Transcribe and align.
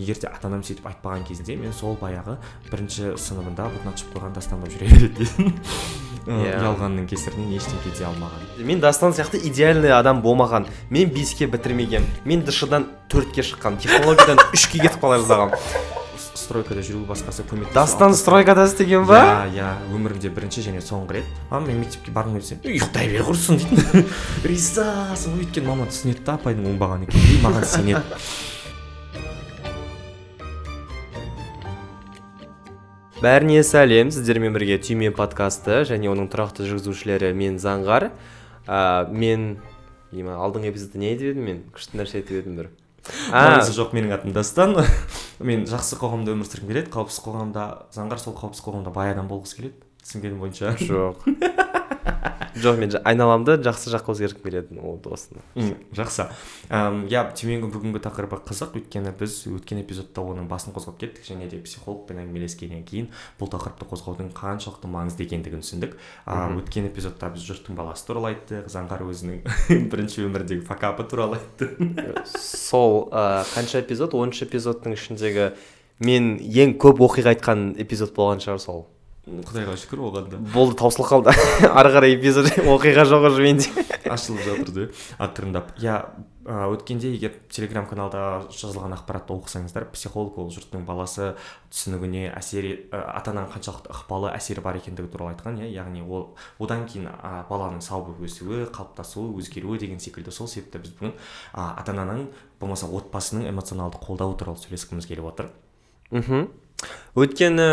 егер 0.00 0.18
де 0.22 0.28
ата 0.32 0.48
анам 0.48 0.62
сөйтіп 0.64 0.86
айтпаған 0.90 1.26
кезінде 1.28 1.56
мен 1.60 1.72
сол 1.76 1.96
баяғы 2.00 2.38
бірінші 2.70 3.12
сыныбында 3.20 3.68
бұтын 3.76 3.92
ашып 3.94 4.14
қойған 4.16 4.32
дастан 4.38 4.60
болып 4.64 4.74
жүре 4.78 4.88
береді 4.88 5.26
деймін 5.26 5.54
Иә. 6.30 6.58
ұялғанның 6.60 7.06
кесірінен 7.08 7.54
ештеңе 7.56 7.94
дей 7.96 8.04
алмаған. 8.04 8.42
Мен 8.68 8.80
дастан 8.82 9.14
сияқты 9.16 9.38
идеальный 9.48 9.90
адам 9.96 10.20
болмаған. 10.22 10.66
Мен 10.92 11.08
беске 11.14 11.46
бітірмеген. 11.48 12.04
Мен 12.28 12.44
дшдан 12.44 12.84
төртке 13.08 13.40
шыққам 13.42 13.78
технологиядан 13.80 14.38
үшке 14.54 14.82
кетіп 14.84 15.00
қала 15.00 15.16
жаздағам 15.22 15.54
С- 16.20 16.42
стройкада 16.44 16.84
жүру 16.84 17.06
басқасы 17.08 17.42
көмек 17.48 17.72
дастан 17.72 18.12
стройкада 18.14 18.66
істеген 18.68 19.08
ба? 19.08 19.22
Иә 19.48 19.56
иә. 19.56 19.70
Өмірімде 19.96 20.28
бірінші 20.36 20.66
және 20.68 20.84
соңғы 20.84 21.18
рет. 21.22 21.32
Мама 21.50 21.72
мен 21.72 21.80
мектепке 21.86 22.12
барғым 22.12 22.36
келсе 22.36 22.60
ұйықтай 22.68 23.08
бер 23.16 23.24
құрысын! 23.24 23.56
дейтін. 23.64 24.06
Ризасың. 24.44 25.40
Өйткені 25.40 25.66
мама 25.72 25.88
түсінеді 25.88 26.26
да 26.28 26.36
апайдың 26.36 26.68
оңбағаны 26.74 27.08
екенін. 27.08 27.40
Маған 27.48 27.64
сенеді. 27.64 28.20
Бәріне 33.20 33.60
сәлем 33.66 34.10
сіздермен 34.14 34.54
бірге 34.56 34.78
түйме 34.80 35.10
подкасты 35.12 35.82
және 35.88 36.08
оның 36.08 36.30
тұрақты 36.32 36.64
жүргізушілері 36.68 37.34
мен 37.36 37.58
заңғар. 37.60 38.08
Ә, 38.64 39.08
мен 39.12 39.58
има 40.16 40.38
алдыңғы 40.40 40.70
эпизодта 40.72 41.00
не 41.00 41.10
айтып 41.12 41.34
едім 41.34 41.48
мен? 41.48 41.58
Күшті 41.74 42.00
нәрсе 42.00 42.20
айтып 42.22 42.40
едім 42.40 42.56
бір. 42.60 42.70
Маңызы 43.32 43.76
жоқ 43.76 43.92
менің 43.96 44.16
атым 44.16 44.34
дастан. 44.36 44.76
Мен 45.40 45.64
жақсы 45.68 45.96
қоғамда 46.00 46.34
өмір 46.36 46.48
сүргім 46.48 46.68
келеді. 46.68 46.92
Қауіпсіз 46.92 47.22
қоғамда 47.24 47.66
заңғар 47.96 48.20
сол 48.20 48.36
қауіпсіз 48.36 48.64
қоғамда 48.66 48.92
бай 48.92 49.14
адам 49.14 49.28
болғысы 49.30 49.56
келеді. 49.56 49.80
түсінгенім 50.04 50.44
бойынша. 50.44 50.76
Жоқ. 50.84 51.24
жоқ 52.62 52.78
мен 52.80 52.92
айналамды 53.04 53.56
жақсы 53.64 53.92
жаққа 53.94 54.14
өзгерткім 54.14 54.44
келеді 54.44 54.80
ол 54.82 54.98
осыны 55.10 55.42
жақсы. 55.96 56.26
Иә 56.70 57.22
түйменің 57.36 57.70
бүгінгі 57.72 58.02
тақырыбы 58.04 58.40
қызық. 58.46 58.76
Өйткені 58.80 59.12
біз 59.18 59.36
өткен 59.50 59.82
эпизодта 59.82 60.24
оның 60.24 60.48
басын 60.50 60.74
қозғап 60.74 60.98
кеттік 61.00 61.26
және 61.26 61.48
де 61.50 61.60
психологпен 61.62 62.20
әңгімелескеннен 62.24 62.84
кейін 62.88 63.10
бұл 63.40 63.50
тақырыпты 63.54 63.88
қозғаудың 63.90 64.30
қаншалықты 64.36 64.90
маңызды 64.90 65.26
екендігін 65.26 65.64
түсіндік. 65.64 65.96
Өткен 66.26 66.90
эпизодта 66.90 67.30
біз 67.34 67.46
жұрттың 67.48 67.78
баласы 67.78 68.06
туралы 68.08 68.34
айттық 68.34 68.70
заңғар 68.72 69.04
өзінің 69.08 69.42
бірінші 69.92 70.26
өмірдегі 70.28 70.64
факапы 70.66 71.06
туралы 71.08 71.40
айтты 71.40 71.70
сол 72.38 73.08
қанша 73.10 73.82
эпизод? 73.84 74.14
оныншы 74.14 74.46
эпизодтың 74.46 74.96
ішіндегі 74.96 75.50
мен 76.04 76.32
ең 76.40 76.78
көп 76.80 77.02
оқиға 77.04 77.34
айтқан 77.34 77.74
эпизод 77.80 78.14
болған 78.16 78.42
шығар 78.42 78.62
сол. 78.62 78.86
Құдайға 79.28 79.76
шүкір 79.76 80.00
оған 80.08 80.28
да 80.32 80.38
болды 80.54 80.78
таусылып 80.80 81.10
қалды. 81.10 81.34
Ары 81.68 81.92
қарай 81.92 82.14
эпизод 82.16 82.48
оқиға 82.64 83.04
жоқ 83.04 83.26
уже 83.28 83.42
менде. 83.44 83.68
Ашылып 84.08 84.42
жатыр 84.46 84.70
да 84.72 84.86
ақырындап. 85.20 85.74
Иә 85.78 85.98
өткенде 86.50 87.10
егер 87.12 87.34
телеграм 87.52 87.84
каналда 87.86 88.46
жазылған 88.48 88.94
ақпаратты 88.96 89.34
оқысаңыздар 89.36 89.84
психолог 89.92 90.38
ол 90.40 90.48
жұрттың 90.50 90.86
баласы 90.88 91.34
түсінігіне 91.68 92.30
әсер 92.32 92.66
ата 92.90 93.34
ананың 93.34 93.52
қаншалықты 93.52 93.92
ықпалы 93.92 94.32
әсері 94.32 94.64
бар 94.64 94.80
екендігі 94.80 95.12
туралы 95.12 95.34
айтқан 95.34 95.60
иә. 95.60 95.68
Яғни 95.68 96.00
ол 96.00 96.30
одан 96.58 96.86
кейін 96.88 97.10
ә, 97.12 97.44
баланың 97.50 97.84
сау 97.84 98.06
болып 98.08 98.24
өсуі 98.24 98.64
қалыптасуы 98.72 99.36
өзгеруі 99.36 99.78
деген 99.84 100.00
секілді. 100.00 100.32
Сол 100.32 100.48
себепті 100.48 100.80
біз 100.80 100.96
бүгін 100.96 101.12
ә, 101.52 101.68
ата 101.76 101.92
ананың 101.92 102.30
болмаса 102.58 102.88
отбасының 102.88 103.50
эмоционалды 103.52 104.00
қолдауы 104.00 104.38
туралы 104.40 104.64
сөйлескіміз 104.64 105.06
келіп 105.12 105.28
отыр. 105.28 105.52
Мхм. 106.10 106.48
Өйткені 107.14 107.68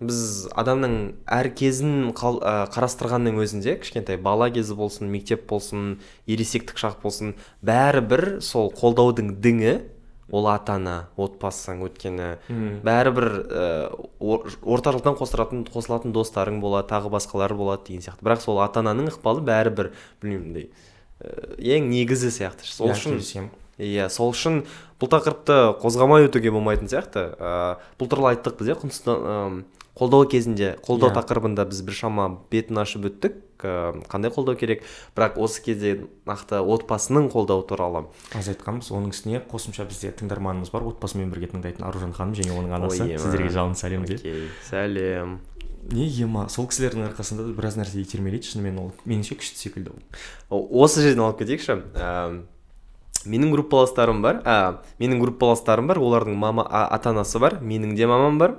біз 0.00 0.48
адамның 0.56 0.94
әр 1.28 1.48
кезін 1.52 2.10
қал, 2.16 2.38
ә, 2.40 2.66
қарастырғанның 2.72 3.36
өзінде 3.44 3.74
кішкентай 3.82 4.16
бала 4.16 4.48
кезі 4.50 4.74
болсын 4.78 5.10
мектеп 5.12 5.46
болсын 5.50 5.98
ересектік 6.26 6.80
шақ 6.80 7.02
болсын 7.02 7.34
бәрібір 7.66 8.38
сол 8.40 8.70
қолдаудың 8.72 9.34
діңі 9.44 9.74
ол 10.30 10.46
ата 10.46 10.76
ана 10.78 10.94
отбасың 11.18 11.80
өйткені 11.84 12.28
бәрібір 12.86 13.28
ә, 13.50 13.64
ор- 14.22 14.46
орта 14.62 14.92
жолдан 14.94 15.16
қосылатын 15.18 15.64
қосылатын 15.68 16.12
достарың 16.14 16.60
болады 16.62 16.88
тағы 16.92 17.10
басқалары 17.10 17.56
болады 17.58 17.88
деген 17.88 18.04
сияқты. 18.06 18.22
Бірақ 18.24 18.44
сол 18.44 18.60
ата 18.62 18.80
ананың 18.80 19.10
ықпалы 19.10 19.42
бәрібір 19.44 19.90
білмеймін 20.22 20.46
мындай 20.46 20.68
ә, 21.20 21.58
ең 21.76 21.90
негізі 21.90 22.30
сияқты. 22.30 22.62
Сол 22.70 22.88
Иә, 22.88 22.94
үшін 22.94 23.18
иә 23.80 24.06
сол 24.08 24.30
үшін 24.30 24.62
бұл 25.00 25.10
тақырыпты 25.10 25.58
қозғамай 25.80 26.28
өтуге 26.28 26.52
болмайтын 26.52 26.90
сияқты. 26.92 27.26
Ә, 27.40 27.76
бұл 27.98 28.10
туралы 28.12 28.34
айттық 28.34 28.60
біз 28.60 28.74
иә 28.74 29.64
қолдау 30.00 30.24
кезінде 30.30 30.76
қолдау 30.86 31.10
Иә. 31.10 31.18
тақырыбында 31.18 31.66
біз 31.68 31.82
біршама 31.84 32.38
бетін 32.50 32.78
ашып 32.80 33.04
өттік. 33.10 33.34
Ә, 33.60 34.00
қандай 34.08 34.32
қолдау 34.32 34.56
керек? 34.56 34.84
Бірақ 35.16 35.36
осы 35.36 35.60
кезде 35.64 36.06
нақты 36.24 36.60
отбасының 36.62 37.28
қолдауы 37.32 37.66
туралы. 37.68 38.06
Аз 38.32 38.48
айтқанбыз 38.48 38.88
оның 38.94 39.12
үстіне 39.12 39.42
қосымша 39.50 39.84
бізде 39.90 40.12
тыңдарманымыз 40.16 40.70
бар. 40.72 40.86
Отбасымен 40.88 41.28
бірге 41.34 41.50
тыңдайтын 41.52 41.84
аружан 41.84 42.14
ханым 42.16 42.32
және 42.38 42.54
оның 42.54 42.72
анасы. 42.78 43.02
Ой, 43.02 43.18
сіздерге 43.18 43.50
жалынды 43.50 43.80
сәлем 43.82 44.06
де 44.08 44.14
окей 44.16 44.48
сәлем. 44.70 45.40
Не 45.90 46.06
ема 46.22 46.46
сол 46.48 46.68
кісілердің 46.70 47.10
арқасында 47.10 47.50
да 47.50 47.52
біраз 47.56 47.76
нәрсе 47.76 48.00
итермелейді. 48.00 48.46
Шынымен 48.54 48.78
ол 48.80 48.90
меніңше 49.04 49.36
күшті 49.40 49.60
секілді 49.66 49.92
ол. 50.48 50.64
Осы 50.84 51.02
жерден 51.02 51.26
алып 51.26 51.42
кетейікші. 51.42 51.80
Менің 53.26 53.50
группаластарым 53.54 54.22
бар. 54.22 54.40
Ә, 54.44 54.76
менің 55.00 55.20
группаластарым 55.20 55.86
бар. 55.90 55.98
Олардың 55.98 56.36
мама 56.36 56.66
а- 56.68 56.86
ата 56.94 57.10
анасы 57.10 57.38
бар. 57.38 57.58
Менің 57.60 57.94
де 57.96 58.06
мамам 58.06 58.38
бар. 58.38 58.54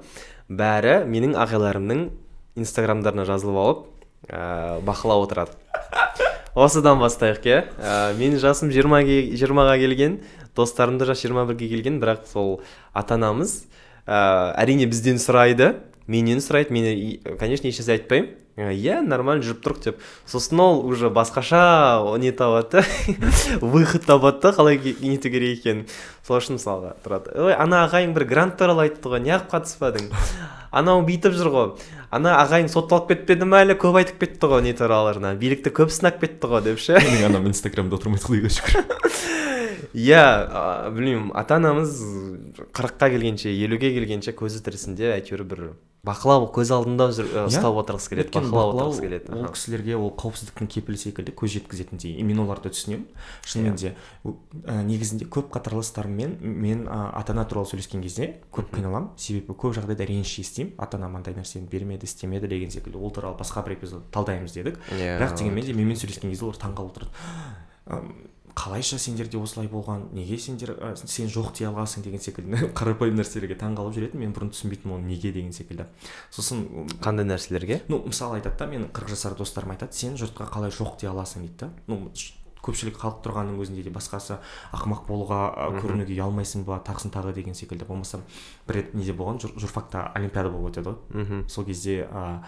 Бәрі 0.49 1.05
менің 1.07 1.33
ағайларымның 1.39 2.09
инстаграмдарына 2.59 3.25
жазылып 3.25 3.57
алып 3.57 3.85
ә, 4.29 4.81
бақылап 4.85 5.25
отырады. 5.25 5.51
Осыдан 6.55 6.99
бастайық 6.99 7.45
иә. 7.47 7.59
Ә, 7.79 8.13
менің 8.19 8.39
жасым 8.43 8.69
20 8.69 9.03
ге- 9.07 9.31
20-ға 9.39 9.77
келген 9.79 10.19
достарым 10.55 10.97
да 10.99 11.05
жасы 11.05 11.29
21-ге 11.29 11.69
келген 11.69 12.01
бірақ 12.01 12.25
сол 12.27 12.61
ата 12.93 13.15
анамыз 13.15 13.63
ә, 14.05 14.53
әрине 14.59 14.85
бізден 14.85 15.15
сұрайды. 15.15 15.77
Менен 16.11 16.43
сұрайды 16.43 16.75
мен 16.75 17.37
конечно 17.39 17.71
ешнәрсе 17.71 17.97
айтпаймын 17.97 18.37
«Ә, 18.59 18.73
иә 18.75 18.99
нормально 18.99 19.45
жүріп 19.47 19.61
тұрық 19.63 19.83
деп 19.85 20.01
сосын 20.27 20.59
ол 20.59 20.81
уже 20.83 21.07
басқаша 21.09 22.03
не 22.19 22.33
табады 22.35 22.81
да 22.81 22.85
выход 23.61 24.03
табады 24.05 24.41
да 24.43 24.51
қалай 24.57 24.77
нету 24.99 25.31
керек 25.31 25.61
екенін 25.61 25.85
сол 26.27 26.41
үшін 26.41 26.59
мысалға 26.59 26.97
тұрады 27.05 27.31
ой 27.39 27.55
ана 27.55 27.85
ағайың 27.87 28.11
бір 28.17 28.27
грант 28.27 28.59
туралы 28.59 28.89
айтты 28.89 29.07
ғой 29.07 29.23
неғып 29.23 29.47
қатыспадың 29.55 30.11
анау 30.71 31.03
бүйтіп 31.05 31.35
жүр 31.35 31.51
ғой. 31.51 31.67
Ана 32.11 32.37
ағайың 32.41 32.69
сотталып 32.71 33.11
кетпеді 33.11 33.47
ма 33.47 33.61
әлі? 33.65 33.75
Көп 33.79 33.99
айтып 34.01 34.23
кетті 34.23 34.49
ғой 34.51 34.63
не 34.65 34.73
тураларына 34.75 35.33
билікті 35.39 35.71
көп 35.75 35.91
сынап 35.93 36.19
кетті 36.23 36.49
ғой 36.51 36.63
деп 36.65 36.79
ше. 36.81 36.97
Менің 36.99 37.27
анам 37.29 37.47
инстаграмда 37.51 37.99
отырмайды 37.99 38.25
құдайға 38.27 38.51
шүкір. 38.55 38.81
Иә 40.07 40.23
білмеймін 40.95 41.31
ата 41.35 41.57
анамыз 41.59 41.97
қырыққа 42.71 43.11
келгенше 43.11 43.51
елуге 43.51 43.91
келгенше 43.97 44.35
көзі 44.37 44.63
тірісінде 44.63 45.11
әйтеуір 45.17 45.43
бір 45.47 45.63
бақылау 46.01 46.47
көз 46.55 46.71
алдында 46.73 47.07
жүр, 47.13 47.27
ә, 47.29 47.41
ұстап 47.45 47.75
отырғысы 47.77 48.09
келеді 48.09 48.31
бақылап 48.33 48.71
отырғысы 48.73 49.03
келеді. 49.05 49.33
ол 49.37 49.51
кісілерге 49.53 49.97
ол 49.99 50.09
қауіпсіздіктің 50.17 50.69
кепілі 50.73 50.97
секілді 50.97 51.33
көз 51.37 51.53
жеткізетіндей 51.53 52.15
и 52.17 52.25
мен 52.25 52.41
оларды 52.41 52.71
түсінемін. 52.73 53.05
Шынымен 53.45 53.77
де 53.77 53.93
ә, 54.25 54.81
негізінде 54.81 55.27
көп 55.29 55.51
қатарластарыммен 55.53 56.39
мен 56.41 56.87
ә, 56.89 57.11
ата 57.21 57.35
ана 57.35 57.45
туралы 57.45 57.69
сөйлескен 57.69 58.01
кезде 58.01 58.41
көп 58.49 58.73
қиналамын 58.73 59.13
себебі 59.15 59.53
көп 59.53 59.77
жағдайда 59.77 60.09
реніш 60.09 60.33
естимін 60.41 60.73
ата 60.81 60.97
анам 60.97 61.19
андай 61.21 61.37
нәрсені 61.37 61.69
бермеді 61.69 62.09
істемеді 62.09 62.49
деген 62.49 62.73
секілді. 62.73 62.97
Ол 62.97 63.13
туралы 63.13 63.37
басқа 63.37 63.61
бір 63.67 63.77
эпизод 63.77 64.09
талдаймыз 64.09 64.57
дедік. 64.57 64.81
Иә. 64.89 65.19
бірақ 65.21 65.37
дегенмен 65.37 65.65
де 65.65 65.77
менімен 65.77 66.01
сөйлескен 66.01 66.33
кезде 66.33 66.49
олар 66.49 66.57
таңқалып 66.57 66.95
отырады. 66.95 67.11
«Ам, 67.91 68.13
қалайша 68.57 68.99
сендерде 68.99 69.39
осылай 69.39 69.69
болған 69.71 70.09
неге 70.15 70.37
сендер 70.41 70.73
ә, 70.75 70.91
сен 70.95 71.29
жоқ 71.31 71.53
дей 71.57 71.67
алғансың 71.69 72.03
деген 72.05 72.21
секілді. 72.23 72.71
Қарапайым 72.77 73.17
нәрселерге 73.19 73.57
таңқалып 73.61 73.95
жүретінмін 73.97 74.27
мен 74.27 74.35
бұрын 74.35 74.51
түсінбейтінмін 74.55 74.97
оны 74.97 75.13
неге 75.13 75.31
деген 75.31 75.55
секілді. 75.55 75.87
Сосын 76.31 76.65
қандай 77.03 77.27
нәрселерге? 77.27 77.81
ну 77.87 78.03
мысалы 78.05 78.41
айтады 78.41 78.59
да 78.59 78.69
менің 78.71 78.91
қырық 78.91 79.15
жасар 79.15 79.37
достарым 79.39 79.75
айтады 79.75 79.95
сен 79.97 80.19
жұртқа 80.19 80.49
қалай 80.51 80.71
жоқ 80.75 80.99
дей 81.01 81.11
аласың 81.11 81.47
дейді 81.47 81.65
да. 81.65 81.73
Ну 81.87 82.11
көпшілік 82.61 82.97
халық 83.01 83.21
тұрғанның 83.25 83.59
өзінде 83.63 83.83
де 83.85 83.93
басқасы 83.93 84.37
ақымақ 84.75 85.07
болуға 85.07 85.39
көрінуге 85.81 86.13
ұялмайсың 86.13 86.65
ба 86.67 86.77
тағысын 86.85 87.13
тағы 87.13 87.33
деген 87.33 87.57
секілді. 87.57 87.87
Болмаса 87.89 88.21
бір 88.67 88.77
рет 88.77 88.93
неде 88.93 89.15
болған 89.17 89.41
жур, 89.41 89.55
журфакта 89.57 90.11
олимпиада 90.15 90.51
болып 90.53 90.75
өтеді 90.75 90.91
ғой. 90.91 90.99
Мхм 91.23 91.47
сол 91.49 91.65
кезде 91.65 92.03
ә, 92.05 92.43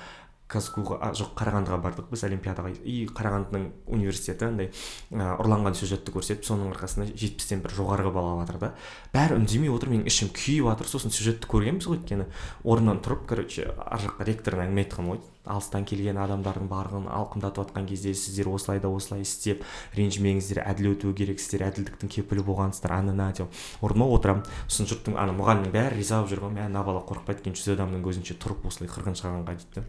казгуға 0.54 1.00
а, 1.02 1.12
жоқ 1.18 1.34
қарағандыға 1.40 1.80
бардық 1.84 2.10
біз 2.14 2.24
олимпиадаға. 2.30 2.72
И 2.86 3.08
қарағандының 3.10 3.68
университеті 3.98 4.48
андай 4.48 4.70
ә, 5.12 5.34
ұрланған 5.42 5.78
сюжетті 5.78 6.14
көрсетіп 6.14 6.48
соның 6.48 6.72
арқасында 6.76 7.10
жетпістен 7.12 7.66
бір 7.66 7.76
жоғарғы 7.80 8.14
бал 8.14 8.32
алып 8.32 8.48
жатыр 8.48 8.62
да. 8.62 8.72
Бәрі 9.14 9.40
үндемей 9.42 9.74
отыр 9.74 9.94
менің 9.94 10.08
ішім 10.10 10.34
күйіп 10.36 10.70
жатыр 10.72 10.92
сосын 10.94 11.14
сюжетті 11.14 11.50
көргенбіз 11.52 11.90
ғой 11.90 12.00
өйткені. 12.00 12.30
Орнынан 12.64 13.04
тұрып 13.04 13.28
короче 13.30 13.70
ар 13.74 14.02
жаққа 14.06 14.30
ректорына 14.30 14.68
әңгіме 14.68 14.86
айтқан 14.86 15.14
ғой. 15.14 15.24
Алыстан 15.44 15.84
келген 15.84 16.16
адамдардың 16.24 16.70
барлығын 16.72 17.10
алқымдатып 17.12 17.66
жатқан 17.66 17.88
кезде 17.90 18.14
сіздер 18.16 18.48
осылай 18.48 18.80
да 18.80 18.88
осылай 18.88 19.26
істеп 19.26 19.66
ренжімеңіздер 19.98 20.62
әділ 20.64 20.94
өтуі 20.94 21.12
керек 21.20 21.44
сіздер 21.44 21.66
әділдіктің 21.68 22.14
кепілі 22.16 22.46
болғансыздар 22.48 22.96
ана 22.96 23.12
мына 23.12 23.28
деп 23.36 23.84
орныма 23.84 24.08
отырамын 24.16 24.48
сосын 24.70 24.88
жұрттың 24.88 25.20
ана 25.20 25.36
мұғалімнің 25.36 25.76
бәрі 25.76 26.00
риза 26.00 26.22
болып 26.22 26.32
жүр 26.32 26.46
ғой. 26.46 26.56
Мә 26.56 26.70
мына 26.70 26.86
бала 26.88 27.04
қорықпайды 27.04 27.44
екен 27.44 27.60
жүз 27.60 27.74
адамның 27.76 28.08
көзінше 28.08 28.40
тұрып 28.40 28.64
осылай 28.72 28.88
қырғын 28.96 29.20
шығарғанға 29.20 29.58
дейді 29.60 29.84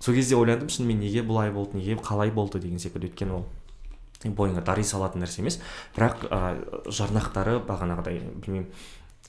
сол 0.00 0.14
кезде 0.14 0.36
ойландым 0.36 0.68
шынымен 0.72 1.00
неге 1.02 1.22
бұлай 1.26 1.52
болды 1.54 1.78
неге 1.78 1.96
қалай 2.02 2.30
болды 2.30 2.60
деген 2.62 2.78
секілді. 2.78 3.10
Өйткені 3.10 3.38
ол 3.38 3.46
бойыңа 4.24 4.64
дари 4.66 4.82
салатын 4.82 5.22
нәрсе 5.22 5.42
емес. 5.42 5.60
Бірақ 5.96 6.26
ә, 6.28 6.40
жарнақтары 6.90 7.58
бағанағыдай 7.66 8.22
білмеймін 8.42 8.70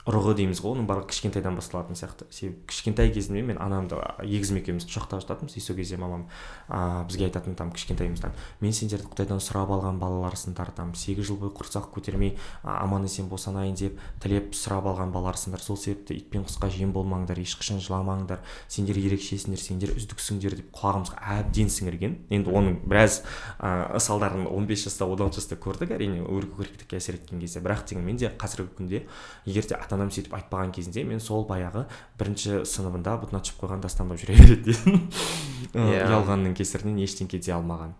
ұрығы 0.07 0.33
дейміз 0.39 0.61
ғой 0.63 0.77
оның 0.77 0.85
барлығы 0.87 1.11
кішкентайдан 1.11 1.57
басталатын 1.59 1.97
сияқты. 1.99 2.25
Себебі 2.31 2.63
кішкентай 2.71 3.11
кезімде 3.11 3.41
мен 3.43 3.57
анамды 3.61 3.99
егізім 4.23 4.61
екеуміз 4.61 4.87
құшақта 4.87 5.19
жататынбыз 5.19 5.57
и 5.59 5.61
сол 5.61 5.75
кезде 5.75 5.99
мамам 5.99 6.23
ә, 6.69 7.03
бізге 7.05 7.27
айтатын 7.27 7.57
там 7.59 7.69
кішкентайымыздан 7.75 8.31
мен 8.63 8.73
сендерді 8.73 9.09
құдайдан 9.11 9.43
сұрап 9.43 9.73
алған 9.75 9.99
балаларсыңдар 9.99 10.71
там 10.73 10.95
сегіз 10.95 11.27
жыл 11.29 11.37
бойы 11.43 11.51
құрсақ 11.59 11.91
көтермей 11.93 12.37
аман 12.63 13.05
есен 13.05 13.27
босанайын 13.29 13.75
деп 13.75 13.99
тілеп 14.23 14.55
сұрап 14.57 14.87
алған 14.89 15.11
балаларсыңдар 15.13 15.61
сол 15.61 15.77
себепті 15.77 16.15
ит 16.15 16.31
пен 16.31 16.47
құсқа 16.47 16.71
жем 16.73 16.95
болмаңдар 16.95 17.37
ешқашан 17.43 17.83
жыламаңдар. 17.83 18.39
Сендер 18.71 18.97
ерекшесіңдер 18.97 19.61
сендер 19.61 19.93
үздіксіңдер 19.99 20.57
деп 20.57 20.71
құлағымызға 20.79 21.21
әбден 21.37 21.69
сіңірген. 21.69 22.17
Енді 22.33 22.55
оның 22.55 22.79
біраз 22.87 23.21
ыыы 23.59 23.99
салдарын 23.99 24.47
он 24.47 24.65
бес 24.69 24.87
жаста 24.87 25.05
он 25.05 25.21
алты 25.21 25.41
жаста 25.41 25.59
көрдік 25.59 25.93
әрине 25.95 26.23
өркөкіректікке 26.23 26.97
әсер 26.97 27.19
еткен 27.19 27.43
кезде. 27.43 27.61
Бірақ 27.63 27.85
дегенмен 27.89 28.17
де 28.17 28.31
қазіргі 28.39 28.73
күнде 28.79 29.03
егер 29.45 29.67
де 29.67 29.75
ата 29.75 29.98
анам 29.99 30.11
сөйтіп 30.15 30.35
айтпаған 30.39 30.73
кезінде 30.75 31.05
мен 31.07 31.21
сол 31.23 31.45
баяғы 31.49 31.85
бірінші 32.19 32.63
сыныбында 32.69 33.17
бұтына 33.21 33.43
түсіп 33.43 33.63
қойған 33.63 33.83
дастан 33.83 34.09
болып 34.09 34.23
жүре 34.23 34.37
беретін 34.39 35.01
Иә. 35.75 36.05
ұялғанның 36.07 36.55
кесірінен 36.57 37.03
ештеңке 37.03 37.39
дей 37.43 37.53
алмаған. 37.53 37.93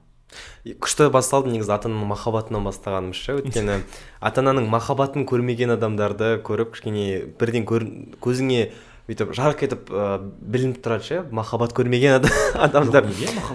Күшті 0.81 1.07
басталды 1.13 1.49
негізі 1.53 1.73
ата 1.73 1.89
ананың 1.89 2.09
махаббатынан 2.11 2.65
бастағанымыз 2.67 3.17
ше. 3.17 3.37
Өйткені 3.39 3.79
ата 4.29 4.43
ананың 4.43 4.69
махаббатын 4.69 5.25
көрмеген 5.29 5.73
адамдарды 5.73 6.35
көріп 6.45 6.75
кішкене 6.75 7.05
бірден 7.39 7.65
көр, 7.69 7.85
көзіңе 8.21 8.69
бүйтіп 9.09 9.31
жарқ 9.33 9.63
етіп 9.65 9.89
ә, 9.89 10.07
білініп 10.21 10.79
тұрады 10.85 11.06
ше? 11.07 11.19
Махаббат 11.33 11.73
көрмеген 11.77 12.19
ада- 12.19 12.33
адамдар. 12.67 13.07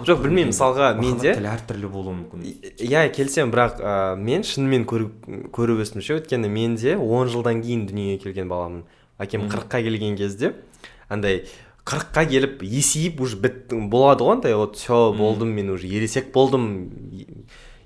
Жоқ, 0.03 0.21
білмеймін 0.25 0.51
мысалға 0.51 0.89
менде 0.99 1.33
тілі 1.37 1.51
әртүрлі 1.53 1.91
болуы 1.93 2.15
мүмкін. 2.19 2.43
Иә 2.83 3.05
келісемін 3.15 3.53
бірақ 3.55 3.79
ә, 3.79 3.93
мен 4.19 4.43
шынымен 4.43 4.83
көріп 4.89 5.29
көріп 5.55 5.83
өстім 5.85 6.03
ше. 6.03 6.19
Өйткені 6.19 6.51
мен 6.51 6.75
де 6.75 6.97
он 6.99 7.31
жылдан 7.31 7.63
кейін 7.63 7.87
дүниеге 7.87 8.23
келген 8.27 8.51
баламын. 8.51 8.83
Әкем 9.15 9.47
қырыққа 9.47 9.79
келген 9.85 10.17
кезде 10.19 10.53
андай 11.07 11.45
қырыққа 11.85 12.25
келіп 12.29 12.63
есейіп 12.65 13.21
уже 13.21 13.37
біт 13.39 13.71
болады 13.71 14.25
ғой 14.25 14.39
андай 14.39 14.55
вот 14.57 14.75
все 14.75 15.13
болдым 15.15 15.53
мен 15.55 15.69
уже 15.69 15.87
ересек 15.87 16.31
болдым 16.33 16.89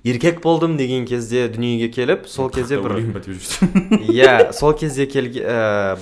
еркек 0.04 0.42
болдым 0.42 0.77
деген 0.77 1.06
кезде 1.06 1.48
дүниеге 1.51 1.89
келіп 1.92 2.27
сол 2.31 2.50
кезде 2.50 2.80
бір 2.80 2.95
иә 4.07 4.54
сол 4.57 4.74
кезде 4.74 5.06
келге, 5.06 5.44
ә, 5.44 6.00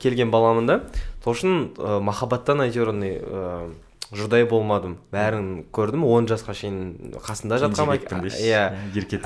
келген 0.00 0.30
баламын 0.30 0.66
да. 0.66 0.80
Сол 1.24 1.34
үшін 1.34 1.74
ә, 1.76 2.00
махаббаттан 2.04 2.62
әйтеуір 2.64 2.90
андай 2.92 3.18
ә, 3.20 3.70
жұдай 4.14 4.44
болмадым. 4.48 4.98
Бәрін 5.12 5.64
көрдім. 5.74 6.04
Он 6.06 6.26
жасқа 6.30 6.54
шейін 6.54 7.14
қасында 7.24 7.58
дейсіз. 8.26 8.44
иә. 8.46 8.64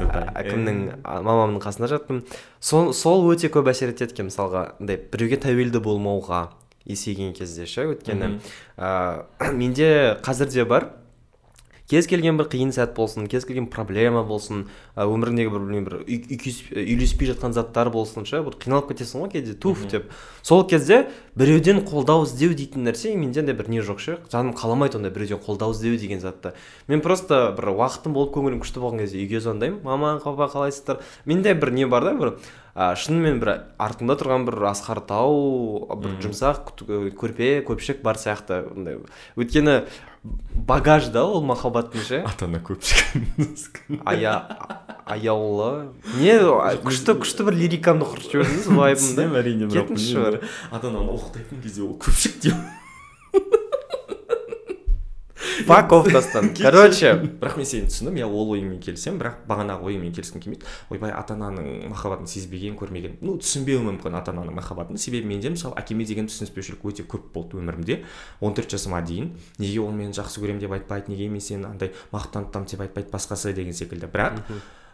Ә- 0.06 0.32
әкімнің 0.44 0.78
мамамның 1.26 1.60
қасында 1.64 1.88
жаттым. 1.90 2.22
Сол, 2.60 2.92
сол 2.92 3.26
өте 3.32 3.50
көп 3.52 3.68
әсер 3.72 3.92
етеді 3.92 4.14
екен 4.14 4.30
мысалға. 4.30 4.74
Андай 4.80 4.96
біреуге 4.96 5.36
тәуелді 5.42 5.82
болмауға 5.84 6.48
есейген 6.88 7.34
кезде 7.36 7.66
ше 7.66 7.84
өйткені. 7.90 8.38
Ә, 8.78 9.24
менде 9.52 10.16
қазір 10.22 10.50
де 10.52 10.64
бар. 10.64 10.88
Кез 11.88 12.06
келген 12.06 12.36
бір 12.36 12.48
қиын 12.52 12.72
сәт 12.76 12.92
болсын 12.96 13.26
кез 13.32 13.46
келген 13.48 13.68
проблема 13.72 14.22
болсын 14.28 14.66
ә, 14.94 15.06
өміріңдегі 15.08 15.52
бір 15.54 15.62
білмеймін 15.64 15.86
бір 15.88 15.96
үйлеспей 16.84 17.30
жатқан 17.32 17.56
заттар 17.56 17.88
болсын 17.94 18.28
ше 18.28 18.42
бір 18.44 18.58
қиналып 18.60 18.92
кетесің 18.92 19.24
ғой 19.24 19.32
кейде 19.32 19.56
туф 19.56 19.86
деп. 19.88 20.12
Сол 20.42 20.66
кезде 20.68 21.06
біреуден 21.38 21.80
қолдау 21.88 22.26
іздеу 22.28 22.52
дейтін 22.52 22.84
нәрсе 22.88 23.14
менде 23.16 23.40
андай 23.40 23.56
бір 23.56 23.72
не 23.72 23.80
жоқ 23.80 24.04
ше 24.04 24.18
жаным 24.28 24.52
қаламайды 24.58 25.00
ондай 25.00 25.12
біреуден 25.14 25.40
қолдау 25.40 25.72
іздеу 25.72 25.96
деген 25.96 26.20
затты. 26.20 26.52
Мен 26.88 27.00
просто 27.00 27.54
бір 27.56 27.72
уақытым 27.72 28.12
болып 28.12 28.36
көңілім 28.36 28.60
күшті 28.64 28.84
болған 28.84 29.04
кезде 29.04 29.22
үйге 29.24 29.40
звондаймын 29.40 29.80
мама 29.84 30.18
папа 30.24 30.50
қалайсыздар? 30.52 31.00
Менде 31.24 31.54
бір 31.54 31.72
не 31.72 31.86
бар 31.86 32.04
да 32.04 32.14
бір 32.18 32.34
а, 32.74 32.92
шынымен 32.94 33.40
бір 33.42 33.54
артыңда 33.80 34.18
тұрған 34.20 34.44
бір 34.46 34.68
асқар 34.70 35.00
тау 35.08 35.88
бір 35.98 36.18
жұмсақ 36.22 36.76
көрпе 37.18 37.58
көпшік 37.66 38.04
бар 38.06 38.20
сияқты 38.20 38.62
андай 38.70 39.00
өйткені 39.34 39.80
багаж 40.68 41.08
да 41.14 41.24
ол 41.24 41.42
махаббаттың 41.44 42.04
ше 42.04 42.22
ата 42.26 42.48
ана 42.48 42.60
ая 44.04 44.34
аяулы. 45.08 45.94
Не 46.20 46.36
күшті 46.84 47.14
күшті 47.22 47.46
бір 47.48 47.56
лирикамды 47.56 48.08
құрып 48.08 48.28
жібердіңіз 48.32 48.68
вайбымды 48.80 49.24
әрине 49.40 49.70
білмеймін, 49.70 50.18
бір. 50.26 50.40
ата 50.70 50.90
ананы 50.90 51.14
оқытатын 51.16 51.62
кезде 51.64 51.86
ол 51.86 51.96
көпшік 52.02 52.42
деп 52.44 52.58
фак 55.66 55.92
оф 55.92 56.12
дастан. 56.12 56.54
Короче. 56.54 57.14
Бірақ 57.18 57.56
мен 57.58 57.66
сені 57.66 57.88
түсіндім 57.90 58.18
иә 58.20 58.26
ол 58.28 58.52
ойыңмен 58.54 58.80
келісемін 58.82 59.18
бірақ 59.20 59.40
бағанағы 59.48 59.88
ойыңмен 59.88 60.14
келіскім 60.16 60.42
келмейді. 60.44 60.66
Ойбай 60.90 61.12
ата 61.12 61.34
ананың 61.34 61.88
махаббатын 61.90 62.28
сезбеген 62.30 62.76
көрмеген. 62.78 63.18
Ну 63.20 63.36
түсінбеуі 63.42 63.84
мүмкін 63.88 64.18
ата 64.18 64.32
ананың 64.34 64.56
махаббатын. 64.58 64.98
Себебі 64.98 65.30
менде 65.30 65.52
мысалы 65.54 65.78
әкеме 65.80 66.06
деген 66.08 66.28
түсініспеушілік 66.30 66.84
өте 66.88 67.06
көп 67.08 67.30
болды 67.34 67.58
өмірімде. 67.60 68.02
14 68.40 68.76
жасыма 68.76 69.02
дейін. 69.02 69.32
Неге 69.58 69.80
ол 69.82 69.92
мені 69.92 70.16
жақсы 70.16 70.42
көремін 70.42 70.62
деп 70.64 70.76
айтпайды 70.76 71.12
неге 71.12 71.30
мен 71.32 71.44
сені 71.44 71.70
андай 71.70 71.94
мақтан 72.12 72.48
тұтамын 72.50 72.70
деп 72.70 72.84
айтпайды 72.86 73.12
басқасы 73.14 73.54
деген 73.54 73.74
секілді. 73.74 74.10
Бірақ 74.12 74.42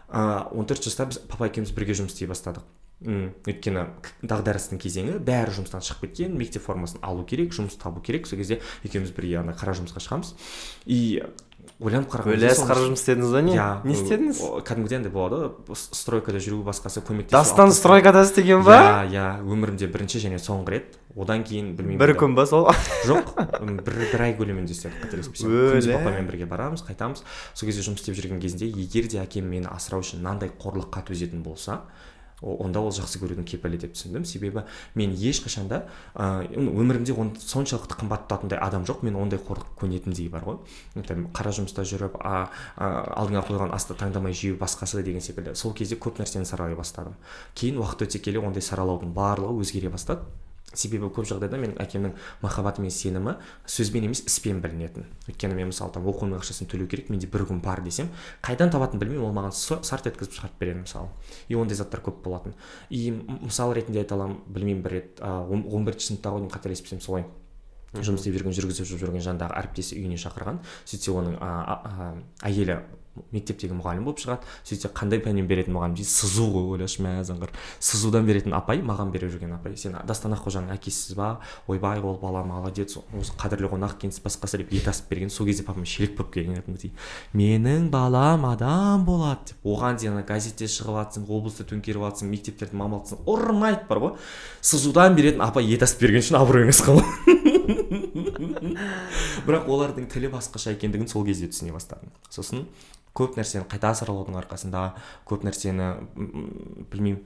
а, 0.08 0.48
14 0.52 0.84
жаста 0.84 1.06
біз 1.10 1.20
папа 1.28 1.48
екеуміз 1.48 1.72
бірге 1.74 1.96
жұмыс 1.98 2.14
істей 2.14 2.28
бастадық. 2.30 2.64
М 3.04 3.30
өйткені 3.44 3.86
дағдарыстың 4.24 4.80
кезеңі 4.82 5.18
бәрі 5.24 5.54
жұмыстан 5.60 5.84
шығып 5.84 6.08
кеткен 6.08 6.36
мектеп 6.40 6.64
формасын 6.64 7.02
алу 7.04 7.24
керек 7.28 7.52
жұмыс 7.54 7.76
табу 7.80 8.00
керек. 8.00 8.26
Сол 8.26 8.40
кезде 8.40 8.60
екеуміз 8.84 9.12
бірге 9.16 9.42
ана 9.44 9.52
қара 9.52 9.76
жұмысқа 9.76 10.00
шығамыз. 10.00 10.34
И 10.86 11.22
ойланып 11.80 12.10
қараған 12.12 12.36
өләс 12.36 12.60
қара 12.64 12.82
жұмыс 12.84 13.02
істедіңіз 13.02 13.32
ба 13.34 13.40
не? 13.44 13.54
Иә 13.56 13.68
не 13.84 13.94
істедіңіз? 13.96 14.40
кәдімгідей 14.68 14.98
андай 15.00 15.12
болады. 15.12 15.52
Ғой 15.68 15.76
стройкада 15.76 16.40
жүру 16.40 16.62
басқасы 16.66 17.02
көмектесу 17.04 17.34
дастан 17.34 17.72
стройкада 17.72 18.24
істеген 18.24 18.62
ба? 18.64 18.76
Иә 19.04 19.10
иә 19.10 19.24
өмірімде 19.42 19.88
бірінші 19.90 20.22
және 20.26 20.38
соңғы 20.40 20.76
рет. 20.76 20.98
Одан 21.14 21.44
кейін 21.46 21.74
білмеймін 21.78 22.00
бір 22.00 22.14
күн 22.18 22.34
ба 22.34 22.46
сол? 22.46 22.68
Жоқ 23.06 23.34
бір 23.62 24.00
бір 24.12 24.22
ай 24.26 24.36
көлемінде 24.38 24.74
істедік 24.74 25.02
қателеспесем. 25.04 25.98
Папамен 25.98 26.26
бірге 26.30 26.46
барамыз 26.50 26.82
қайтамыз. 26.86 27.22
Сол 27.54 27.68
кезде 27.68 27.84
жұмыс 27.86 28.02
істеп 28.02 28.18
жүрген 28.18 28.42
кезінде 28.42 28.66
егер 28.70 29.06
де 29.10 29.22
әкем 29.22 29.46
мені 29.46 29.70
асырау 29.70 30.02
үшін 30.02 30.22
мынандай 30.22 30.50
қорлыққа 30.50 31.04
төзетін 31.06 31.42
болса 31.46 31.84
онда 32.44 32.80
ол 32.84 32.92
жақсы 32.92 33.20
көрудің 33.22 33.46
кепілі 33.48 33.78
деп 33.80 33.94
түсіндім. 33.96 34.24
Себебі 34.28 34.64
мен 34.94 35.14
ешқашан 35.16 35.68
да 35.68 35.82
ыыы 36.14 36.60
өмірімде 36.84 37.16
он 37.16 37.32
соншалықты 37.40 37.96
қымбат 38.02 38.28
тұтатындай 38.28 38.60
адам 38.60 38.84
жоқ. 38.84 39.02
Мен 39.02 39.16
ондай 39.16 39.40
қорлық 39.40 39.74
көнетіндей 39.80 40.28
бар 40.28 40.44
ғой. 40.44 40.60
Там 41.08 41.28
қара 41.32 41.54
жұмыста 41.56 41.86
жүріп 41.88 42.20
а, 42.20 42.48
а, 42.76 42.90
алдыңа 43.24 43.44
қойған 43.48 43.74
асты 43.74 43.96
таңдамай 43.98 44.36
жеу 44.36 44.58
басқасы 44.60 45.02
деген 45.02 45.24
секілді. 45.24 45.56
Сол 45.56 45.74
кезде 45.74 45.96
көп 45.96 46.20
нәрсені 46.20 46.44
саралай 46.44 46.76
бастадым. 46.76 47.16
Кейін 47.54 47.80
уақыт 47.82 48.08
өте 48.08 48.20
келе 48.20 48.44
ондай 48.44 48.62
саралаудың 48.62 49.14
барлығы 49.16 49.64
өзгере 49.64 49.92
бастады. 49.92 50.28
Себебі 50.74 51.10
көп 51.14 51.28
жағдайда 51.30 51.58
менің 51.60 51.78
әкемнің 51.82 52.14
махаббаты 52.42 52.82
мен 52.82 52.90
сенімі 52.90 53.36
сөзбен 53.66 54.08
емес 54.08 54.24
іспен 54.26 54.60
білінетін. 54.64 55.06
Өйткені 55.28 55.54
мен 55.54 55.70
мысалы 55.70 55.94
там 55.94 56.08
оқуының 56.10 56.40
ақшасын 56.40 56.68
төлеу 56.70 56.88
керек 56.90 57.10
менде 57.10 57.28
бір 57.30 57.46
күн 57.48 57.62
бар 57.64 57.82
десем 57.84 58.10
қайдан 58.42 58.72
табатынын 58.74 59.02
білмеймін 59.04 59.28
ол 59.28 59.36
маған 59.36 59.54
сарт 59.54 60.10
еткізіп 60.10 60.34
шығарып 60.38 60.58
береді 60.60 60.82
мысалы. 60.82 61.08
И 61.48 61.54
ондай 61.54 61.78
заттар 61.78 62.02
көп 62.04 62.22
болатын. 62.24 62.54
И 62.90 63.12
мысал 63.12 63.72
ретінде 63.72 64.02
айта 64.02 64.18
аламын 64.18 64.42
білмеймін 64.48 64.82
бір 64.82 64.98
рет 64.98 65.22
он 65.22 65.84
бірінші 65.84 66.14
сыныпта 66.14 66.34
ғой 66.34 66.44
деймін 66.44 66.54
қателеспесем 66.54 67.00
солай. 67.00 67.26
Жұмыс 67.94 68.24
істеп 68.24 68.34
жүрген 68.34 68.56
жүргізіп 68.56 68.88
жүрген 68.90 69.22
жанындағы 69.22 69.54
әріптесі 69.54 69.94
үйіне 70.00 70.18
шақырған. 70.18 70.58
сөйтсе 70.82 71.12
оның 71.14 71.38
әйелі 72.42 72.80
мектептегі 73.32 73.76
мұғалім 73.78 74.06
болып 74.08 74.22
шығады. 74.22 74.48
сөйтсе 74.64 74.90
қандай 74.94 75.20
пәннен 75.22 75.46
беретін 75.46 75.74
мұғалім 75.76 75.94
дейді? 75.98 76.10
Сызу 76.10 76.46
ғой 76.50 76.66
ойлашы 76.74 77.02
мә 77.04 77.12
заңғыр 77.24 77.52
сызудан 77.80 78.26
беретін 78.26 78.54
апай 78.56 78.82
маған 78.82 79.12
беріп 79.14 79.32
жүрген 79.34 79.54
апай. 79.58 79.76
Сен 79.76 79.96
дастан 80.06 80.34
аққожаның 80.34 80.74
әкесісіз 80.74 81.16
ба? 81.18 81.38
Ойбай 81.68 82.00
ол 82.00 82.18
бала 82.22 82.44
молодец. 82.44 82.96
Осы 83.14 83.34
қадірлі 83.38 83.70
қонақ 83.72 83.98
екенсіз 83.98 84.22
басқасы 84.24 84.62
деп 84.62 84.72
ет 84.72 84.88
асып 84.88 85.10
берген. 85.10 85.30
Сол 85.30 85.46
кезде 85.46 85.62
папам 85.62 85.86
шелек 85.86 86.16
болып 86.18 86.34
келген 86.34 86.58
кәдімгідей 86.58 86.92
менің 87.34 87.90
балам 87.90 88.46
адам 88.46 89.04
болады 89.06 89.52
деп. 89.52 89.66
Оған 89.66 89.98
дейін 90.00 90.20
газетте 90.26 90.68
шығып 90.70 90.98
жатсың 91.00 91.26
облыста 91.28 91.66
төңкеріп 91.68 92.06
жатсың 92.06 92.30
мектептерді 92.30 92.78
мамалтсың 92.80 93.24
ұрмайды 93.30 93.88
бар 93.88 94.02
ғой. 94.04 94.14
Сызудан 94.60 95.16
беретін 95.18 95.44
апай 95.44 95.68
ет 95.74 95.84
асып 95.86 96.06
берген 96.06 96.24
үшін 96.24 96.40
абырой 96.40 96.68
емес 96.68 96.82
бірақ 99.44 99.68
олардың 99.70 100.08
тілі 100.10 100.30
басқаша 100.32 100.72
екендігін 100.74 101.08
сол 101.10 101.24
кезде 101.26 101.48
түсіне 101.50 101.74
бастадым. 101.74 102.10
Сосын 102.32 102.64
көп 103.14 103.38
нәрсені 103.38 103.68
қайта 103.70 103.94
саралаудың 103.94 104.38
арқасында 104.42 104.84
көп 105.28 105.46
нәрсені 105.46 105.88
білмеймін 106.92 107.22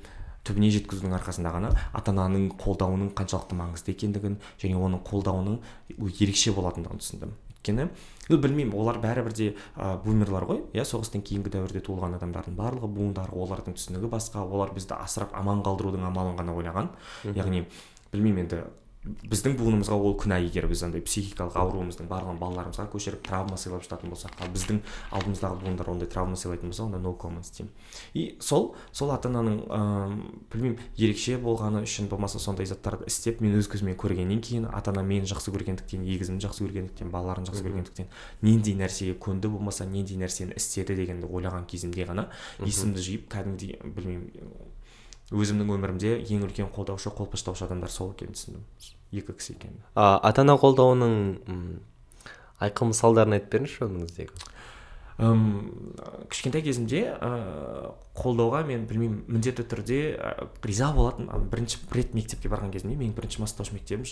түбіне 0.48 0.70
жеткізудің 0.72 1.16
арқасында 1.18 1.52
ғана 1.52 1.72
ата 1.96 2.12
ананың 2.14 2.48
қолдауының 2.60 3.12
қаншалықты 3.18 3.58
маңызды 3.58 3.92
екендігін 3.92 4.38
және 4.62 4.78
оның 4.78 5.02
қолдауының 5.08 5.58
ерекше 5.98 6.54
болатындығын 6.56 7.02
түсіндім. 7.02 7.34
Өйткені 7.58 7.88
ну 8.30 8.38
білмеймін 8.38 8.74
олар 8.78 9.00
бәрібір 9.02 9.34
де 9.34 9.48
ә, 9.76 9.98
бумерлар 10.04 10.46
ғой. 10.48 10.62
Иә 10.72 10.86
соғыстан 10.88 11.24
кейінгі 11.26 11.52
дәуірде 11.52 11.82
туылған 11.84 12.16
адамдардың 12.16 12.56
барлығы 12.56 12.88
буындар 12.94 13.32
олардың 13.34 13.76
түсінігі 13.76 14.08
басқа 14.12 14.44
олар 14.46 14.72
бізді 14.76 14.96
асырап 14.96 15.34
аман 15.36 15.60
қалдырудың 15.66 16.06
амалын 16.08 16.38
ғана 16.38 16.54
ойлаған. 16.56 16.92
Яғни 17.34 17.66
білмеймін 18.12 18.46
енді 18.46 18.62
біздің 19.28 19.56
буынымызға 19.58 19.96
ол 19.96 20.14
күнә 20.20 20.38
егер 20.44 20.66
біз 20.68 20.82
андай 20.86 21.02
психикалық 21.04 21.56
ауруымыздың 21.58 22.08
барлығын 22.10 22.38
балаларымызға 22.40 22.86
көшіріп 22.92 23.22
травма 23.26 23.56
сыйлап 23.60 23.84
жататын 23.86 24.12
болсақ 24.12 24.42
ал 24.42 24.52
біздің 24.54 24.80
алдымыздағы 25.16 25.60
буындар 25.62 25.90
ондай 25.92 26.08
травма 26.08 26.36
сыйлайтын 26.36 26.72
болса 26.72 26.84
онда 26.84 26.98
no 26.98 27.14
comments 27.16 27.52
деймін. 27.56 27.72
И 28.14 28.36
сол 28.40 28.74
сол 28.92 29.12
ата 29.14 29.28
ананың 29.28 29.60
ыыы 29.68 30.18
білмеймін 30.52 30.78
ерекше 30.96 31.38
болғаны 31.38 31.82
үшін 31.86 32.08
болмаса 32.08 32.38
сондай 32.38 32.66
заттарды 32.66 33.08
істеп 33.08 33.40
мен 33.40 33.56
өз 33.58 33.70
көзіммен 33.72 33.96
көргеннен 33.96 34.40
кейін 34.40 34.68
ата 34.72 34.92
анам 34.92 35.08
мені 35.08 35.28
жақсы 35.28 35.52
көргендіктен 35.54 36.04
егізімді 36.04 36.46
жақсы 36.46 36.66
көргендіктен 36.66 37.12
балаларын 37.12 37.48
жақсы 37.48 37.64
көргендіктен 37.66 38.10
нендей 38.42 38.76
нәрсеге 38.78 39.16
көнді 39.18 39.52
болмаса 39.52 39.86
нендей 39.86 40.18
нәрсені 40.20 40.56
істеді 40.56 40.96
дегенді 40.98 41.30
ойлаған 41.30 41.66
кезімде 41.70 42.06
ғана 42.08 42.28
есімді 42.64 43.02
жиып 43.04 43.28
кәдімгідей 43.32 43.78
білмеймін 43.84 44.30
өзімнің 45.28 45.74
өмірімде 45.74 46.14
ең 46.24 46.46
үлкен 46.46 46.70
қолдаушы 46.72 47.12
қолпаштаушы 47.12 47.66
адамдар 47.66 47.92
сол 47.92 48.14
екенін 48.14 48.32
түсіндім. 48.32 48.62
Екі 49.12 49.32
кісі 49.32 49.56
екенін 49.56 49.80
ата 49.94 50.44
ана 50.44 50.58
қолдауының 50.60 51.14
айқын 52.64 52.92
мысалдарын 52.92 53.38
айтып 53.38 53.54
беріңізші 53.54 53.84
өміріңіздегі 53.86 54.48
кішкентай 55.18 56.62
кезімде 56.62 57.00
ыыы 57.18 57.90
қолдауға 58.18 58.64
мен 58.66 58.86
білмеймін 58.86 59.24
міндетті 59.26 59.66
түрде 59.70 59.98
риза 60.62 60.92
болатын 60.94 61.30
бірінші 61.50 61.82
рет 61.94 62.14
мектепке 62.14 62.50
барған 62.50 62.70
кезімде 62.74 62.94
менің 62.98 63.16
бірінші 63.18 63.42
бастауыш 63.42 63.72
мектебім 63.74 64.06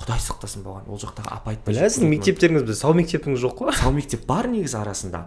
құдай 0.00 0.20
сақтасын 0.24 0.62
болған 0.64 0.86
ол 0.88 0.96
жақтағы 1.00 1.28
апа 1.28 1.52
айтпай 1.52 1.74
бля 1.76 1.88
сіздің 1.92 2.08
мектептеріңіз 2.14 2.62
бізде 2.64 2.76
сау 2.78 2.94
мектебіңіз 2.96 3.42
жоқ 3.42 3.56
қой. 3.58 3.72
Сау 3.76 3.92
мектеп 3.92 4.24
бар 4.24 4.48
негізі 4.48 4.78
арасында. 4.80 5.26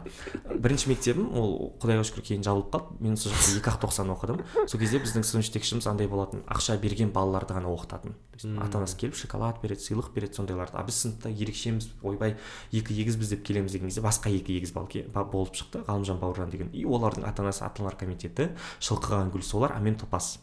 Бірінші 0.50 0.90
мектебім 0.90 1.28
ол 1.38 1.52
құдайға 1.84 2.08
шүкір 2.10 2.26
кейін 2.30 2.46
жабылып 2.48 2.74
қалды. 2.74 2.98
Мен 3.06 3.20
сол 3.22 3.36
жақта 3.36 3.60
екі 3.60 3.70
ақ 3.70 3.78
тоқсан 3.84 4.10
оқыдым. 4.16 4.42
Сол 4.66 4.82
кезде 4.82 4.98
біздің 5.04 5.28
сынып 5.30 5.46
жетекшіміз 5.46 5.86
андай 5.94 6.10
болатын 6.10 6.42
ақша 6.50 6.80
берген 6.82 7.14
балаларды 7.14 7.54
ғана 7.54 7.70
оқытатын. 7.70 8.18
Ата 8.58 8.82
анасы 8.82 8.98
келіп 8.98 9.14
шоколад 9.14 9.62
береді 9.62 9.86
сыйлық 9.86 10.10
береді 10.16 10.40
сондайларды. 10.42 10.74
А 10.74 10.84
біз 10.88 11.04
сыныпта 11.04 11.30
ерекшеміз 11.30 11.92
ойбай 12.02 12.34
екі 12.74 12.98
егізбіз 12.98 13.30
деп 13.36 13.46
келеміз 13.46 13.78
деген 13.78 13.94
кезде 13.94 14.02
басқа 14.02 14.34
екі 14.34 14.58
егіз 14.58 14.74
бал 14.74 14.83
болып 15.32 15.56
шықты. 15.56 15.84
Ғалымжан 15.88 16.20
бауыржан 16.22 16.50
деген 16.50 16.70
и 16.74 16.86
олардың 16.86 17.28
ата 17.28 17.44
анасы 17.44 17.64
ата 17.66 17.82
аналар 17.84 17.98
комитеті 18.00 18.50
шылқыған 18.80 19.32
гүл 19.34 19.44
солар 19.44 19.76
а 19.76 19.80
мен 19.80 19.96
топас. 19.96 20.40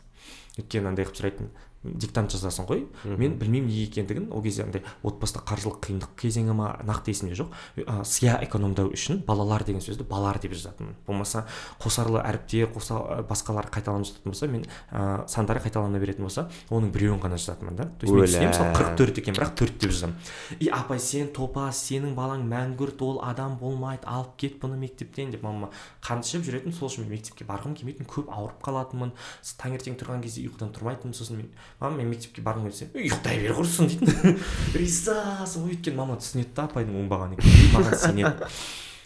Өйткені 0.59 0.91
андай 0.91 1.07
қылып 1.07 1.21
сұрайтын 1.21 1.51
диктант 1.83 2.33
жазасың 2.35 2.67
ғой. 2.69 2.83
Мен 3.05 3.39
білмеймін 3.41 3.71
неге 3.71 3.85
екендігін. 3.89 4.27
Ол 4.33 4.43
кезде 4.45 4.67
андай 4.67 4.83
отбасыда 5.03 5.41
қаржылық 5.49 5.79
қиындық 5.81 6.13
кезеңі 6.21 6.53
ма 6.53 6.75
нақты 6.85 7.15
есімде 7.15 7.39
жоқ. 7.39 7.55
Ә, 7.81 8.05
сия 8.05 8.37
экономдау 8.45 8.93
үшін 8.93 9.23
балалар 9.25 9.65
деген 9.65 9.81
сөзді 9.81 10.05
балар 10.05 10.39
деп 10.43 10.53
жазатынмын. 10.53 10.99
Болмаса 11.07 11.47
қосарлы 11.81 12.21
әріптер 12.21 12.69
қоса 12.75 13.25
басқалар 13.25 13.71
қайталанып 13.73 14.11
жататын 14.11 14.35
болса 14.35 14.49
мен 14.53 14.67
ә, 14.93 15.25
сандары 15.27 15.63
қайталана 15.65 15.99
беретін 16.03 16.29
болса 16.29 16.51
оның 16.69 16.93
біреуін 16.93 17.23
ғана 17.25 17.41
жазатынмын 17.41 17.77
да. 17.81 17.89
То 17.99 18.07
есть 18.07 18.13
мен 18.13 18.29
түсінемін 18.29 18.53
мысалы 18.53 18.77
қырық 18.77 19.01
төрт 19.01 19.23
екен 19.25 19.39
бірақ 19.41 19.57
төрт 19.57 19.81
деп 19.81 19.97
жазамын. 19.97 20.17
И 20.61 20.69
апай 20.69 21.01
сен 21.01 21.33
топас 21.33 21.81
сенің 21.89 22.13
балаң 22.15 22.45
мәңгүрт 22.45 23.01
ол 23.09 23.23
адам 23.25 23.57
болмайды 23.57 24.05
алып 24.05 24.37
кет 24.37 24.61
бұны 24.61 24.77
мектептен 24.77 25.33
деп 25.33 25.43
мама 25.49 25.73
қан 26.05 26.21
ішіп 26.21 26.45
жүретін. 26.45 26.77
Сол 26.77 26.91
үшін 26.91 27.09
мен 27.09 27.17
мектепке 27.17 27.49
барғым 27.49 27.75
келмейтін 27.79 28.09
көп 28.11 28.29
ауырып 28.29 28.61
қалатынмын. 28.65 29.13
Таңертең 29.61 29.97
тұрған 30.01 30.23
кезде 30.25 30.45
ұйқыдан 30.47 30.75
тұрмайтынмын 30.77 31.17
сосын 31.17 31.41
мен 31.41 31.51
мама 31.79 32.01
мен 32.03 32.11
мектепке 32.11 32.43
барғым 32.43 32.69
келсе 32.69 32.91
ұйықтай 32.95 33.41
бер 33.45 33.57
құрысын 33.61 33.91
дейтін 33.93 34.39
ризасың 34.81 35.67
ғой 35.67 35.77
өйткені 35.77 36.01
мама 36.03 36.21
түсінеді 36.21 36.55
да 36.57 36.69
апайдың 36.69 37.03
оңбағаны 37.05 37.39
екенін 37.39 37.75
маған 37.77 38.01
сенеді. 38.05 38.55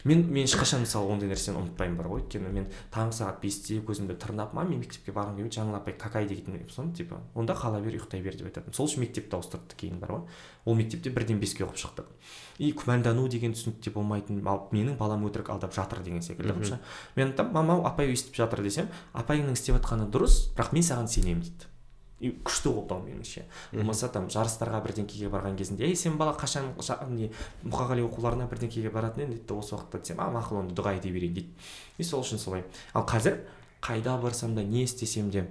Мен 0.05 0.27
мен 0.29 0.45
ешқашан 0.45 0.83
мысалы 0.85 1.09
ондай 1.15 1.31
нәрсені 1.31 1.57
ұмытпаймын 1.57 1.97
бар 1.97 2.11
ғой 2.11 2.21
өйткені 2.21 2.51
мен 2.53 2.67
таңғы 2.93 3.17
сағат 3.17 3.39
бесте 3.41 3.79
көзімді 3.81 4.19
тырнап 4.21 4.53
мама 4.53 4.69
мен 4.69 4.83
мектепке 4.83 5.15
барғым 5.17 5.39
келмейді 5.39 5.57
жаңыл 5.57 5.79
апай 5.79 5.97
какай? 5.97 6.27
дейтін 6.29 6.61
соны 6.69 6.93
типа 6.93 7.23
онда 7.35 7.57
қала 7.57 7.81
бер 7.81 7.97
ұйықтай 7.97 8.21
бер 8.21 8.37
деп 8.37 8.51
айтатын 8.51 8.77
сол 8.77 8.85
үшін 8.85 9.01
мектепті 9.07 9.39
ауыстырды 9.39 9.79
кейін 9.81 10.03
бар 10.05 10.13
ғой. 10.13 10.23
Ол 10.67 10.77
мектепте 10.77 11.09
бірден 11.09 11.41
беске 11.41 11.65
оқып 11.65 11.81
шықтық. 11.81 12.13
И 12.61 12.75
күмәндану 12.77 13.31
деген 13.33 13.57
түсінікте 13.57 13.95
болмайтын 13.97 14.45
ал 14.45 14.69
менің 14.77 15.01
балам 15.01 15.25
өтірік 15.25 15.49
алдап 15.57 15.73
жатыр 15.73 16.05
деген 16.05 16.21
секілді 16.21 16.77
мен 17.17 17.33
айтамын 17.33 17.53
мама 17.57 17.81
апай 17.89 18.13
өйстіп 18.13 18.37
жатыр 18.37 18.61
десем 18.63 18.93
апайыңның 19.15 19.57
істеп 19.57 19.81
жатқаны 19.81 20.11
дұрыс 20.13 20.51
бірақ 20.53 20.77
мен 20.77 20.85
саған 20.85 21.09
сенемін 21.09 21.47
дейді. 21.49 21.74
И 22.21 22.31
күшті 22.47 22.71
қолдау 22.71 23.03
меніңше. 23.05 23.45
Болмаса 23.73 24.09
там 24.13 24.29
жарыстарға 24.33 24.81
бірдеңкеге 24.85 25.31
барған 25.33 25.57
кезінде 25.59 25.89
ей 25.89 25.97
сен 25.97 26.17
бала 26.21 26.37
қашан 26.39 26.71
не 27.11 27.31
мұқағали 27.65 28.05
оқуларына 28.07 28.47
бірдеңкеге 28.51 28.93
баратын 28.95 29.27
едің? 29.27 29.35
дейді 29.35 29.59
осы 29.59 29.75
уақытта 29.75 30.01
десем 30.01 30.23
а 30.23 30.31
мақұл 30.33 30.63
онда 30.63 30.79
дұға 30.79 30.97
ете 30.99 31.11
берейін 31.11 31.35
дейді. 31.35 31.51
И 31.99 32.05
сол 32.05 32.23
үшін 32.23 32.39
солай. 32.39 32.65
Ал 32.95 33.05
қазір 33.05 33.43
қайда 33.83 34.17
барсам 34.23 34.55
да 34.55 34.63
не 34.63 34.85
істесем 34.85 35.31
де 35.31 35.49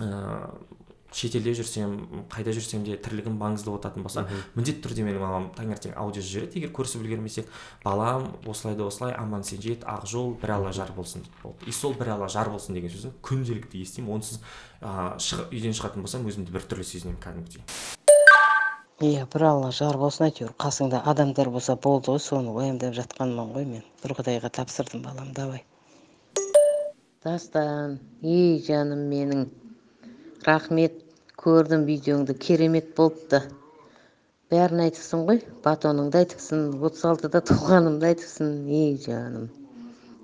ыыы 0.00 0.83
шетелде 1.14 1.54
жүрсем 1.54 2.26
қайда 2.32 2.52
жүрсем 2.56 2.84
де 2.84 2.96
тірлігім 2.98 3.36
маңызды 3.38 3.70
болатын 3.70 4.02
болса 4.02 4.26
міндетті 4.56 4.82
түрде 4.82 5.06
менің 5.06 5.22
мамам 5.22 5.48
таңертең 5.54 5.94
аудио 5.94 6.22
жібереді 6.22 6.58
егер 6.58 6.72
көрісіп 6.74 7.04
үлгермесек 7.04 7.50
балам 7.84 8.32
осылай 8.50 8.74
да 8.74 8.88
осылай 8.88 9.14
аман 9.14 9.46
есен 9.46 9.62
жет 9.62 9.84
ақ 9.86 10.08
жол 10.10 10.34
бір 10.42 10.56
алла 10.56 10.72
жар 10.72 10.90
болсын 10.96 11.22
болды. 11.42 11.66
И 11.66 11.72
сол 11.72 11.94
бір 11.94 12.16
алла 12.16 12.28
жар 12.28 12.50
болсын 12.50 12.74
деген 12.74 12.90
сөзді 12.90 13.12
күнделікті 13.22 13.82
естимін. 13.82 14.16
Онсыз 14.18 14.40
ыыы 14.82 15.46
үйден 15.54 15.76
шығатын 15.76 16.02
болсам 16.02 16.26
өзімді 16.26 16.54
біртүрлі 16.54 16.84
сезінемін 16.84 17.20
кәдімгідей. 17.22 17.62
Иә 19.02 19.26
бір 19.30 19.46
алла 19.50 19.70
жар 19.74 19.98
болсын 19.98 20.28
әйтеуір. 20.28 20.52
Қасыңда 20.58 21.02
адамдар 21.10 21.50
болса 21.50 21.76
болды 21.76 22.12
ғой 22.12 22.22
соны 22.22 22.50
уайымдап 22.54 22.94
жатқанмын 22.98 23.54
ғой 23.54 23.66
мен. 23.66 23.86
Бір 24.02 24.14
құдайға 24.18 24.50
тапсырдым 24.54 25.02
балам 25.02 25.32
давай. 25.34 25.64
Дастан 27.24 27.98
ей 28.22 28.62
жаным 28.62 29.06
менің. 29.10 29.48
Рахмет 30.44 31.03
көрдім 31.40 31.84
видеоңды 31.88 32.34
керемет 32.38 32.94
болыпты. 32.96 33.40
Бәрін 34.52 34.84
айтыпсың 34.84 35.24
ғой 35.28 35.40
батоныңды 35.64 36.20
айтыпсың 36.20 36.60
отыз 36.86 37.04
алтыда 37.10 37.40
туғанымды 37.50 38.10
айтыпсың. 38.12 38.52
Ей 38.70 38.96
жаным 39.02 39.48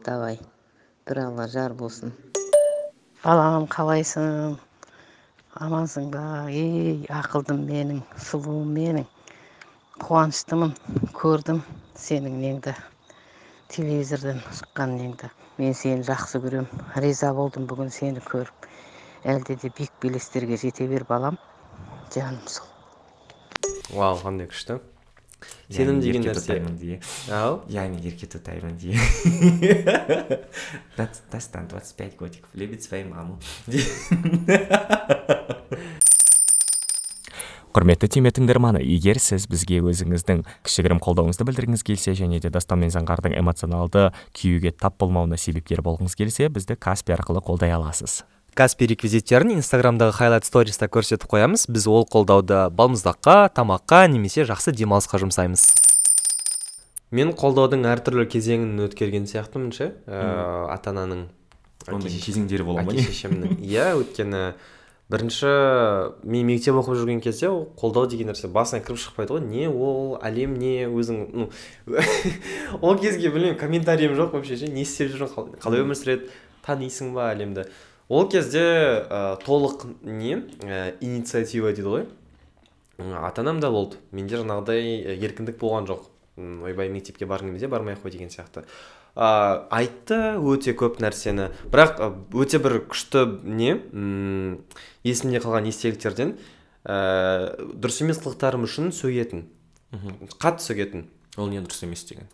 давай 0.07 0.39
бір 1.09 1.23
алла 1.27 1.49
жар 1.51 1.75
болсын. 1.75 2.13
Балам 3.25 3.67
қалайсың? 3.73 4.59
Амансың 5.67 6.13
ба? 6.15 6.23
Ей 6.55 7.03
ақылдым 7.11 7.65
менің 7.67 8.05
сұлуым 8.29 8.71
менің. 8.77 9.09
Қуаныштымын 10.01 10.77
көрдім 11.19 11.61
сенің 11.99 12.39
неңді. 12.45 12.77
Телевизордан 13.75 14.39
шыққан 14.61 14.95
неңді. 15.01 15.29
Мен 15.59 15.75
сені 15.75 16.07
жақсы 16.07 16.41
көремін 16.47 16.87
риза 17.03 17.35
болдым 17.35 17.67
бүгін 17.69 17.91
сені 17.93 18.23
көріп. 18.31 18.71
Әлде 19.25 19.57
де 19.61 19.69
биік 19.69 19.93
белестерге 20.01 20.57
жете 20.57 20.87
бер 20.89 21.05
балам 21.09 21.37
жаным 22.15 22.41
сол 22.49 22.67
вау 23.93 24.17
қандай 24.23 24.49
күшті 24.49 24.79
сенім 25.69 26.01
деген 26.01 26.25
нәрсе 26.25 26.57
ау 27.37 27.61
яғни 27.69 28.01
ерке 28.09 28.29
тұтаймын 28.33 28.79
дие 28.81 28.97
дастан 30.97 31.69
двадцать 31.69 31.97
пять 31.97 32.17
годиков 32.17 32.49
любит 32.55 32.83
свою 32.83 33.13
маму 33.13 33.39
құрметті 37.71 38.09
түйме 38.11 38.33
тыңдарманы 38.35 38.81
егер 38.83 39.21
сіз 39.23 39.45
бізге 39.47 39.79
өзіңіздің 39.85 40.43
кішігірім 40.67 40.99
қолдауыңызды 41.05 41.45
білдіргіңіз 41.47 41.85
келсе 41.87 42.17
және 42.19 42.41
де 42.43 42.51
дастан 42.51 42.81
мен 42.83 42.91
заңғардың 42.91 43.37
эмоционалды 43.39 44.09
күйюге 44.35 44.73
тап 44.75 44.99
болмауына 44.99 45.39
себепкер 45.39 45.85
болғыңыз 45.87 46.19
келсе 46.19 46.49
бізді 46.51 46.75
каспи 46.75 47.15
арқылы 47.15 47.45
қолдай 47.47 47.71
аласыз. 47.77 48.25
Каспи 48.61 48.85
реквизиттерін 48.91 49.55
инстаграмдағы 49.55 50.13
хайлайт 50.13 50.45
сториста 50.45 50.85
көрсетіп 50.93 51.31
қоямыз. 51.33 51.63
Біз 51.73 51.87
ол 51.89 52.03
қолдауды 52.05 52.67
балмұздаққа 52.77 53.55
тамаққа 53.57 54.03
немесе 54.13 54.45
жақсы 54.45 54.75
демалысқа 54.77 55.17
жұмсаймыз. 55.23 55.63
Мен 57.17 57.33
қолдаудың 57.33 57.87
әртүрлі 57.89 58.27
кезеңін 58.29 58.85
өткерген 58.85 59.25
сияқтымын 59.31 59.73
ше? 59.73 59.89
Ә, 60.05 60.21
ата 60.75 60.93
ананың 60.93 61.25
ондай 61.89 62.21
кезеңдері 62.21 62.69
бола 62.69 62.85
ма 62.85 62.93
әке 62.93 63.07
шешемнің 63.09 63.57
иә 63.65 63.95
өйткені 63.97 64.43
бірінші 65.11 65.55
мен 66.29 66.53
мектеп 66.53 66.77
оқып 66.83 67.01
жүрген 67.01 67.25
кезде 67.25 67.49
ол 67.49 67.65
қолдау 67.81 68.11
деген 68.13 68.29
нәрсе 68.29 68.53
басына 68.53 68.85
кіріп 68.85 69.01
шықпайды 69.01 69.39
ғой. 69.39 69.47
Не 69.49 69.71
ол 69.73 70.19
әлем 70.21 70.59
не 70.61 70.85
өзің 70.85 71.25
ну 71.33 71.49
ол 72.85 73.01
кезге 73.01 73.33
білмеймін 73.33 73.59
комментариім 73.59 74.21
жоқ 74.21 74.37
вообще 74.37 74.61
ше 74.61 74.69
не 74.69 74.85
істеп 74.85 75.15
жүрсің 75.17 75.57
қалай 75.65 75.81
өмір 75.81 75.97
сүреді 75.97 76.29
танисың 76.67 77.17
ба 77.17 77.33
әлемді? 77.33 77.71
Ол 78.11 78.29
кезде 78.29 78.63
ә, 79.07 79.39
толық 79.45 79.87
не 80.03 80.43
ә, 80.67 80.97
инициатива 81.01 81.71
дейді 81.73 81.87
ғой. 81.89 82.07
Ата 83.01 83.41
анамда 83.41 83.71
болды. 83.73 83.97
Менде 84.13 84.37
жаңағыдай 84.41 85.17
еркіндік 85.17 85.57
болған 85.61 85.87
жоқ. 85.89 86.09
Ойбай 86.37 86.91
мектепке 86.93 87.25
барғың 87.29 87.53
келмесе 87.53 87.71
бармай 87.71 87.95
ақ 87.97 88.05
қой 88.05 88.13
деген 88.13 88.29
сияқты. 88.33 88.67
Ә, 89.15 89.67
айтты 89.73 90.37
өте 90.37 90.75
көп 90.77 91.01
нәрсені. 91.03 91.49
Бірақ 91.73 92.03
өте 92.37 92.61
бір 92.63 92.81
күшті 92.91 93.25
не 93.45 93.79
м 93.79 94.61
есімде 95.07 95.41
қалған 95.41 95.71
естеліктерден 95.71 96.37
ә, 96.85 97.57
дұрыс 97.73 98.03
емес 98.05 98.21
қылықтарым 98.23 98.67
үшін 98.69 98.93
сөгетін. 98.95 99.47
Қатты 100.39 100.67
сөгетін. 100.67 101.09
Ол 101.39 101.49
не 101.51 101.63
дұрыс 101.63 101.85
емес 101.87 102.05
деген? 102.05 102.29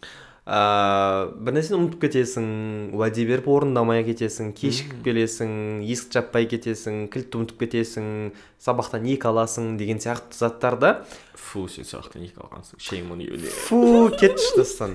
Ыыы 0.47 1.31
бір 1.43 1.57
нәрсені 1.57 1.75
ұмытып 1.81 2.05
кетесің 2.05 2.45
уәде 2.95 3.25
беріп 3.26 3.49
орындамай 3.50 4.05
кетесің 4.07 4.53
кешігіп 4.55 5.00
келесің 5.03 5.81
есікті 5.83 6.21
жаппай 6.21 6.47
кетесің 6.53 7.00
кілтті 7.11 7.41
ұмытып 7.41 7.65
кетесің 7.65 8.07
сабақтан 8.62 9.09
екі 9.11 9.26
аласың 9.26 9.73
деген 9.81 9.99
сияқты 9.99 10.38
заттарда 10.38 10.93
фу 11.35 11.67
сен 11.67 11.88
сабақтан 11.88 12.29
екі 12.29 12.38
алғансың 12.45 12.79
you 13.26 13.50
фу 13.67 14.07
кетші 14.15 14.61
достан 14.61 14.95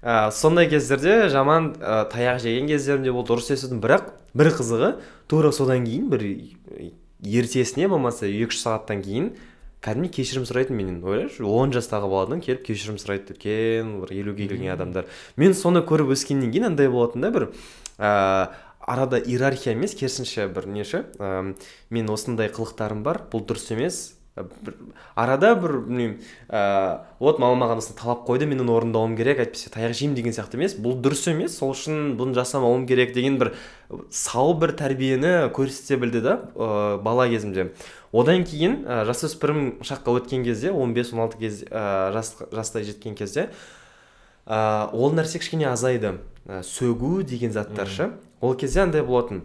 ә, 0.00 0.30
сондай 0.32 0.70
кездерде 0.72 1.28
жаман 1.28 1.74
ә, 1.76 2.08
таяқ 2.08 2.40
жеген 2.40 2.72
кездерім 2.72 3.04
де 3.04 3.12
болды 3.12 3.36
ұрыс 3.36 3.52
естідім 3.52 3.84
бірақ 3.84 4.08
бір 4.32 4.54
қызығы 4.56 4.94
тура 5.28 5.52
содан 5.52 5.84
кейін 5.84 6.08
бір 6.08 6.24
ертесіне 7.20 7.92
болмаса 7.92 8.24
екі 8.24 8.48
үш 8.54 8.62
сағаттан 8.64 9.04
кейін 9.04 9.32
кәдімгідей 9.84 10.24
кешірім 10.24 10.46
сұрайтын 10.48 10.74
менен 10.74 11.02
ойлашы. 11.04 11.44
он 11.44 11.70
жастағы 11.70 12.10
баладан 12.10 12.40
келіп 12.42 12.64
кешірім 12.66 12.98
сұрайды 12.98 13.36
үлкен 13.36 14.00
бір 14.02 14.12
елуге 14.16 14.48
келген 14.48 14.74
адамдар. 14.74 15.06
Мен 15.36 15.54
соны 15.54 15.84
көріп 15.86 16.10
өскеннен 16.16 16.50
кейін 16.50 16.72
андай 16.72 16.88
болатын 16.90 17.22
да 17.22 17.30
бір 17.30 17.48
ә, 17.98 18.50
арада 18.80 19.20
иерархия 19.22 19.74
емес 19.74 19.94
керісінше 19.94 20.48
бір 20.50 20.66
неше 20.66 21.04
ә, 21.18 21.54
мен 21.90 22.10
осындай 22.10 22.50
қылықтарым 22.50 23.04
бар 23.06 23.22
бұл 23.30 23.46
дұрыс 23.46 23.70
емес. 23.76 24.14
Бір 24.38 24.74
арада 25.18 25.54
бір 25.58 25.80
білмеймін 25.86 26.18
ә, 26.48 27.06
вот 27.18 27.38
мама 27.38 27.58
маған 27.64 27.82
осыны 27.82 27.98
талап 27.98 28.26
қойды 28.26 28.46
мен 28.46 28.62
оны 28.62 28.74
орындауым 28.74 29.16
керек 29.18 29.42
әйтпесе 29.42 29.70
таяқ 29.74 29.94
жеймін 29.98 30.14
деген 30.14 30.34
сияқты 30.34 30.58
емес. 30.58 30.76
Бұл 30.78 30.98
дұрыс 31.02 31.26
емес 31.30 31.58
сол 31.58 31.74
үшін 31.74 32.16
бұны 32.18 32.38
жасамауым 32.38 32.86
керек 32.86 33.14
деген 33.14 33.38
бір 33.38 33.54
сау 34.14 34.54
бір 34.54 34.76
тәрбиені 34.78 35.50
көрсете 35.54 35.98
білді 35.98 36.22
да 36.22 36.36
ә, 36.54 37.02
бала 37.02 37.26
кезімде. 37.30 37.72
Одан 38.12 38.44
кейін 38.48 38.82
ә, 38.86 39.02
жасөспірім 39.08 39.84
шаққа 39.84 40.16
өткен 40.20 40.44
кезде 40.46 40.72
15-16 40.72 41.38
кез 41.40 41.60
ә, 41.68 42.12
жас, 42.14 42.34
жастай 42.52 42.86
жеткен 42.88 43.18
кезде 43.18 43.48
ә, 44.46 44.88
ол 44.92 45.12
нәрсе 45.12 45.42
кішкене 45.42 45.68
азайды. 45.68 46.18
Ә, 46.48 46.62
сөгу 46.64 47.22
деген 47.22 47.52
заттар 47.52 47.88
шы 47.88 48.10
ол 48.40 48.56
кезде 48.56 48.86
андай 48.86 49.04
болатын. 49.04 49.44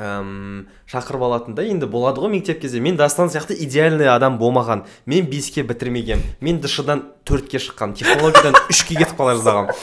Әм, 0.00 0.68
шақырып 0.88 1.24
алатын 1.26 1.56
да. 1.58 1.64
Енді 1.66 1.88
болады 1.90 2.22
ғой 2.22 2.30
мектеп 2.32 2.62
кезде. 2.62 2.80
Мен 2.80 2.96
дастан 2.96 3.28
сияқты 3.28 3.56
идеальный 3.66 4.08
адам 4.08 4.38
болмаған. 4.40 4.86
Мен 5.04 5.26
беске 5.28 5.66
бітірмегенмін 5.66 6.38
мен 6.40 6.62
дш 6.62 6.80
дан 6.86 7.02
төртке 7.28 7.58
шыққанмын 7.58 7.98
технологиядан 7.98 8.56
үшке 8.70 8.96
кетіп 8.96 9.18
қала 9.18 9.34
жаздағанмын 9.36 9.74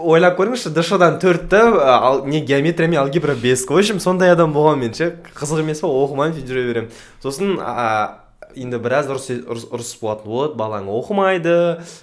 ойлап 0.00 0.38
көріңізші 0.38 0.72
дш 0.74 0.96
дан 1.00 1.18
төртті 1.22 1.60
ал 1.84 2.24
не 2.26 2.40
геометрия 2.40 2.88
мен 2.88 3.00
алгебра 3.00 3.34
бес. 3.34 3.66
В 3.66 3.76
общем 3.76 4.00
сондай 4.00 4.32
адам 4.32 4.52
болғанмын 4.52 4.88
мен 4.88 4.94
ше 4.94 5.12
қызық 5.34 5.60
емес 5.64 5.80
па 5.80 5.88
оқымаймын 5.88 6.36
сөйтіп 6.36 6.50
жүре 6.50 6.66
беремін. 6.68 6.90
Сосын 7.22 7.58
а, 7.60 8.20
енді 8.54 8.80
біраз 8.82 9.10
ұрыс 9.10 9.28
ұрыс, 9.44 9.66
ұрыс 9.70 9.92
болатын 10.00 10.30
вот 10.30 10.56
балаң 10.58 10.88
оқымайды 10.90 11.56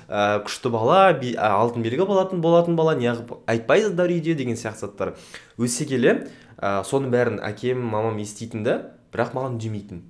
ә, 0.07 0.43
күшті 0.45 0.71
бала 0.73 1.01
алтын 1.11 1.83
белгі 1.83 2.05
болатын 2.07 2.41
болатын 2.41 2.77
бала 2.77 2.95
неғып 2.95 3.33
айтпайсыздар 3.47 4.11
үйде 4.13 4.35
деген 4.37 4.59
сияқты 4.59 4.87
заттар 4.87 5.15
өсе 5.57 5.87
келе 5.89 6.27
ә, 6.57 6.83
соның 6.87 7.11
бәрін 7.11 7.41
әкем 7.43 7.81
мамам 7.81 8.21
еститін 8.21 8.63
да 8.63 8.77
бірақ 9.13 9.35
маған 9.35 9.57
үндемейтін. 9.57 10.01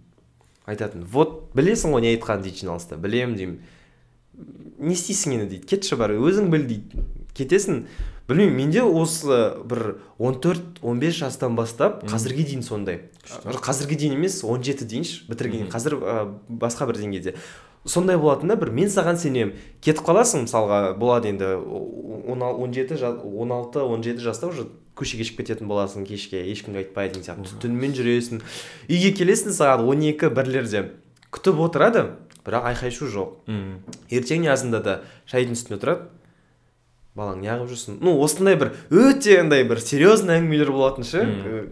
Айтатын 0.68 1.06
вот 1.08 1.54
білесің 1.56 1.96
ғой 1.96 2.04
не 2.04 2.14
айтқанын 2.16 2.44
дейді 2.44 2.66
жиналыста. 2.66 2.98
Білемін 3.00 3.38
деймін. 3.40 3.60
Не 4.80 4.94
істейсің 4.94 5.38
енді 5.38 5.48
дейді. 5.54 5.68
Кетші 5.70 5.96
бар 5.96 6.12
өзің 6.12 6.52
біл 6.52 6.68
дейді. 6.68 7.06
Кетесің. 7.38 7.86
Білмеймін 8.28 8.58
менде 8.58 8.82
осы 8.84 9.54
бір 9.64 10.02
14-15 10.20 11.16
жастан 11.22 11.56
бастап 11.56 12.02
қазірге 12.10 12.44
дейін 12.50 12.66
сондай. 12.66 13.06
Қазірге 13.64 13.96
дейін 14.02 14.18
емес 14.18 14.42
17 14.44 14.84
дейінші 14.84 15.22
бітірген. 15.30 15.70
Қазір 15.72 15.96
ә, 16.02 16.18
басқа 16.50 16.90
бір 16.90 17.00
деңгейде. 17.00 17.38
Сондай 17.88 18.18
болатын 18.20 18.52
да 18.52 18.58
бір 18.60 18.74
мен 18.76 18.92
саған 18.92 19.16
сенемін. 19.22 19.56
Кетіп 19.80 20.04
қаласың 20.10 20.44
мысалға 20.44 20.98
болады 21.00 21.32
енді 21.32 21.54
он 22.28 22.74
жеті 22.76 23.00
он 23.00 23.56
алты 23.56 23.80
он 23.80 24.04
жеті 24.04 24.26
жаста 24.28 24.52
уже 24.52 24.68
көшеге 24.98 25.24
шығып 25.24 25.44
кететін 25.46 25.70
боласың 25.72 26.04
кешке 26.10 26.42
ешкімге 26.52 26.84
айтпай 26.84 27.08
деген 27.14 27.24
сияқты. 27.24 27.62
Түнімен 27.64 27.96
жүресің. 27.96 28.42
Үйге 28.90 29.14
келесің 29.16 29.56
сағат 29.56 29.86
он 29.88 30.04
екі 30.04 30.34
бірлерде. 30.34 30.90
Күтіп 31.32 31.62
отырады 31.64 32.10
бірақ 32.44 32.72
айқай 32.74 32.92
шу 32.92 33.08
жоқ. 33.12 33.48
Ертең 34.12 34.48
азында 34.52 34.82
да 34.84 35.02
шайдың 35.30 35.56
үстінде 35.56 35.80
отырады. 35.80 36.10
Балаң 37.18 37.42
неғып 37.42 37.72
жүрсің 37.72 37.98
ну 38.06 38.14
осындай 38.22 38.58
бір 38.60 38.74
өте 38.94 39.40
андай 39.42 39.64
бір 39.68 39.82
серьезный 39.82 40.38
әңгімелер 40.38 40.72
болатын 40.74 41.08
ше. 41.08 41.24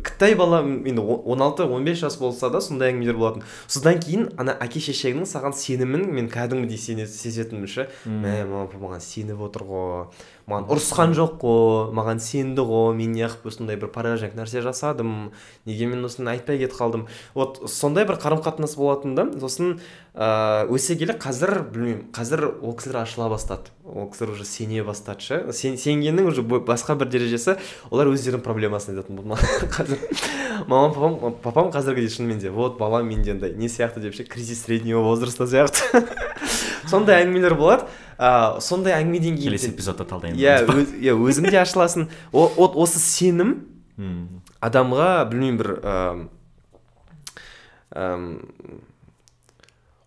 Кітай 0.06 0.36
бала 0.36 0.62
енді 0.66 1.02
он 1.02 1.44
алты 1.46 1.68
он 1.70 1.86
бес 1.86 2.00
жас 2.02 2.18
болса 2.22 2.50
да 2.50 2.62
сондай 2.62 2.94
әңгімелер 2.94 3.20
болатын. 3.20 3.44
Содан 3.68 4.02
кейін 4.02 4.32
ана 4.42 4.58
әке 4.66 4.82
шешеңнің 4.84 5.30
саған 5.30 5.56
сенімін 5.58 6.08
мен 6.16 6.32
кәдімгідей 6.34 7.06
сезетінмін 7.06 7.70
ше. 7.70 7.90
Мә 8.06 8.42
мама 8.50 8.66
папа 8.72 8.90
маған 8.90 9.06
сеніп 9.06 9.46
отыр 9.46 9.68
ғой. 9.70 10.08
Маған 10.46 10.68
ұрысқан 10.70 11.14
жоқ 11.18 11.38
қой 11.42 11.94
маған 11.98 12.20
сенді 12.22 12.62
ғой 12.70 12.94
мен 12.98 13.16
неғып 13.18 13.48
осындай 13.50 13.80
бір 13.82 13.90
пораженк 13.94 14.36
нәрсе 14.38 14.62
жасадым 14.62 15.32
неге 15.66 15.88
мен 15.90 16.06
осыны 16.06 16.30
айтпай 16.36 16.60
кетіп 16.62 16.78
қалдым? 16.78 17.08
Вот 17.34 17.64
сондай 17.72 18.06
бір 18.06 18.20
қарым 18.22 18.44
қатынас 18.46 18.76
болатын 18.78 19.16
да 19.18 19.26
сосын 19.42 19.80
ыыы 20.14 20.76
өсе 20.78 20.96
келе 21.02 21.18
қазір 21.18 21.64
білмеймін 21.74 22.12
қазір 22.14 22.46
ол 22.62 22.76
кісілер 22.78 23.02
ашыла 23.02 23.30
бастады. 23.34 23.74
Ол 23.84 24.06
кісілер 24.12 24.36
уже 24.36 24.46
сене 24.46 24.84
бастады 24.84 25.26
ше. 25.26 25.42
Сен, 25.52 25.80
сенгеннің 25.82 26.30
уже 26.30 26.46
басқа 26.46 26.96
бір 27.00 27.10
дәрежесі 27.10 27.58
олар 27.90 28.14
өздерінің 28.14 28.46
проблемасын 28.46 28.94
айтатын 28.94 29.18
болды 29.18 29.42
қазір. 29.76 29.98
Мамам 30.68 30.94
папам 30.94 31.42
папам 31.42 31.74
қазіргідей 31.74 32.14
шынымен 32.14 32.40
де 32.40 32.54
вот 32.54 32.78
балам 32.78 33.10
менде 33.10 33.34
андай 33.34 33.54
не 33.58 33.68
сияқты 33.68 34.00
деп 34.00 34.14
ше 34.14 34.24
кризис 34.24 34.64
среднего 34.64 35.02
возраста 35.02 35.50
сияқты. 35.50 36.06
сондай 36.90 37.24
әңгімелер 37.26 37.56
болады. 37.60 37.88
Ә, 38.18 38.60
сондай 38.64 38.96
әңгімеден 39.00 39.36
кейін 39.36 39.42
келесі 39.44 39.72
эпизодта 39.74 40.06
талдаймыз. 40.08 40.40
Иә 40.40 40.64
иә 41.02 41.16
өзің 41.20 41.50
де 41.52 41.60
ашыласың. 41.60 42.08
Вот 42.32 42.76
осы 42.80 43.00
сенім 43.04 43.58
адамға 44.62 45.10
білмеймін 45.32 45.60
бір 45.60 45.70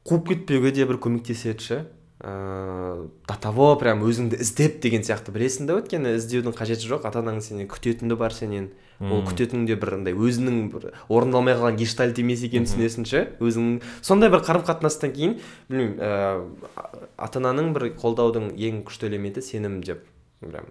қуып 0.08 0.28
кетпеуге 0.32 0.72
де 0.72 0.86
бір 0.88 0.96
көмектеседі 1.04 1.60
ше? 1.60 1.78
Ыыы 2.18 3.09
до 3.28 3.35
того 3.38 3.76
прям 3.78 4.02
өзіңді 4.02 4.40
іздеп 4.42 4.81
деген 4.83 5.04
сияқты 5.07 5.31
білесің 5.35 5.68
да 5.68 5.76
өйткені 5.78 6.16
іздеудің 6.18 6.57
қажеті 6.59 6.88
жоқ. 6.90 7.07
Ата 7.07 7.22
анаң 7.22 7.38
сенен 7.44 7.68
күтетіні 7.70 8.16
бар 8.18 8.35
сенен. 8.35 8.72
Ол 8.98 9.22
күтетінің 9.22 9.68
де 9.68 9.76
бір 9.78 9.94
андай 10.00 10.16
өзінің 10.18 10.57
бір 10.72 10.88
орындалмай 11.07 11.54
қалған 11.54 11.78
гештальт 11.78 12.18
емес 12.18 12.42
екенін 12.42 12.66
түсінесің 12.66 13.07
ше? 13.07 13.20
Өзің 13.38 13.68
сондай 14.02 14.33
бір 14.35 14.42
қарым 14.42 14.66
қатынастан 14.66 15.14
кейін 15.14 15.37
білмеймін 15.68 16.02
ыыы 16.02 17.07
ата 17.14 17.38
ананың 17.38 17.70
бір 17.76 17.92
қолдаудың 18.02 18.50
ең 18.59 18.83
күшті 18.88 19.07
элементі 19.12 19.44
сенім 19.46 19.78
деп 19.87 20.02
прям 20.42 20.66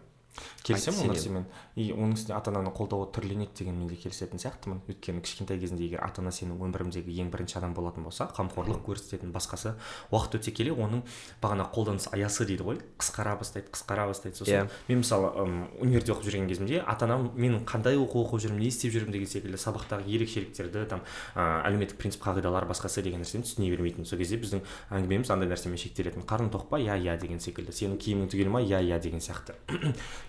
келісемін 0.68 1.00
ол 1.06 1.14
нәрсемен. 1.14 1.48
И 1.78 1.92
оның 1.94 2.16
үстіне 2.18 2.34
ата 2.34 2.50
ананың 2.50 2.74
қолдауы 2.74 3.12
түрленеді 3.14 3.54
дегенмен 3.62 3.88
де 3.88 3.96
келісетін 4.02 4.42
сияқтымын. 4.42 4.80
Өйткені 4.90 5.22
кішкентай 5.22 5.60
кезінде 5.62 5.86
егер 5.86 6.02
ата 6.02 6.24
ана 6.24 6.32
сенің 6.34 6.58
өміріңдегі 6.66 7.14
ең 7.22 7.30
бірінші 7.30 7.60
адам 7.60 7.76
болатын 7.78 8.08
болса 8.08 8.26
қамқорлық 8.34 8.82
көрсететін 8.88 9.30
басқасы 9.36 9.76
уақыт 10.10 10.40
өте 10.40 10.54
келе 10.58 10.74
оның 10.74 11.04
бағана 11.42 11.68
қолданыс 11.70 12.10
аясы 12.18 12.48
дейді 12.50 12.66
ғой 12.66 12.82
қысқара 12.98 13.38
бастайды 13.38 13.70
қысқара 13.70 14.08
бастайды. 14.10 14.38
Сосын 14.42 14.66
yeah. 14.66 14.72
мен 14.88 15.04
мысалы 15.04 15.30
универде 15.78 16.14
оқып 16.16 16.26
жүрген 16.26 16.50
кезімде 16.50 16.82
ата 16.82 17.06
анам 17.06 17.30
менің 17.38 17.62
қандай 17.70 18.00
оқу 18.02 18.26
оқып 18.26 18.48
жүрмін 18.48 18.64
не 18.66 18.72
істеп 18.72 18.96
жүрмін 18.96 19.14
деген 19.14 19.30
секілді 19.30 19.62
сабақтағы 19.62 20.10
ерекшеліктерді 20.10 20.86
там 20.90 21.06
ә, 21.36 21.62
әлеуметтік 21.70 22.02
принцип 22.02 22.26
қағидалар 22.26 22.66
басқасы 22.66 23.04
деген 23.06 23.22
нәрсені 23.22 23.46
түсіне 23.46 23.70
бермейтін. 23.70 24.06
Сол 24.08 24.18
кезде 24.18 24.40
біздің 24.42 24.64
әңгімеміз 24.98 25.32
андай 25.34 25.50
нәрсемен 25.52 25.78
шектелетін. 25.78 26.26
Қарның 26.28 26.52
тоқ 26.54 26.68
па 26.72 26.82
иә 26.82 26.98
иә 26.98 27.18
деген 27.22 27.40
секілді. 27.44 27.76
Сенің 27.76 27.98
киімің 28.02 28.32
түгел 28.32 28.50
ма 28.54 28.62
иә 28.66 28.82
иә 28.82 29.00
деген 29.04 29.22
сияқты. 29.22 29.58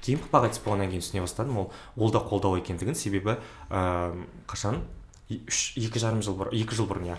Кейін 0.04 0.20
папа 0.26 0.46
қайтыс 0.46 0.62
болғаннан 0.64 0.92
кейін 0.92 1.04
түсіне 1.04 1.22
бастадым 1.38 1.58
ол 1.58 1.72
ол 1.96 2.10
да 2.10 2.18
қолдау 2.18 2.58
екендігін. 2.58 2.94
Себебі 2.94 3.38
ыыы 3.70 4.26
қашан? 4.50 4.82
Үш 5.28 5.76
екі 5.76 6.00
жарым 6.00 6.22
жыл 6.24 6.38
бұрын 6.38 6.56
екі 6.56 6.74
жыл 6.74 6.88
бұрын 6.88 7.10
иә 7.12 7.16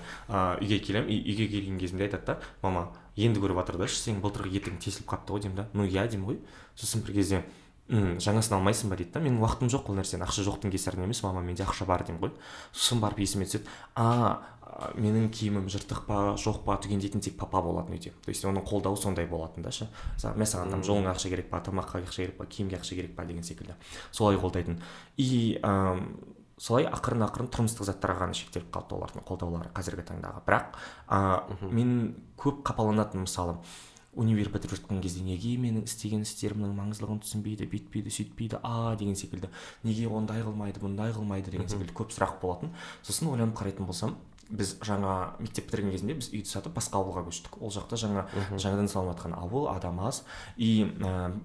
үйге 0.59 0.79
келемін 0.81 1.13
үйге 1.13 1.47
келген 1.47 1.77
кезімде 1.77 2.07
айтады 2.07 2.25
да 2.25 2.39
мама 2.63 2.89
енді 3.15 3.39
көріп 3.39 3.61
жатыр 3.61 3.77
да 3.77 3.85
сенің 3.85 4.23
былтырғы 4.23 4.49
етігің 4.57 4.79
тесіліп 4.81 5.11
қалыпты 5.11 5.35
ғой 5.35 5.43
деймін 5.45 5.57
да. 5.61 5.67
Ну 5.73 5.85
иә 5.85 6.07
деймін 6.09 6.25
ғой. 6.25 6.39
Сосын 6.73 7.05
бір 7.05 7.13
кезде 7.13 7.43
м 7.89 8.17
жаңасын 8.17 8.57
алмайсың 8.57 8.89
ба? 8.89 8.97
дейді 8.97 9.13
да. 9.13 9.21
Менің 9.21 9.43
уақытым 9.45 9.69
жоқ 9.69 9.91
ол 9.93 9.99
нәрсені 10.01 10.25
ақша 10.25 10.41
жоқтың 10.47 10.73
кесірінен 10.73 11.05
емес 11.05 11.21
мама 11.21 11.45
менде 11.45 11.63
ақша 11.63 11.85
бар 11.85 12.01
деймін 12.07 12.23
ғой. 12.23 12.33
Сосын 12.73 12.99
барып 12.99 13.21
есіме 13.21 13.45
түседі. 13.45 13.69
А 13.93 14.41
менің 14.99 15.29
киімім 15.33 15.67
жыртық 15.71 16.03
па 16.07 16.19
жоқ 16.39 16.61
па 16.65 16.77
түгендейтін 16.81 17.23
тек 17.25 17.35
папа 17.39 17.61
болатын 17.65 17.95
үйде. 17.97 18.13
То 18.23 18.31
есть 18.31 18.45
оның 18.45 18.65
қолдауы 18.67 18.97
сондай 19.01 19.27
болатын 19.27 19.63
да 19.65 19.71
ше. 19.71 19.89
Мен 20.35 20.47
саған 20.47 20.75
там 20.75 20.83
жолыңа 20.85 21.13
ақша 21.15 21.31
керек 21.31 21.49
па 21.49 21.59
тамаққа 21.65 22.03
ақша 22.05 22.23
керек 22.23 22.37
па 22.37 22.45
киімге 22.45 22.77
ақша 22.77 22.95
керек 22.95 23.15
па 23.15 23.25
деген 23.25 23.43
секілді. 23.43 23.75
Солай 24.11 24.37
қолдайтын. 24.37 24.79
И 25.17 25.59
ә, 25.63 25.99
солай 26.57 26.87
ақырын 26.87 27.25
ақырын 27.27 27.51
тұрмыстық 27.51 27.89
заттарға 27.89 28.27
ғана 28.27 28.37
шектеліп 28.37 28.71
қалды 28.71 28.97
олардың 28.99 29.25
қолдаулары 29.27 29.73
қазіргі 29.73 30.05
таңдағы. 30.13 30.45
Бірақ 30.47 30.79
ә, 31.09 31.71
мен 31.73 32.15
көп 32.37 32.63
қапаланатынмын 32.69 33.27
мысалы 33.27 33.57
универ 34.19 34.49
бітіріп 34.49 34.79
жатқан 34.79 35.01
кезде 35.03 35.21
неге 35.23 35.53
менің 35.61 35.85
істеген 35.85 36.23
істерімнің 36.25 36.73
маңыздылығын 36.75 37.21
түсінбейді 37.23 37.67
бүйтпейді 37.69 38.11
сөйтпейді 38.11 38.59
а 38.65 38.95
деген 38.99 39.15
секілді. 39.15 39.51
Неге 39.85 40.09
ондай 40.09 40.41
қылмайды 40.43 40.81
бұндай 40.81 41.13
қылмайды 41.13 41.53
деген 41.53 41.69
секілді 41.69 41.93
көп 41.95 42.11
сұрақ 42.15 42.39
болатын. 42.41 42.73
Сосын 43.05 43.29
ойланып 43.29 43.55
қарайтын 43.61 43.85
болсам 43.85 44.17
біз 44.49 44.75
жаңа 44.81 45.35
мектеп 45.39 45.69
бітірген 45.69 45.93
кезінде 45.93 46.17
біз 46.19 46.31
үйді 46.33 46.49
сатып 46.49 46.75
басқа 46.77 46.99
ауылға 46.99 47.25
көштік. 47.29 47.59
Ол 47.61 47.73
жақта 47.73 47.99
жаңа 48.01 48.25
жаңадан 48.55 48.89
салынып 48.89 49.17
жатқан 49.17 49.37
ауыл 49.37 49.69
адам 49.71 49.99
аз. 50.01 50.23
И 50.57 50.89
ә, 50.99 51.39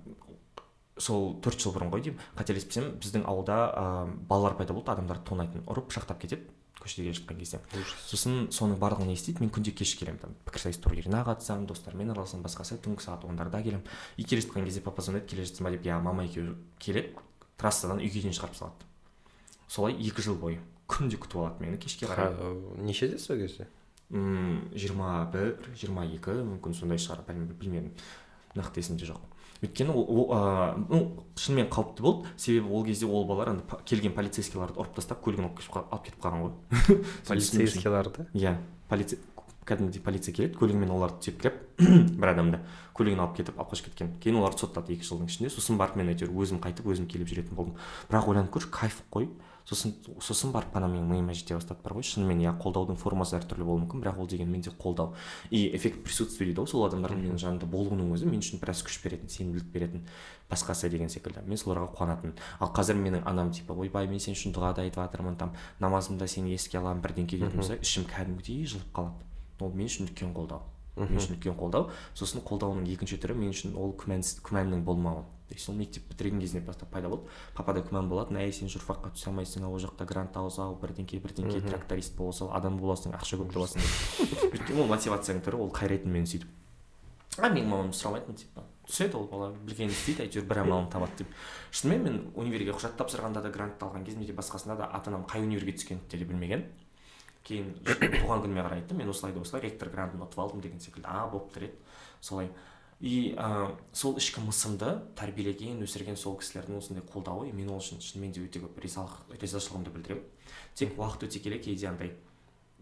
сол 0.98 1.34
төрт 1.44 1.60
жыл 1.60 1.74
бұрын 1.76 1.92
ғой 1.92 2.04
деймін 2.06 2.20
қателеспесем 2.38 2.92
біздің 3.02 3.24
ауылда 3.28 3.56
ә, 3.70 3.86
балалар 4.28 4.56
пайда 4.58 4.76
болды 4.76 4.92
адамдарды 4.94 5.26
тонайтын 5.28 5.66
ұрып 5.66 5.90
пышақтап 5.90 6.20
кетеді 6.22 6.48
көшеде 6.84 7.08
келе 7.08 7.16
жатқан 7.16 7.38
кезде 7.40 7.60
сосын 8.04 8.48
соның 8.52 8.78
барлығын 8.82 9.12
естиді 9.14 9.42
мен 9.42 9.50
күнде 9.54 9.72
кеш 9.76 9.94
келемін 9.98 10.20
там 10.20 10.34
пікірсайыс 10.46 10.78
турниріне 10.84 11.22
қатысамын 11.26 11.66
достарыммен 11.70 12.12
араласамын 12.12 12.44
басқасы 12.44 12.76
түнгі 12.84 13.04
сағат 13.04 13.24
ондарда 13.28 13.62
келемін. 13.64 13.86
И 14.16 14.24
келе 14.24 14.44
жатқан 14.44 14.66
кезде 14.68 14.82
папа 14.84 15.02
звондайды 15.02 15.30
келе 15.30 15.46
жатсың 15.48 15.64
ба 15.64 15.72
деп 15.72 15.86
иә 15.86 15.96
мама 16.02 16.26
екеуі 16.28 16.58
келеді 16.78 17.14
трассадан 17.56 18.02
үйге 18.04 18.20
дейін 18.20 18.36
шығарып 18.36 18.58
салады. 18.58 18.88
Солай 19.68 19.96
екі 19.96 20.22
жыл 20.22 20.36
бойы. 20.36 20.60
Күнде 20.90 21.18
күтіп 21.20 21.40
алады 21.40 21.64
мені 21.64 21.78
кешке 21.80 22.08
қарай. 22.08 22.34
Нешедесіз 22.84 23.30
ол 23.30 23.40
кезде? 23.42 23.68
Жиырма 24.10 25.24
бір 25.32 25.56
жиырма 25.74 26.04
екі 26.06 26.38
мүмкін 26.44 26.76
сондай 26.76 27.00
шығар 27.00 27.24
білмедім. 27.28 27.92
Нақты 28.54 28.84
есімде 28.84 29.08
жоқ. 29.08 29.22
Өйткені 29.64 29.94
ол 29.94 30.28
ну 30.90 31.00
шынымен 31.40 31.70
қауіпті 31.72 32.04
болды. 32.04 32.28
Себебі 32.36 32.74
ол 32.74 32.84
кезде 32.84 33.06
ол 33.06 33.24
балалар 33.26 33.54
ана 33.54 33.80
келген 33.88 34.12
полицейскийларды 34.14 34.78
ұрып 34.78 34.98
тастап 34.98 35.24
көлігін 35.24 35.48
алып 35.48 36.04
кетіп 36.04 36.20
қалған 36.22 36.44
ғой. 36.44 36.98
Полицейскийларды? 37.28 38.28
иә 38.34 38.58
полиция 38.90 39.18
кәдімгідей 39.64 40.02
полиция 40.04 40.34
келеді 40.36 40.58
көлігімен 40.60 40.92
оларды 40.92 41.30
тепкілеп 41.30 41.56
бір 42.20 42.32
адамды 42.34 42.60
көлігін 42.96 43.22
алып 43.24 43.38
кетіп 43.38 43.58
алып 43.58 43.72
қашып 43.72 43.88
кеткен. 43.88 44.12
Кейін 44.20 44.42
оларды 44.42 44.60
соттады 44.60 44.92
екі 44.92 45.08
жылдың 45.08 45.30
ішінде. 45.30 45.50
Сосын 45.54 45.78
барып 45.80 45.96
мен 45.96 46.12
әйтеуір 46.12 46.34
өзім 46.44 46.60
қайтып 46.64 46.90
өзім 46.92 47.08
келіп 47.08 47.30
жүретін 47.32 47.56
болдым. 47.56 47.78
Бірақ 48.10 48.28
ойланып 48.28 48.52
көрші 48.52 48.70
кайф 48.74 49.00
қой. 49.14 49.30
Сосын 49.64 49.94
сосын 50.20 50.52
барып 50.52 50.74
қана 50.74 50.88
менің 50.92 51.08
миыма 51.08 51.34
жете 51.34 51.56
бастады 51.56 51.80
бар 51.84 51.94
ғой. 51.96 52.04
Шынымен 52.04 52.42
иә 52.44 52.52
қолдаудың 52.60 52.98
формасы 53.00 53.38
әртүрлі 53.38 53.64
болуы 53.64 53.84
мүмкін 53.84 54.02
бірақ 54.04 54.18
ол 54.20 54.28
деген 54.28 54.50
менде 54.52 54.70
қолдау. 54.70 55.14
И 55.50 55.70
эффект 55.76 56.02
присутствия 56.04 56.50
дейді 56.50 56.60
ғой 56.60 56.68
сол 56.68 56.84
адамдардың 56.84 57.22
менің 57.24 57.40
жанымда 57.40 57.66
болуының 57.72 58.12
өзі. 58.12 58.28
Мен 58.28 58.44
үшін 58.44 58.60
біраз 58.60 58.84
күш 58.84 59.00
беретін 59.04 59.32
сенімділік 59.32 59.72
беретін 59.72 60.04
басқасы 60.50 60.90
деген 60.92 61.08
секілді. 61.08 61.46
Мен 61.48 61.56
соларға 61.56 61.88
қуанатынмын. 61.96 62.36
Ал 62.60 62.72
қазір 62.76 63.00
менің 63.00 63.24
анам 63.24 63.52
типа 63.56 63.72
ойбай 63.72 64.06
мен 64.06 64.20
сен 64.20 64.36
үшін 64.36 64.52
дұға 64.52 64.74
да 64.76 64.84
айтып 64.84 65.00
жатырмын 65.00 65.38
там 65.40 65.56
намазымда 65.80 66.28
сені 66.28 66.52
еске 66.52 66.78
аламын 66.78 67.00
бірдеңке 67.00 67.40
дейтін 67.40 67.56
болса 67.56 67.80
ішім 67.80 68.04
кәдімгідей 68.04 68.66
жылып 68.68 68.92
қалады. 68.92 69.24
Ол 69.60 69.72
мен 69.72 69.88
үшін 69.88 70.10
үлкен 70.10 70.34
қолдау. 70.36 70.60
Мен 70.96 71.16
үшін 71.16 71.38
үлкен 71.38 71.56
қолдау. 71.58 71.88
Сосын 72.14 72.44
қолдауының 72.44 72.86
екінші 72.92 73.18
түрі 73.22 73.34
мен 73.38 73.54
үшін 73.54 73.74
ол 73.80 73.96
күмән 73.98 74.22
күмәннің 74.44 74.84
болмауы. 74.86 75.24
Сол 75.60 75.76
мектеп 75.78 76.08
бітірген 76.10 76.40
кезінен 76.40 76.64
бастап 76.66 76.90
пайда 76.90 77.08
болды. 77.08 77.30
Папада 77.54 77.82
күмән 77.84 78.08
болатын 78.08 78.40
әй 78.40 78.52
сен 78.52 78.72
журфакқа 78.72 79.12
түсе 79.14 79.30
алмайсың 79.30 79.66
ол 79.68 79.78
жақта 79.82 80.06
грант 80.08 80.36
ала 80.36 80.50
сал 80.50 80.76
бірдеңке 80.80 81.20
бірдеңке 81.22 81.60
тракторист 81.64 82.16
бола 82.16 82.32
сал 82.32 82.52
адам 82.56 82.78
боласың 82.78 83.16
ақша 83.18 83.40
көп 83.40 83.54
табасың 83.54 83.82
деп. 83.82 84.52
Өйткені 84.52 84.84
ол 84.84 84.92
мотивацияның 84.92 85.44
түрі 85.46 85.64
ол 85.64 85.72
қайрайтын 85.74 86.12
мені 86.14 86.30
сөйтіп. 86.30 86.48
А 87.38 87.50
менің 87.50 87.66
мамам 87.66 87.90
сұрамайтын 87.90 88.36
типа 88.38 88.62
түседі 88.86 89.16
ол 89.18 89.24
бала 89.26 89.48
білгенін 89.66 89.90
істейді 89.90 90.22
әйтеуір 90.26 90.44
бір 90.46 90.60
амалын 90.62 90.90
табады 90.92 91.24
деп. 91.24 91.32
Шынымен 91.74 92.04
мен 92.04 92.18
универге 92.38 92.74
құжат 92.76 92.94
тапсырғанда 93.00 93.42
да 93.42 93.50
грантты 93.50 93.86
алған 93.86 94.04
кезімде 94.06 94.28
де 94.30 94.36
басқасында 94.36 94.76
да 94.78 94.88
ата 94.92 95.10
анам 95.10 95.24
қай 95.26 95.42
универге 95.42 95.74
түскенді 95.74 96.18
де 96.20 96.28
білмеген. 96.28 96.62
Кейін 97.44 97.72
туған 98.20 98.44
күніме 98.44 98.62
қарай 98.62 98.84
айтты 98.84 98.94
мен 98.94 99.10
осылай 99.10 99.34
да 99.34 99.42
осылай 99.42 99.64
ректор 99.66 99.90
грантын 99.90 100.22
ұтып 100.22 100.44
алдым 100.44 100.62
деген 100.62 100.80
секілді. 100.80 101.08
А 101.10 101.26
болыпты 101.32 101.64
деді 101.64 101.72
солай. 102.20 102.52
И 103.00 103.34
ә, 103.36 103.74
сол 103.92 104.18
ішкі 104.20 104.44
мысымды 104.44 104.92
тәрбиелеген 105.18 105.82
өсірген 105.84 106.16
сол 106.16 106.38
кісілердің 106.40 106.78
осындай 106.78 107.04
қолдауы 107.10 107.50
мен 107.52 107.72
ол 107.74 107.82
үшін 107.82 108.00
шынымен 108.04 108.32
де 108.32 108.44
өте 108.44 108.62
көп 108.62 108.78
ризашылығымды 108.84 109.92
білдіремін. 109.94 110.24
Тек 110.74 110.96
уақыт 110.98 111.26
өте 111.28 111.42
келе 111.42 111.58
кейде 111.58 111.88
андай 111.90 112.14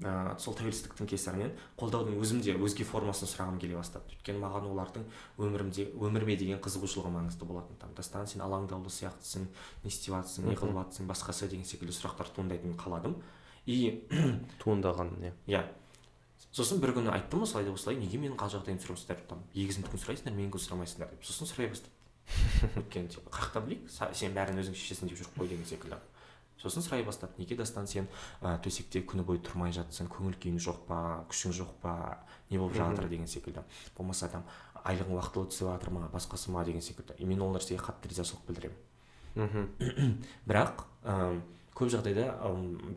ә, 0.02 0.38
сол 0.40 0.54
тәуелсіздіктің 0.58 1.08
кесірінен 1.10 1.52
қолдаудың 1.80 2.20
өзім 2.22 2.40
де 2.44 2.54
өзге 2.56 2.84
формасын 2.86 3.30
сұрағым 3.30 3.58
келе 3.62 3.76
бастады. 3.78 4.08
Өйткені 4.12 4.42
маған 4.42 4.68
олардың 4.72 5.04
өмірімде 5.38 5.88
өміріме 5.98 6.36
деген 6.40 6.62
қызығушылығы 6.64 7.12
маңызды 7.16 7.48
болатын. 7.48 7.76
Там 7.80 7.94
дастан 7.96 8.26
сен 8.26 8.42
алаңдаулы 8.44 8.90
сияқтысың 8.92 9.46
не 9.84 9.92
істеп 9.92 10.16
жатрсың 10.16 10.48
не 10.48 10.56
қылып 10.58 10.80
жатрсың 10.80 11.10
басқасы 11.10 11.48
деген 11.52 11.68
секілді 11.68 11.94
сұрақтар 11.96 12.32
туындайтынын 12.34 12.78
қаладым. 12.80 13.16
И 13.66 14.02
туындаған 14.64 15.14
иә. 15.22 15.32
иә. 15.46 15.62
Сосын 16.50 16.80
бір 16.82 16.94
күні 16.98 17.12
айттым 17.14 17.44
осылай 17.46 17.64
да 17.64 17.72
осылай 17.72 17.96
неге 17.96 18.18
менің 18.18 18.38
қал 18.40 18.50
жағдайымды 18.52 18.84
сұрайсыздар 18.84 19.20
там 19.28 19.42
егізімдікін 19.54 20.02
сұрайсыңдар 20.02 20.34
менікін 20.36 20.64
сұрамайсыңдар 20.64 21.12
деп. 21.12 21.24
Сосын 21.24 21.48
сұрай 21.48 21.70
бастады 21.72 21.94
өйткені 22.82 23.12
типа 23.12 23.32
қаяқтан 23.32 23.68
білейік 23.68 23.92
сен 24.18 24.34
бәрін 24.36 24.60
өзің 24.62 24.76
шешесің 24.76 25.12
деп 25.12 25.20
жүріп 25.22 25.38
қой 25.38 25.52
деген 25.52 25.68
секілді. 25.68 25.98
Сосын 26.62 26.84
сұрай 26.84 27.02
бастады 27.02 27.40
неге 27.42 27.56
дастан 27.58 27.88
сен 27.90 28.06
ә, 28.40 28.54
төсекте 28.62 29.02
күні 29.02 29.24
бойы 29.26 29.40
тұрмай 29.42 29.72
жатсың 29.74 30.06
көңіл 30.12 30.36
күйің 30.38 30.60
жоқ 30.62 30.84
па 30.86 30.98
күшің 31.32 31.56
жоқ 31.58 31.72
па 31.82 31.94
не 32.50 32.60
болып 32.60 32.76
жатыр 32.78 33.08
деген 33.10 33.26
секілді. 33.26 33.64
Болмаса 33.96 34.28
там 34.30 34.44
айлығың 34.84 35.16
уақытылы 35.16 35.50
түсіп 35.50 35.72
жатыр 35.72 35.90
ма 35.96 36.06
басқасы 36.12 36.54
ма 36.54 36.62
деген 36.64 36.82
секілді. 36.84 37.16
И 37.18 37.26
мен 37.26 37.42
ол 37.42 37.50
нәрсеге 37.56 37.82
қатты 37.82 38.12
ризашылық 38.12 38.46
білдіремін. 38.46 38.78
Бірақ 40.46 40.86
көп 41.76 41.90
жағдайда 41.92 42.26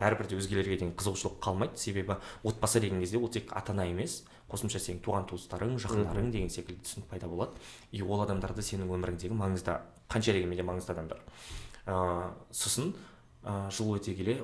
бәрібір 0.00 0.28
де 0.30 0.38
өзгелерге 0.40 0.76
деген 0.76 0.94
қызығушылық 0.98 1.38
қалмайды. 1.42 1.78
Себебі 1.80 2.18
отбасы 2.44 2.80
деген 2.80 3.00
кезде 3.00 3.18
ол 3.18 3.30
тек 3.32 3.52
ата 3.56 3.72
ана 3.72 3.86
емес 3.88 4.24
қосымша 4.50 4.78
сенің 4.82 5.00
туған 5.04 5.26
туыстарың 5.30 5.76
жақындарың 5.82 6.30
деген 6.30 6.50
секілді 6.52 6.84
түсінік 6.84 7.08
пайда 7.10 7.28
болады. 7.28 7.56
И 7.90 8.02
ол 8.02 8.22
адамдарды 8.22 8.62
сенің 8.62 8.92
өміріңдегі 8.94 9.34
маңызды 9.34 9.78
қанша 10.08 10.36
дегенмен 10.36 10.60
де 10.60 10.66
маңызды 10.66 10.92
адамдар. 10.92 11.22
Ыыы 11.86 12.30
сосын 12.52 12.94
ә, 13.46 13.70
жыл 13.70 13.94
өте 13.94 14.12
келе 14.18 14.40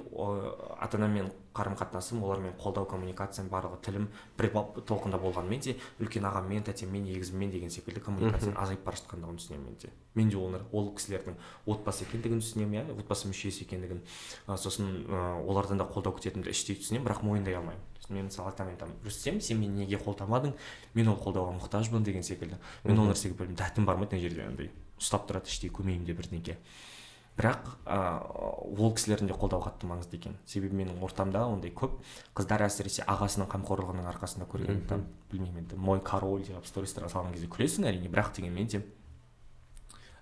ата 0.79 0.97
анаммен 0.97 1.31
қарым 1.53 1.75
қатынасым 1.77 2.23
олармен 2.23 2.55
қолдау 2.61 2.87
коммуникациям 2.89 3.49
барлығы 3.51 3.81
тілім 3.85 4.07
бір 4.39 4.49
толқында 4.89 5.19
болғанымен 5.21 5.61
де 5.67 5.75
үлкен 6.01 6.25
ағаммен 6.29 6.65
тәтеммен 6.69 7.09
егізіммен 7.11 7.51
деген 7.51 7.71
секілді 7.71 8.01
коммуникация 8.07 8.55
азайып 8.55 8.85
бара 8.87 9.01
жатқандығын 9.01 9.41
түсінемін 9.43 9.67
мен 9.67 9.77
де. 9.83 9.91
Мен 10.15 10.31
де 10.31 10.37
ол, 10.39 10.55
ол 10.73 10.93
кісілердің 10.97 11.37
отбасы 11.67 12.07
екендігін 12.07 12.41
түсінемін 12.41 12.79
иә 12.79 12.97
отбасы 13.03 13.29
мүшесі 13.29 13.67
екендігін. 13.67 14.01
Ә, 14.47 14.57
сосын 14.57 15.05
ә, 15.05 15.43
олардан 15.43 15.83
да 15.83 15.89
қолдау 15.91 16.15
күтетінімді 16.17 16.55
іштей 16.55 16.79
түсінемін 16.79 17.09
бірақ 17.09 17.27
мойындай 17.27 17.59
алмаймын. 17.59 17.83
Мен 18.09 18.27
мысалы 18.29 18.53
айтамын 18.53 18.79
там 18.81 18.95
рүстем 19.05 19.41
сен 19.41 19.61
мені 19.61 19.85
неге 19.85 19.99
қолдамадың 20.01 20.55
мен 20.95 21.13
ол 21.13 21.21
қолдауға 21.21 21.57
мұқтажбын 21.61 22.05
деген 22.05 22.25
секілді. 22.27 22.59
Мен 22.85 22.99
ол 22.99 23.09
нәрсеге 23.13 23.47
дәтім 23.57 23.87
бармайды 23.89 24.19
мына 24.19 24.27
жерде 24.27 24.47
андай 24.47 24.73
ұстап 25.01 25.29
тұрады 25.31 25.49
іштей 25.49 25.71
көмейімде 25.73 26.15
бірдеңке 26.19 26.59
бірақ 27.39 27.69
ыыы 27.87 28.83
ол 28.83 28.93
кісілердің 28.97 29.31
де 29.31 29.37
қолдауы 29.37 29.65
қатты 29.65 29.89
маңызды 29.89 30.19
екен. 30.19 30.35
Себебі 30.47 30.77
менің 30.83 31.01
ортамда 31.03 31.47
ондай 31.49 31.73
көп. 31.73 31.95
Қыздар 32.37 32.67
әсіресе 32.67 33.07
ағасының 33.09 33.49
қамқорлығының 33.53 34.11
арқасында 34.13 34.49
көрген 34.53 34.83
там 34.91 35.07
білмеймін 35.31 35.65
енді 35.65 35.79
мой 35.81 36.03
король 36.05 36.45
деп 36.45 36.67
стористарға 36.69 37.09
салған 37.15 37.33
кезде 37.33 37.49
күлесің 37.49 37.89
әрине 37.89 38.13
бірақ 38.13 38.35
дегенмен 38.37 38.69
де 38.69 38.83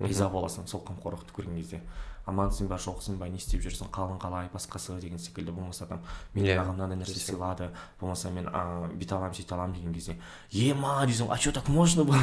риза 0.01 0.31
боласың 0.31 0.71
сол 0.71 0.85
қамқорлықты 0.87 1.35
көрген 1.35 1.59
кезде. 1.59 1.83
Амансың 2.31 2.69
ба 2.69 2.77
жоқсың 2.79 3.17
ба 3.19 3.27
не 3.29 3.41
істеп 3.41 3.63
жүрсің 3.65 3.91
қалың 3.91 4.21
қалай 4.21 4.51
басқасы 4.53 5.01
деген 5.01 5.19
секілді 5.19 5.53
болмаса 5.57 5.87
там 5.89 6.03
менің 6.35 6.47
yeah. 6.47 6.61
ағам 6.63 6.77
мынандай 6.77 7.01
нәрсе 7.01 7.19
сыйлады 7.19 7.71
болмаса 7.99 8.31
мен 8.31 8.47
ыыы 8.47 8.93
бүйте 9.01 9.17
аламын 9.17 9.35
сөйте 9.35 9.57
аламын 9.57 9.75
деген 9.75 9.95
кезде 9.95 10.17
ема 10.53 11.01
дейсің 11.09 11.33
а 11.33 11.39
че 11.39 11.51
так 11.51 11.69
можно 11.69 12.05
было? 12.05 12.21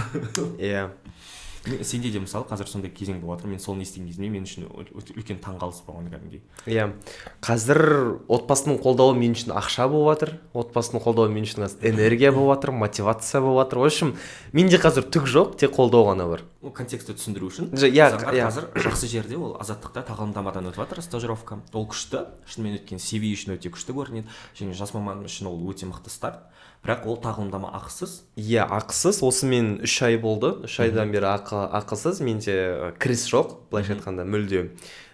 Иә. 0.62 0.92
Сенде 1.84 2.12
де 2.12 2.20
мысалы 2.22 2.48
қазір 2.48 2.70
сондай 2.70 2.92
кезең 2.92 3.20
болып 3.22 3.40
жатыр 3.40 3.52
мен 3.52 3.60
соны 3.62 3.84
естіген 3.86 4.08
кезімде 4.10 4.30
мен 4.32 4.46
үшін 4.48 4.68
үлкен 5.18 5.40
таңғалыс 5.44 5.82
болған 5.88 6.10
кәдімгідей. 6.12 6.42
Иә. 6.66 6.92
Қазір 7.44 7.82
отбасының 8.28 8.80
қолдауы 8.84 9.18
мен 9.18 9.36
үшін 9.36 9.54
ақша 9.58 9.88
болып 9.92 10.14
жатыр 10.16 10.34
отбасының 10.54 11.04
қолдауы 11.04 11.34
мен 11.34 11.48
үшін 11.48 11.68
энергия 11.82 12.32
болып 12.32 12.58
жатыр 12.58 12.72
мотивация 12.72 13.42
болып 13.42 13.68
жатыр. 13.68 13.80
В 13.80 13.86
общем 13.86 14.16
менде 14.54 14.80
қазір 14.82 15.08
түк 15.12 15.28
жоқ 15.28 15.58
тек 15.58 15.76
қолдау 15.76 16.08
ғана 16.12 16.28
бар. 16.30 16.46
Контекстті 16.62 17.16
түсіндіру 17.18 17.52
үшін. 17.52 17.72
Иә. 17.76 18.12
қазір 18.18 18.70
жақсы 18.76 19.08
жерде 19.08 19.38
ол 19.38 19.56
азаттықта 19.60 20.04
тағылымдамадан 20.08 20.72
өтіп 20.72 20.84
жатыр 20.84 21.02
стажировка. 21.02 21.60
Ол 21.74 21.88
күшті. 21.88 22.26
Шынымен 22.48 22.82
өткен 22.82 23.00
cv 23.00 23.32
үшін 23.34 23.56
өте 23.56 23.72
күшті 23.72 23.96
көрінеді. 23.96 24.28
Және 24.58 24.76
жас 24.76 24.94
маман 24.94 25.24
үшін 25.28 25.52
ол 25.52 25.62
өте 25.72 25.88
мықты 25.88 26.12
старт. 26.12 26.44
Бірақ 26.86 27.08
ол 27.08 27.18
тағылымдама 27.24 27.72
ақысыз. 27.80 28.22
Иә 28.38 28.68
ақысыз. 28.68 29.24
Осымен 29.26 29.78
үш 29.86 29.98
ай 30.06 30.18
болды. 30.22 30.54
Үш 30.68 30.80
айдан 30.84 31.12
бері 31.12 31.32
ақы 31.34 31.66
ақысыз. 31.82 32.22
Менде 32.24 32.94
кіріс 33.02 33.28
жоқ 33.32 33.58
былайша 33.72 33.98
айтқанда 33.98 34.28
мүлде. 34.28 34.70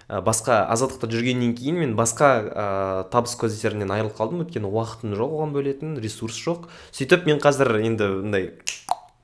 Басқа 0.10 0.66
азаттықта 0.70 1.08
жүргеннен 1.10 1.56
кейін 1.58 1.80
мен 1.80 1.94
басқа 1.98 2.28
ә, 2.44 2.66
табыс 3.10 3.38
көздерінен 3.40 3.90
айырылып 3.96 4.18
қалдым. 4.20 4.44
Өйткені 4.44 4.70
уақытым 4.70 5.16
жоқ 5.18 5.38
оған 5.40 5.54
бөлетін 5.56 5.96
ресурс 6.04 6.38
жоқ. 6.44 6.68
Сөйтіп 6.92 7.26
мен 7.26 7.40
қазір 7.42 7.80
енді 7.80 8.10
мындай 8.20 8.52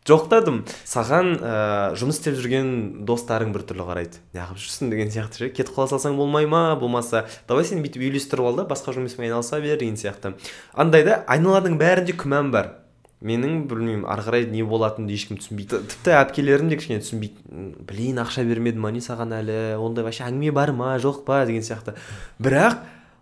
жоқтадым. 0.09 0.63
Саған 0.89 1.31
ә, 1.37 1.53
жұмыс 1.99 2.19
істеп 2.19 2.35
жүрген 2.39 3.05
достарың 3.07 3.53
біртүрлі 3.55 3.85
қарайды. 3.87 4.19
Неғып 4.33 4.59
жүрсің 4.59 4.91
деген 4.91 5.13
сияқты 5.13 5.45
ше? 5.45 5.49
Кетіп 5.53 5.77
қала 5.77 5.93
салсаң 5.93 6.17
болмай 6.17 6.49
ма? 6.49 6.75
Болмаса 6.81 7.27
давай 7.47 7.69
сен 7.69 7.83
бүйтіп 7.85 8.03
үйлестіріп 8.09 8.49
ал 8.49 8.59
да 8.59 8.67
басқа 8.69 8.97
жұмыспен 8.97 9.29
айналыса 9.29 9.61
бер 9.61 9.79
деген 9.79 9.97
сияқты. 10.01 10.35
Андай 10.73 11.05
да 11.07 11.23
айналадың 11.29 11.77
бәрінде 11.79 12.17
күмән 12.17 12.51
бар. 12.55 12.75
Менің 13.19 13.65
білмеймін 13.67 14.05
ары 14.07 14.23
қарай 14.23 14.45
не 14.47 14.61
болатынымды 14.63 15.11
ешкім 15.11 15.41
түсінбейді. 15.41 15.81
Тіпті 15.91 16.13
әпкелерім 16.21 16.69
де 16.71 16.77
кішкене 16.79 17.01
түсінбейді. 17.03 17.81
Блин 17.83 18.21
ақша 18.23 18.45
бермеді 18.47 18.79
ма 18.79 18.93
не 18.95 19.01
саған 19.03 19.35
әлі 19.41 19.57
ондай 19.75 20.07
вообще 20.07 20.23
әңгіме 20.23 20.53
бар 20.55 20.71
ма 20.71 20.93
жоқ 21.03 21.25
па 21.27 21.41
деген 21.43 21.65
сияқты. 21.67 21.97
Бірақ 22.39 22.79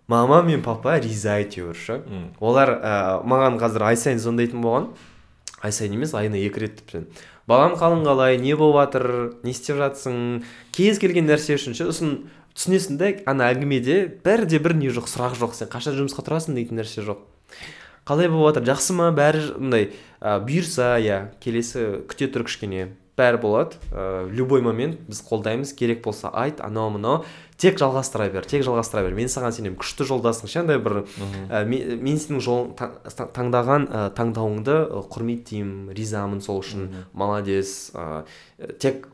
мама 0.08 0.44
мен 0.46 0.62
папа 0.62 1.00
риза 1.02 1.40
әйтеуір 1.42 1.82
ше. 1.82 1.98
Олар 2.38 2.76
ә, 2.78 2.94
маған 3.26 3.58
қазір 3.58 3.90
ай 3.90 3.98
сайын 3.98 4.22
звондайтын 4.22 4.62
болған. 4.62 4.92
Ай 5.64 5.74
сайын 5.74 5.98
емес 5.98 6.14
айына 6.18 6.38
екі 6.38 6.66
рет 6.66 6.78
тіптен 6.82 7.08
балам 7.48 7.78
қалың 7.80 8.04
қалай 8.06 8.38
не 8.42 8.56
болып 8.60 8.78
жатыр 8.82 9.08
не 9.44 9.54
істеп 9.56 9.80
жатсың? 9.80 10.44
Кез 10.76 11.00
келген 11.00 11.30
нәрсе 11.30 11.56
үшін 11.58 11.78
ше 11.78 11.88
сосын 11.88 12.14
түсінесің 12.58 13.00
да 13.00 13.12
ана 13.32 13.50
әңгімеде 13.54 13.98
бәрі 14.26 14.60
бір 14.60 14.76
не 14.78 14.92
жоқ 14.94 15.08
сұрақ 15.10 15.38
жоқ 15.40 15.56
сен 15.56 15.72
қашан 15.72 15.96
жұмысқа 15.98 16.26
тұрасың 16.28 16.58
дейтін 16.58 16.82
нәрсе 16.82 17.06
жоқ. 17.08 17.24
Қалай 18.08 18.30
болып 18.32 18.56
жатыр 18.56 18.68
жақсы 18.74 18.96
ма? 18.96 19.10
Бәрі 19.16 19.58
мындай 19.60 19.90
ә, 20.20 20.38
бұйырса 20.44 20.96
иә 21.04 21.20
келесі 21.44 22.04
күте 22.08 22.30
тұр 22.32 22.48
кішкене. 22.48 22.90
Бәрі 23.18 23.42
болады. 23.42 23.80
Ә, 23.92 24.28
любой 24.30 24.62
момент 24.62 25.02
біз 25.10 25.24
қолдаймыз 25.26 25.74
керек 25.78 26.04
болса 26.06 26.30
айт 26.30 26.62
анау 26.62 26.92
мынау. 26.94 27.26
Тек 27.58 27.80
жалғастыра 27.82 28.30
бер 28.34 28.46
тек 28.46 28.64
жалғастыра 28.68 29.04
бер. 29.08 29.18
Мен 29.18 29.32
саған 29.32 29.56
сенемін 29.58 29.80
күшті 29.82 30.06
жолдасың 30.06 30.52
ше 30.52 30.62
андай 30.62 30.78
бір 30.78 31.02
ә, 31.50 31.64
мен, 31.66 31.98
мен 32.04 32.22
сенің 32.22 32.44
жол 32.46 32.72
таңдаған 32.78 33.90
ә, 33.90 34.06
таңдауыңды 34.18 34.78
құрметтеймін 35.10 35.94
ризамын 35.98 36.44
сол 36.46 36.62
үшін. 36.62 36.92
Молодец 37.18 37.90
ә, 37.98 38.26
тек 38.78 39.10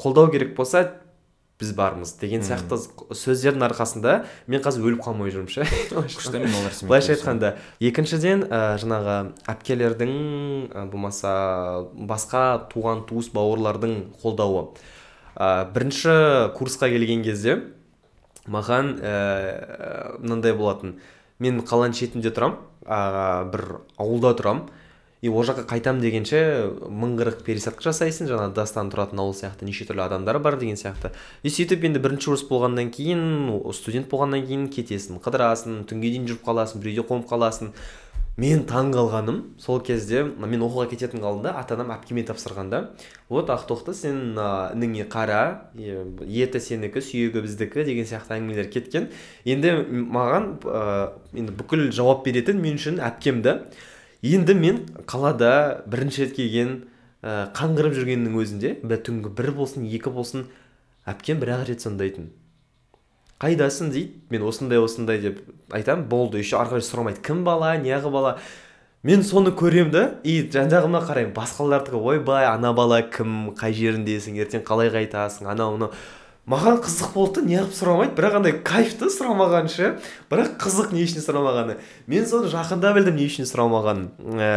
қолдау 0.00 0.30
керек 0.30 0.54
болса 0.56 0.86
біз 1.60 1.72
бармыз 1.76 2.14
деген 2.20 2.42
сияқты 2.44 2.78
сөздердің 3.12 3.64
арқасында 3.68 4.14
мен 4.50 4.62
қазір 4.64 4.86
өліп 4.88 5.02
қалмай 5.04 5.32
жүрмін 5.34 5.50
ше. 5.52 5.66
Күшті 5.92 6.40
мен 6.40 6.54
былайша 6.88 7.14
айтқанда 7.14 7.52
екіншіден 7.84 8.46
ә, 8.48 8.78
жаңағы 8.80 9.16
әпкелердің 9.52 10.14
ә, 10.72 10.86
болмаса 10.90 11.34
басқа 11.94 12.44
туған 12.72 13.04
туыс 13.10 13.28
бауырлардың 13.34 13.96
қолдауы. 14.22 14.70
Ә, 15.36 15.68
бірінші 15.74 16.16
курсқа 16.56 16.88
келген 16.92 17.24
кезде 17.26 17.60
маған 18.48 18.96
ә, 19.04 20.16
мынандай 20.18 20.56
болатын. 20.56 20.96
Мен 21.40 21.60
қаланың 21.64 21.96
шетінде 21.96 22.32
тұрамын 22.32 22.56
ә, 22.88 23.44
бір 23.52 23.66
ауылда 24.00 24.32
тұрамын 24.40 24.79
и 25.22 25.28
ол 25.28 25.44
жаққа 25.44 25.66
қайтам 25.68 26.00
дегенше 26.00 26.40
мың 26.88 27.16
қырық 27.20 27.42
пересадка 27.44 27.84
жасайсың 27.90 28.30
жаңағы 28.30 28.54
дастан 28.56 28.88
тұратын 28.92 29.20
ауыл 29.20 29.34
сияқты 29.36 29.68
неше 29.68 29.84
түрлі 29.84 30.06
адамдар 30.06 30.38
бар 30.40 30.56
деген 30.56 30.80
сияқты. 30.80 31.12
И 31.42 31.52
сөйтіп 31.52 31.84
енді 31.90 32.00
бірінші 32.00 32.32
курс 32.32 32.44
болғаннан 32.48 32.88
кейін 32.94 33.50
студент 33.76 34.08
болғаннан 34.08 34.46
кейін 34.48 34.68
кетесің 34.72 35.20
қыдырасың 35.20 35.82
түнге 35.90 36.14
дейін 36.14 36.30
жүріп 36.30 36.46
қаласың 36.46 36.80
бір 36.80 36.94
үйде 36.94 37.04
қонып 37.10 37.28
қаласың. 37.28 37.74
Мен 38.40 38.62
таң 38.64 38.88
қалғаным 38.94 39.40
сол 39.60 39.82
кезде 39.84 40.22
мен 40.24 40.62
оқуға 40.64 40.86
кететін 40.88 41.20
алдында 41.26 41.50
ата 41.60 41.74
анам 41.74 41.90
әпкеме 41.92 42.22
тапсырғанда 42.24 42.78
вот 43.28 43.50
ақтоқты 43.52 43.92
сен 43.92 44.38
ініңе 44.38 45.04
қара 45.12 45.68
еті 45.74 46.62
сенікі 46.62 47.02
сүйегі 47.04 47.42
біздікі 47.44 47.84
деген 47.84 48.08
сияқты 48.08 48.38
әңгімелер 48.38 48.70
кеткен. 48.72 49.10
Енді 49.44 49.74
маған 50.14 50.48
ә, 50.62 51.10
енді 51.34 51.58
бүкіл 51.58 51.90
жауап 51.92 52.24
беретін 52.24 52.62
мен 52.62 52.80
үшін 52.80 53.02
әпкем 53.04 53.42
да 53.44 53.58
енді 54.22 54.54
мен 54.54 54.82
қалада 55.06 55.82
бірінші 55.86 56.26
рет 56.26 56.36
келген 56.36 56.74
ә, 57.22 57.48
қаңғырып 57.56 57.96
жүргеннің 57.96 58.36
өзінде 58.42 58.74
бір 58.82 59.00
түнгі 59.06 59.32
бір 59.36 59.54
болсын 59.56 59.86
екі 59.88 60.12
болсын 60.12 60.48
әпкем 61.08 61.40
бір 61.40 61.56
ақ 61.60 61.66
рет 61.70 61.84
звондайтын 61.84 62.30
қайдасың 63.40 63.88
дейді? 63.94 64.20
Мен 64.30 64.42
осындай 64.44 64.78
осындай 64.78 65.18
деп 65.20 65.40
айтамын. 65.72 66.04
Болды 66.10 66.42
еще 66.42 66.58
ары 66.60 66.74
қарай 66.74 66.84
сұрамайды. 66.84 67.22
Кім 67.24 67.40
бала 67.46 67.72
неғып 67.80 68.12
бала? 68.12 68.34
Мен 69.02 69.24
соны 69.24 69.54
көремін 69.56 69.92
да. 69.94 70.02
И 70.28 70.42
жан 70.52 70.68
жағыма 70.68 71.00
қараймын 71.06 71.32
басқалардікі 71.32 71.96
ойбай 71.96 72.44
ана 72.50 72.74
бала 72.76 73.00
кім 73.00 73.54
қай 73.56 73.72
жеріндесің? 73.72 74.36
Ертең 74.44 74.64
қалай 74.68 74.92
қайтасың? 74.92 75.48
Анау 75.48 75.78
мынау 75.78 75.94
маған 76.50 76.80
қызық 76.82 77.12
болды 77.14 77.42
неғып 77.46 77.74
сұрамайды? 77.76 78.14
бірақ 78.18 78.38
андай 78.40 78.54
кайф 78.66 78.96
та 78.98 79.06
сұрамаған 79.12 79.68
ше. 79.70 79.90
Бірақ 80.30 80.56
қызық 80.62 80.94
не 80.94 81.04
үшін 81.06 81.22
сұрамағаны? 81.22 81.76
Мен 82.10 82.26
соны 82.26 82.50
жақында 82.50 82.90
білдім 82.96 83.20
не 83.20 83.28
үшін 83.30 83.46
сұрамағанын. 83.46 84.08
Ә, 84.34 84.50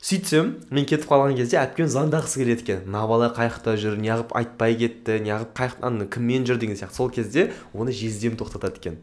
сөйтсем 0.00 0.54
мен 0.72 0.88
кетіп 0.88 1.10
қалған 1.10 1.36
кезде 1.36 1.60
әпкем 1.60 1.90
звондағысы 1.92 2.40
келеді 2.40 2.64
екен. 2.64 2.80
Мына 2.86 3.04
бала 3.10 3.28
қай 3.36 3.50
жақта 3.52 3.76
жүр 3.82 3.98
неғып 4.00 4.32
айтпай 4.40 4.78
кетті 4.80 5.20
неғып 5.26 5.52
қай 5.58 5.74
кіммен 6.08 6.48
жүр? 6.48 6.56
деген 6.62 6.80
сияқты. 6.80 6.96
Сол 6.96 7.10
кезде 7.10 7.50
оны 7.74 7.92
жездем 7.92 8.40
тоқтатады 8.40 8.80
екен. 8.80 8.98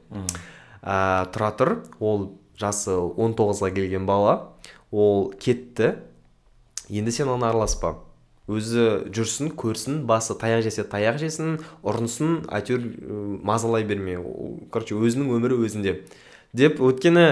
Ә, 0.81 1.29
тұра 1.29 1.53
тұр 1.53 1.75
ол 1.99 2.31
жасы 2.57 2.97
19-ға 2.97 3.71
келген 3.75 4.09
бала. 4.09 4.57
Ол 4.91 5.33
кетті. 5.37 5.99
Енді 6.89 7.11
сен 7.11 7.29
оны 7.29 7.45
араласпа. 7.45 8.06
Өзі 8.47 9.11
жүрсін 9.11 9.51
көрсін 9.59 10.05
басы 10.07 10.35
таяқ 10.39 10.63
жесе 10.63 10.85
таяқ 10.87 11.19
жесін 11.19 11.57
ұрынсын 11.83 12.45
әйтеуір 12.47 12.85
мазалай 13.43 13.83
берме 13.87 14.15
короче 14.71 14.95
өзінің 14.95 15.33
өмірі 15.35 15.59
өзінде. 15.67 15.97
Деп 16.55 16.79
өйткені 16.79 17.25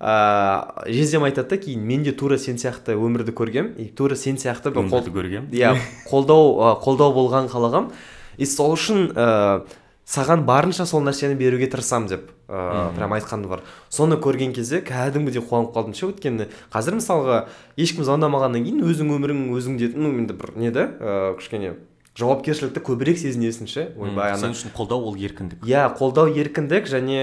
ә, 0.00 0.88
жездем 0.88 1.28
айтады 1.28 1.54
да 1.54 1.60
кейін 1.62 1.84
мен 1.84 2.06
де 2.06 2.16
тура 2.16 2.38
сен 2.40 2.56
сияқты 2.56 2.96
өмірді 2.96 3.36
көргем 3.36 3.74
и 3.76 3.90
тура 3.92 4.16
сен 4.16 4.40
сияқты 4.40 4.72
бір 4.72 4.88
көргем. 5.12 5.52
иә 5.52 5.76
қолдау 6.08 6.80
қолдау 6.80 7.12
болған 7.14 7.52
қалағам. 7.52 7.92
И 8.38 8.46
сол 8.46 8.72
үшін 8.72 9.12
ә, 9.12 9.62
саған 10.08 10.42
барынша 10.48 10.86
сол 10.86 11.04
нәрсені 11.06 11.36
беруге 11.38 11.68
тырысамын 11.70 12.08
деп 12.10 12.32
ыыы 12.48 12.90
прям 12.96 13.14
айтқаны 13.14 13.48
бар. 13.48 13.62
Соны 13.88 14.18
көрген 14.18 14.52
кезде 14.52 14.82
кәдімгідей 14.82 15.44
қуанып 15.46 15.72
қалдым 15.76 15.94
ше 15.94 16.08
өйткені 16.10 16.48
қазір 16.74 16.98
мысалға 16.98 17.38
ешкім 17.76 18.04
звондамағаннан 18.04 18.66
кейін 18.66 18.82
өзің 18.82 19.14
өмірің 19.14 19.46
өзіңде 19.54 19.94
ну 19.94 20.12
енді 20.18 20.34
бір 20.34 20.52
не 20.56 20.70
да 20.74 20.90
ыыы 20.98 21.38
кішкене 21.38 21.74
жауапкершілікті 22.18 22.82
көбірек 22.84 23.16
сезінесің 23.16 23.68
ше 23.72 23.86
ойбай 23.96 24.34
ана 24.34 24.42
сен 24.42 24.52
үшін 24.52 24.74
қолдау 24.76 25.06
ол 25.08 25.16
еркіндік. 25.16 25.62
Иә 25.64 25.86
қолдау 25.96 26.28
еркіндік 26.28 26.90
және 26.90 27.22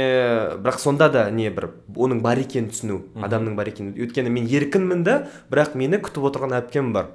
бірақ 0.64 0.80
сонда 0.82 1.12
да 1.14 1.28
не 1.30 1.52
бір 1.54 1.70
оның 1.94 2.24
бар 2.26 2.42
екенін 2.42 2.72
түсіну 2.72 3.04
адамның 3.22 3.54
бар 3.60 3.70
екенін. 3.70 3.94
Өйткені 3.94 4.34
мен 4.34 4.50
еркінмін 4.50 5.04
да 5.06 5.20
бірақ 5.52 5.78
мені 5.78 6.02
күтіп 6.02 6.26
отырған 6.32 6.58
әпкем 6.58 6.90
бар. 6.96 7.12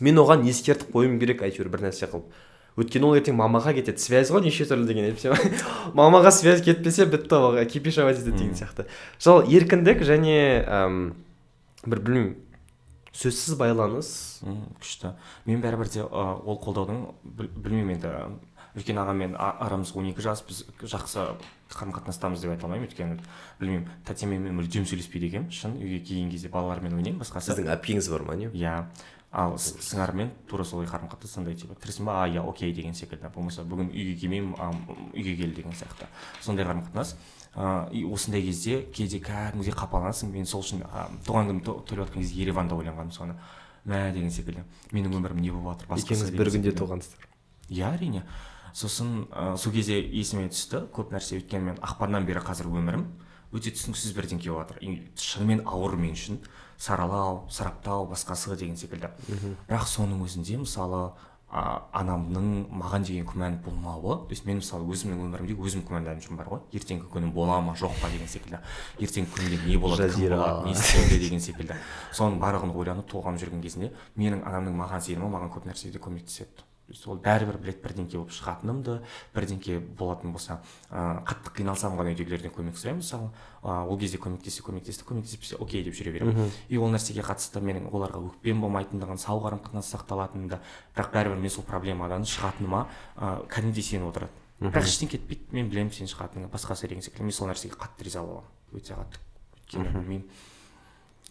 Мен 0.00 0.18
оған 0.18 0.42
ескертіп 0.50 0.90
қоюым 0.90 1.20
керек 1.22 1.46
әйтеуір 1.46 1.70
бір 1.70 1.86
нәрсе 1.86 2.10
қылып. 2.10 2.26
Өйткені 2.78 3.08
ол 3.08 3.16
ертең 3.18 3.36
мамаға 3.38 3.74
кетеді. 3.76 4.00
Связь 4.00 4.30
ғой 4.32 4.44
неше 4.46 4.66
түрлі 4.68 4.86
деген 4.86 5.16
мамаға 5.98 6.30
связь 6.34 6.62
кетпесе 6.62 7.06
бітті 7.10 7.34
ол 7.38 7.58
кипишовать 7.66 8.20
етеді 8.20 8.36
деген 8.38 8.54
сияқты. 8.54 8.86
Сол 9.18 9.42
еркіндік 9.42 10.04
және 10.06 10.64
әм, 10.64 11.00
бір 11.86 12.02
білмеймін 12.06 12.36
сөзсіз 13.18 13.56
байланыс. 13.58 14.10
Күшті. 14.78 15.14
Мен 15.48 15.62
бәрібір 15.64 15.90
де 15.90 16.04
ол 16.04 16.60
қолдаудың 16.62 17.02
білмеймін 17.34 17.96
енді 17.98 18.12
үлкен 18.78 19.00
ағамен 19.00 19.34
арамыз 19.38 19.90
он 19.98 20.10
екі 20.12 20.22
жас 20.22 20.44
біз 20.46 20.62
жақсы 20.84 21.24
қарым 21.72 21.94
қатынастамыз 21.96 22.44
деп 22.44 22.52
айта 22.54 22.68
алмаймын. 22.68 22.86
Өйткені 22.86 23.18
білмеймін 23.58 23.88
тәтеммен 24.06 24.44
мен 24.46 24.58
мүлдем 24.60 24.86
сөйлеспейді 24.86 25.32
екенмін 25.32 25.50
шын. 25.54 25.74
Үйге 25.80 25.98
келген 26.04 26.30
кезде 26.30 26.52
балалармен 26.52 26.94
ойнаймын 26.94 27.22
басқасы 27.24 27.52
сіздің 27.52 27.72
әпкеңіз 27.74 28.10
бар 28.12 28.26
ма 28.28 28.38
не? 28.38 28.52
Иә. 28.52 28.76
Ал 29.30 29.58
сыңармен 29.60 30.30
тура 30.48 30.64
солай 30.64 30.86
қарым 30.88 31.10
қатынас 31.12 31.38
андай 31.38 31.54
типа 31.54 31.74
кірсің 31.82 32.06
ба 32.08 32.22
а 32.22 32.28
иә 32.28 32.40
окей 32.48 32.72
деген 32.72 32.94
секілді. 32.94 33.28
Болмаса 33.34 33.62
бүгін 33.62 33.90
үйге 33.92 34.14
келмеймін 34.20 34.54
а 34.58 34.70
үйге 35.12 35.36
кел 35.36 35.52
деген 35.54 35.72
сияқты. 35.72 36.08
Сондай 36.40 36.64
қарым 36.64 36.86
қатынас 36.86 37.14
и 37.92 38.04
осындай 38.04 38.42
кезде 38.42 38.82
кейде 38.94 39.20
кәдімгідей 39.20 39.76
қапаланасың. 39.76 40.32
Мен 40.32 40.46
сол 40.46 40.64
үшін 40.64 40.84
туған 41.26 41.52
күнімді 41.52 41.76
тойлап 41.84 42.08
жатқан 42.08 42.22
кезде 42.24 42.42
ереванда 42.42 42.78
ойланғанмын 42.78 43.12
соны. 43.12 43.36
Мә 43.84 44.12
деген 44.12 44.30
секілді. 44.30 44.64
Менің 44.92 45.20
өмірім 45.20 45.40
не 45.44 45.52
болып 45.52 45.84
жатыр 45.84 46.00
екеуіңіз 46.00 46.32
бір 46.36 46.50
күнде 46.54 46.72
туғансыздар 46.76 47.28
иә 47.68 47.92
әрине. 47.94 48.24
Сосын 48.72 49.26
ә, 49.32 49.56
сол 49.56 49.72
кезде 49.72 50.00
есіме 50.00 50.48
түсті. 50.52 50.86
Көп 50.92 51.12
нәрсе 51.12 51.38
өйткені 51.38 51.72
мен 51.72 51.80
ақпаннан 51.84 52.26
бері 52.28 52.42
қазір 52.44 52.68
өмірім. 52.68 53.06
Өте 53.52 53.72
түсініксіз 53.72 54.12
бірдеңке 54.16 54.52
болып 54.52 54.74
жатыр. 54.74 55.08
Шынымен 55.16 55.64
ауыр 55.64 55.96
мен 55.96 56.12
үшін. 56.12 56.40
Саралау 56.78 57.46
сараптау 57.50 58.06
басқасы 58.08 58.56
деген 58.56 58.76
секілді. 58.76 59.10
Бірақ 59.68 59.88
соның 59.90 60.22
өзінде 60.24 60.60
мысалы 60.62 61.10
а, 61.50 61.88
анамның 61.96 62.68
маған 62.70 63.06
деген 63.08 63.26
күмәні 63.26 63.58
болмауы 63.64 64.28
то 64.28 64.34
есть 64.36 64.44
мен 64.46 64.60
мысалы 64.60 64.86
өзімнің 64.92 65.24
өмірімде 65.26 65.56
өзім 65.56 65.82
күмәнданып 65.88 66.22
жүрмін 66.22 66.38
бар 66.38 66.52
ғой. 66.52 66.60
Ертеңгі 66.76 67.10
күні 67.10 67.32
бола 67.32 67.58
ма 67.64 67.74
жоқ 67.74 67.98
па 68.02 68.12
деген 68.12 68.28
секілді. 68.28 68.60
Ертеңгі 69.00 69.32
күнде 69.34 69.60
не 69.66 69.78
болады 69.80 70.10
кім 70.12 70.28
болады 70.36 70.68
не 70.68 70.76
істейді 70.76 71.18
деген 71.24 71.40
секілді. 71.40 71.80
Соның 72.12 72.38
барлығын 72.44 72.76
ойланып 72.76 73.10
толғанып 73.10 73.42
жүрген 73.42 73.64
кезінде 73.64 73.92
менің 74.16 74.44
анамның 74.44 74.76
маған 74.84 75.02
сенімі 75.08 75.32
маған 75.34 75.54
көп 75.56 75.66
нәрседе 75.72 75.98
көмектеседі. 75.98 76.67
Ол 77.06 77.18
бәрібір 77.20 77.58
білет 77.60 77.82
бірдеңке 77.84 78.16
болып 78.16 78.32
шығатынымды 78.32 78.94
бірдеңке 79.34 79.78
болатын 79.78 80.32
болса 80.32 80.58
ыыы 80.88 81.20
қатты 81.28 81.52
қиналсам 81.58 81.98
ғана 81.98 82.14
үйдегілерден 82.14 82.54
көмек 82.54 82.80
сұраймын. 82.80 83.02
Мысалы 83.04 83.28
ол 83.62 83.98
кезде 84.00 84.16
көмектессе 84.16 84.64
көмектесті 84.64 85.04
көмектеспесе 85.04 85.60
окей 85.60 85.84
деп 85.84 85.94
жүре 85.98 86.14
беремін. 86.16 86.50
И 86.68 86.80
ол 86.80 86.88
нәрсеге 86.88 87.20
қатысты 87.26 87.60
менің 87.60 87.90
оларға 87.92 88.24
өкпем 88.30 88.64
болмайтындығын 88.64 89.20
сау 89.20 89.42
қарым 89.44 89.60
қатынас 89.60 89.92
сақталатынымды 89.92 90.60
бірақ 90.96 91.12
бәрібір 91.12 91.42
мен 91.44 91.52
сол 91.52 91.64
проблемадан 91.68 92.24
шығатыныма 92.24 92.86
ыыы 93.16 93.48
кәдімгідей 93.52 93.84
сеніп 93.84 94.08
отырады. 94.08 94.32
Бірақ 94.58 94.88
ештеңе 94.88 95.12
кетпейді 95.18 95.54
мен 95.54 95.68
білемін 95.68 95.92
сен 95.92 96.08
шығатыныңды 96.08 96.48
басқасы 96.50 96.88
деген 96.88 97.04
секілді. 97.04 97.28
Мен 97.28 97.36
сол 97.36 97.52
нәрсеге 97.52 97.76
қатты 97.78 98.08
риза 98.08 98.24
боламын. 98.24 98.48
Өте 98.72 98.96
қатты 98.96 99.20
өйткені 99.60 99.92
білмеймін. 99.92 100.24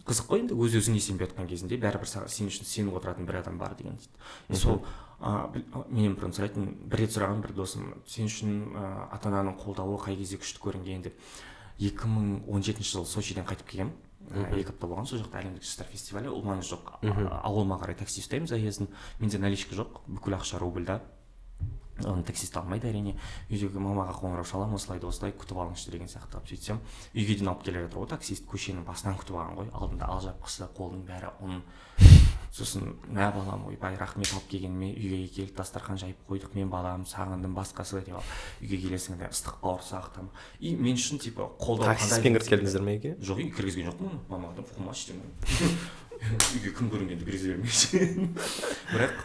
Қызық 0.07 0.29
қой 0.29 0.39
енді 0.45 0.55
өз 0.55 0.77
өзіңе 0.79 1.01
сенбей 1.03 1.27
жатқан 1.27 1.49
кезінде 1.49 1.75
бәрібір 1.83 2.07
сен 2.07 2.47
үшін 2.47 2.63
сеніп 2.63 2.95
отыратын 3.01 3.27
бір 3.27 3.41
адам 3.41 3.57
бар 3.59 3.75
деген 3.75 3.97
дейді. 3.99 4.55
Сол 4.55 4.79
менен 5.19 6.15
бұрын 6.17 6.33
сұрайтын 6.35 6.67
бір 6.89 7.01
рет 7.03 7.13
сұраған 7.15 7.41
бір 7.41 7.53
досым 7.57 7.87
сен 8.05 8.29
үшін 8.29 8.57
ә, 8.77 8.83
ата 9.15 9.31
ананың 9.31 9.57
қолдауы 9.57 9.97
қай 10.03 10.17
кезде 10.19 10.37
күшті 10.37 10.61
көрінген? 10.61 11.07
деп. 11.07 11.17
Екі 11.81 12.09
мың 12.09 12.43
он 12.49 12.63
жетінші 12.65 12.97
жылы 12.97 13.09
сочиден 13.09 13.45
қайтып 13.49 13.67
келгенмін 13.71 13.95
ә, 14.29 14.53
екі 14.59 14.75
апта 14.75 14.87
болған 14.87 15.09
сол 15.09 15.23
жақта 15.23 15.41
әлемдік 15.41 15.65
жастар 15.65 15.89
фестивалі. 15.89 16.29
Ол 16.29 16.45
маңызы 16.45 16.75
жоқ. 16.75 16.93
Ауылыма 17.41 17.79
қарай 17.81 17.97
такси 17.97 18.21
ұстаймыз 18.21 18.53
заездін 18.53 18.91
менде 19.19 19.41
наличка 19.41 19.77
жоқ. 19.77 20.03
Бүкіл 20.07 20.37
ақша 20.37 20.61
рубльда. 20.61 21.01
Оны 22.05 22.23
таксист 22.27 22.57
алмайды 22.59 22.89
әрине. 22.91 23.15
Үйдегі 23.49 23.81
мамаға 23.81 24.13
қоңырау 24.19 24.45
шаламын 24.47 24.77
осылай 24.77 25.01
осылай 25.01 25.33
күтіп 25.33 25.61
алыңызшы 25.63 25.93
деген 25.93 26.11
сияқты 26.11 26.37
қылып 26.37 26.51
сөйтсем 26.51 26.81
үйге 27.15 27.37
дейін 27.37 27.51
алып 27.53 27.63
келе 27.65 27.83
жатыр 27.85 28.03
ғой 28.03 28.09
таксист 28.13 28.47
көшенің 28.51 28.85
басынан 28.87 29.17
күтіп 29.17 29.37
алған 29.37 29.57
ғой. 29.61 29.71
Алдында 29.73 30.09
алжапқысы 30.13 30.69
қолының 30.77 31.05
бәрі 31.07 31.33
ұн. 31.41 31.61
Сосын 32.57 32.95
мә 33.13 33.27
балам 33.35 33.67
ойбай 33.69 33.97
рахмет 33.99 34.31
алып 34.33 34.47
келгеніме 34.49 34.89
үйге 34.95 35.27
келіп 35.35 35.57
дастархан 35.59 35.99
жайып 36.01 36.23
қойдық 36.29 36.55
мен 36.57 36.71
балам 36.71 37.03
сағындым 37.05 37.53
басқасы 37.53 38.01
деп 38.07 38.17
алып 38.17 38.63
үйге 38.63 38.79
келесің 38.85 39.19
де 39.19 39.29
ыстық 39.29 39.59
бауырсақ 39.61 40.09
там 40.15 40.31
и 40.59 40.73
мен 40.75 40.97
үшін 40.97 41.21
типа 41.21 41.51
қолдау 41.59 41.91
таксиспен 41.91 42.39
кіріп 42.39 42.49
келдіңіздер 42.49 42.87
ме 42.87 42.97
үйге? 42.97 43.13
Жоқ 43.21 43.43
үй 43.43 43.51
кіргізген 43.53 43.91
жоқпын 43.91 44.09
оны. 44.09 44.21
Мамаға 44.31 44.65
қумашы 44.73 45.13
үйге 46.55 46.71
кім 46.73 46.89
көрінгенде 46.91 47.25
кіргізе 47.27 47.53
бермейші 47.53 47.99
бірақ 48.93 49.19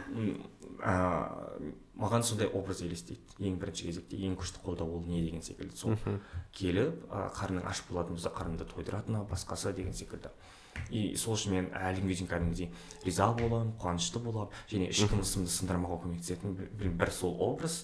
а, 0.83 1.59
маған 1.99 2.25
сондай 2.27 2.51
образ 2.51 2.83
елестейді. 2.83 3.23
Ең 3.39 3.59
бірінші 3.63 3.89
кезекте 3.89 4.19
ең 4.27 4.35
күшті 4.41 4.63
қолдау 4.65 4.99
ол 4.99 5.05
не 5.07 5.23
деген 5.23 5.43
секілді 5.43 5.77
сол. 5.77 5.97
Келіп 6.57 7.07
а, 7.11 7.29
қарның 7.37 7.67
аш 7.69 7.85
болатын 7.89 8.19
болса 8.19 8.33
қарныңды 8.35 8.67
тойдыратыны 8.73 9.25
басқасы 9.31 9.73
деген 9.77 9.95
секілді. 9.95 10.33
И 10.91 11.15
сол 11.21 11.37
үшін 11.37 11.53
мен 11.57 11.67
әлі 11.77 12.03
күнге 12.03 12.17
дейін 12.17 12.31
кәдімгідей 12.31 12.71
риза 13.05 13.29
боламын 13.37 13.75
қуанышты 13.81 14.23
боламын 14.25 14.55
және 14.71 14.89
ішкі 14.89 15.11
тынысымды 15.13 15.53
сындырмауға 15.53 15.99
көмектесетін 16.07 16.57
бір, 16.57 16.95
бір 16.97 17.13
сол 17.13 17.37
образ 17.45 17.83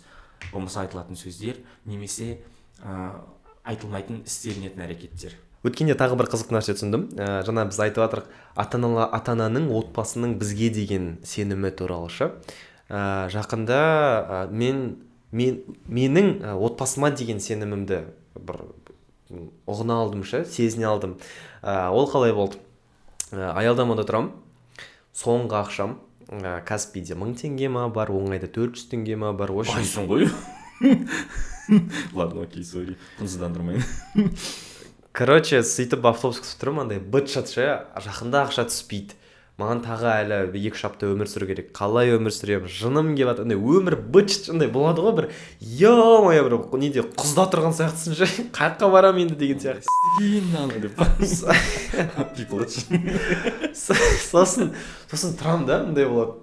болмаса 0.53 0.87
айтылатын 0.87 1.19
сөздер 1.21 1.61
немесе 1.85 2.39
ә, 2.81 3.21
айтылмайтын 3.69 4.23
істелінетін 4.25 4.87
әрекеттер. 4.87 5.37
Өткенде 5.67 5.99
тағы 5.99 6.17
бір 6.17 6.31
қызық 6.33 6.53
нәрсе 6.55 6.75
түсіндім. 6.79 7.09
Ә, 7.19 7.43
жаңа 7.45 7.67
біз 7.69 7.81
айтып 7.83 8.05
жатырық 8.05 8.29
ата 8.57 8.79
ана 8.79 9.09
ата 9.11 9.35
ананың 9.35 9.69
отбасының 9.75 10.37
бізге 10.41 10.71
деген 10.73 11.09
сенімі 11.27 11.73
туралы 11.77 12.09
шы 12.15 12.31
ә, 12.88 13.29
жақында 13.33 13.79
ә, 13.79 14.40
мен 14.51 14.98
мен 15.33 15.61
менің 15.88 16.31
ә, 16.40 16.55
отбасыма 16.57 17.11
деген 17.12 17.40
сенімімді 17.40 18.03
бір 18.35 18.62
ұғына 19.68 20.01
алдым 20.05 20.24
шы 20.24 20.44
сезіне 20.48 20.88
алдым. 20.88 21.18
Ә, 21.62 21.90
ол 21.92 22.09
қалай 22.11 22.33
болды? 22.33 22.61
Ә, 23.33 23.53
аялдамада 23.53 24.07
тұрамын. 24.09 24.33
Соңғы 25.16 25.61
ақшам 25.61 25.98
ә, 26.29 26.59
каспиде 26.64 27.18
мың 27.18 27.35
теңге 27.37 27.68
ма 27.72 27.88
бар 27.92 28.12
оңайда 28.14 28.48
төрт 28.53 28.79
жүз 28.79 28.88
теңге 28.94 29.18
ма 29.20 29.35
бар 29.37 29.53
байсың 29.53 30.09
ғой. 30.09 30.29
Ладно 32.16 32.46
окей 32.46 32.64
сори 32.64 32.96
құнсыздандырмайын 33.18 33.83
короче 35.18 35.64
сөйтіп 35.66 36.05
автобус 36.07 36.38
күтіп 36.38 36.61
тұрмын 36.62 36.85
андай 36.87 37.01
быт 37.03 37.31
шыт 37.33 37.51
ше 37.51 37.64
жақында 38.05 38.44
ақша 38.46 38.68
түспейді. 38.70 39.16
Маған 39.59 39.81
тағы 39.83 40.07
әлі 40.12 40.37
екі 40.55 40.77
үш 40.77 40.85
апта 40.87 41.09
өмір 41.11 41.27
сүру 41.27 41.49
керек. 41.51 41.73
Қалай 41.75 42.12
өмір 42.14 42.31
сүремін? 42.31 42.71
Жыным 42.71 43.09
келіп 43.18 43.33
жатыр 43.33 43.47
андай 43.49 43.59
өмір 43.59 43.97
быт 44.14 44.31
шыт 44.31 44.53
андай 44.55 44.71
болады 44.71 45.03
ғой 45.03 45.16
бір 45.16 45.27
е 45.59 45.90
мое 46.23 46.44
бір 46.47 46.55
неде 46.79 47.03
құзда 47.18 47.49
тұрған 47.51 47.75
сияқтысың 47.75 48.14
ше? 48.21 48.29
Қай 48.55 48.71
жаққа 48.71 48.90
барамын 48.94 49.27
енді 49.27 49.38
деген 49.40 49.59
сияқты. 49.59 49.90
Деп. 50.79 50.94
Сосын 54.31 54.71
сосын 55.11 55.35
тұрамын 55.40 55.66
да 55.66 55.83
мындай 55.88 56.07
болады. 56.07 56.38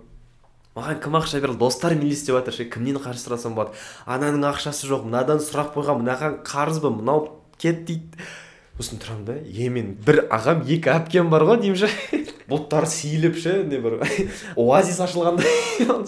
Маған 0.75 0.99
кім 0.99 1.15
ақша 1.15 1.39
береді 1.39 1.61
достарым 1.63 2.03
елестеп 2.03 2.35
жатыр 2.35 2.59
ше 2.59 2.67
кімнен 2.67 2.99
қарыз 2.99 3.23
сұрасам 3.23 3.55
болады? 3.55 3.79
Ананың 4.03 4.43
ақшасы 4.51 4.91
жоқ. 4.91 5.07
Мынадан 5.07 5.39
сұрақ 5.39 5.71
қойған. 5.71 6.03
Мынаған 6.03 6.41
қарыз 6.43 6.83
ба 6.83 6.91
мынау 6.91 7.29
кет 7.55 7.85
дейді. 7.87 8.27
Сосын 8.75 8.99
тұрамын 8.99 9.23
да 9.29 9.39
е 9.39 9.69
мен 9.71 9.93
бір 10.03 10.25
ағам 10.27 10.67
екі 10.67 10.91
әпкем 10.91 11.31
бар 11.31 11.47
ғой 11.47 11.63
деймін 11.63 11.85
ше. 11.85 12.34
Бұлттар 12.49 12.87
сейіліп 12.89 13.37
ше 13.41 13.57
не 13.67 13.79
бір 13.81 13.99
оазис 14.55 14.99
ашылғандай 15.03 15.49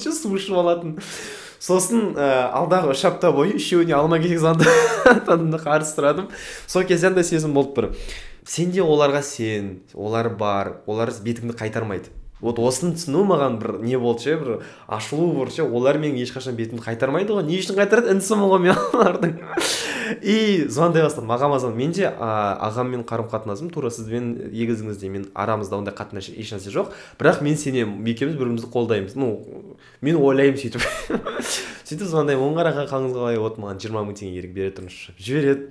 ше 0.01 0.13
су 0.13 0.35
ішіп 0.37 0.59
алатын. 0.61 0.97
Сосын 1.57 2.13
ә, 2.13 2.51
алдағы 2.53 2.93
үш 2.93 3.01
апта 3.09 3.31
бойы 3.33 3.55
үшеуіне 3.57 3.95
алма 3.97 4.19
кезек 4.21 4.43
қарыз 5.63 5.95
сұрадым 5.95 6.29
сол 6.67 6.85
кезде 6.85 7.09
андай 7.09 7.25
сезім 7.25 7.55
болды 7.57 7.73
бір. 7.79 7.89
Сен 8.47 8.71
де 8.71 8.85
оларға 8.85 9.23
сен 9.25 9.79
олар 9.97 10.29
бар 10.37 10.77
олар 10.85 11.09
бетіңді 11.09 11.57
қайтармайды. 11.57 12.13
Вот 12.37 12.59
осыны 12.61 12.93
түсіну 12.93 13.23
маған 13.25 13.57
бір 13.57 13.71
не 13.81 13.97
болды 13.97 14.27
ше 14.27 14.35
бір 14.37 14.59
ашылу 14.85 15.31
бір 15.39 15.49
ше 15.55 15.65
олар 15.65 15.97
менің 15.97 16.21
ешқашан 16.21 16.53
бетімді 16.53 16.85
қайтармайды 16.85 17.33
ғой. 17.33 17.47
Не 17.47 17.57
үшін 17.57 17.79
қайтарады? 17.79 18.13
Інісімін 18.13 18.51
ғой 18.51 18.61
мен 18.61 18.77
олардың. 18.93 19.33
И 20.21 20.65
звондай 20.69 21.03
бастадым. 21.03 21.31
Ағама 21.31 21.59
звон 21.59 21.75
менде 21.77 22.07
а, 22.09 22.57
ағаммен 22.69 23.05
қарым 23.07 23.29
қатынасым 23.31 23.71
тура 23.73 23.91
сізбен 23.93 24.33
егізіңіздей 24.51 25.11
мен 25.13 25.25
арамызда 25.33 25.79
ондай 25.79 25.95
қатынас 25.95 26.29
ешнәрсе 26.31 26.73
жоқ. 26.73 26.93
Бірақ 27.19 27.41
мен 27.45 27.57
сенемін 27.57 28.05
екеуміз 28.07 28.37
бір 28.37 28.47
бірімізді 28.47 28.71
қолдаймыз 28.73 29.17
ну 29.19 29.33
мен 30.01 30.19
ойлаймын 30.21 30.59
сөйтіп. 30.61 30.85
Сөйтіп 31.87 32.07
звондаймын. 32.07 32.47
Оң 32.47 32.57
қараға 32.59 32.87
қалыңыз 32.91 33.17
қалай 33.17 33.41
вот 33.41 33.59
маған. 33.61 33.81
Жиырма 33.83 34.05
мың 34.07 34.17
теңге 34.19 34.41
керек 34.41 34.55
бере 34.55 34.71
тұрыңызшы 34.77 35.17
жібереді. 35.19 35.69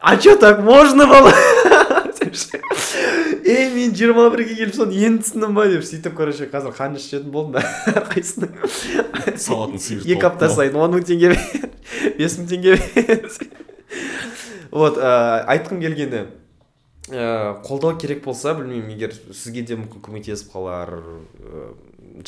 А 0.00 0.16
че 0.16 0.36
так 0.36 0.60
можно 0.60 1.06
было? 1.06 1.32
ей 3.48 3.70
мен 3.72 3.94
жиырма 3.96 4.28
бірге 4.32 4.56
келіп 4.58 4.74
соны 4.76 4.96
енді 5.08 5.24
түсіндім 5.24 5.54
ба 5.56 5.64
деп 5.70 5.84
сөйтіп 5.88 6.16
короче 6.18 6.48
қазір 6.52 6.74
қанша 6.76 7.00
ішетін 7.00 7.30
болдым 7.32 7.56
да 7.56 7.62
әрқайсысының 7.96 9.38
сауатын 9.40 9.80
сиыр 9.80 10.04
екі 10.04 10.28
апта 10.28 10.50
сайын 10.52 10.76
он 10.76 10.96
мың 10.96 11.06
теңге 11.08 11.32
бес 12.18 12.36
мың 12.40 12.50
теңге 12.52 12.76
вот 14.82 15.00
ә, 15.00 15.12
айтқым 15.54 15.80
келгені 15.80 16.26
ә, 17.08 17.56
қолдау 17.64 17.96
керек 18.00 18.24
болса 18.24 18.52
білмеймін 18.58 18.96
егер 18.96 19.16
сізге 19.16 19.64
де 19.64 19.78
мүмкін 19.80 20.04
көмектесіп 20.04 20.52
қалар 20.52 20.98
ә, 20.98 21.70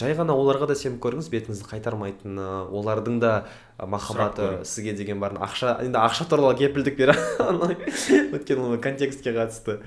жай 0.01 0.15
ғана 0.17 0.37
оларға 0.39 0.71
да 0.71 0.77
сеніп 0.79 1.03
көріңіз 1.05 1.29
бетіңізді 1.33 1.69
қайтармайтыны 1.69 2.47
олардың 2.71 3.21
да 3.21 3.35
махаббаты 3.79 4.63
сізге 4.69 4.95
деген 4.97 5.21
барын 5.21 5.41
ақша 5.43 5.77
енді 5.85 6.01
ақша 6.01 6.29
туралы 6.31 6.57
кепілдік 6.59 6.97
бере 6.97 7.17
өйткені 7.41 8.71
ол 8.71 8.79
контекстке 8.81 9.35
қатысты. 9.35 9.81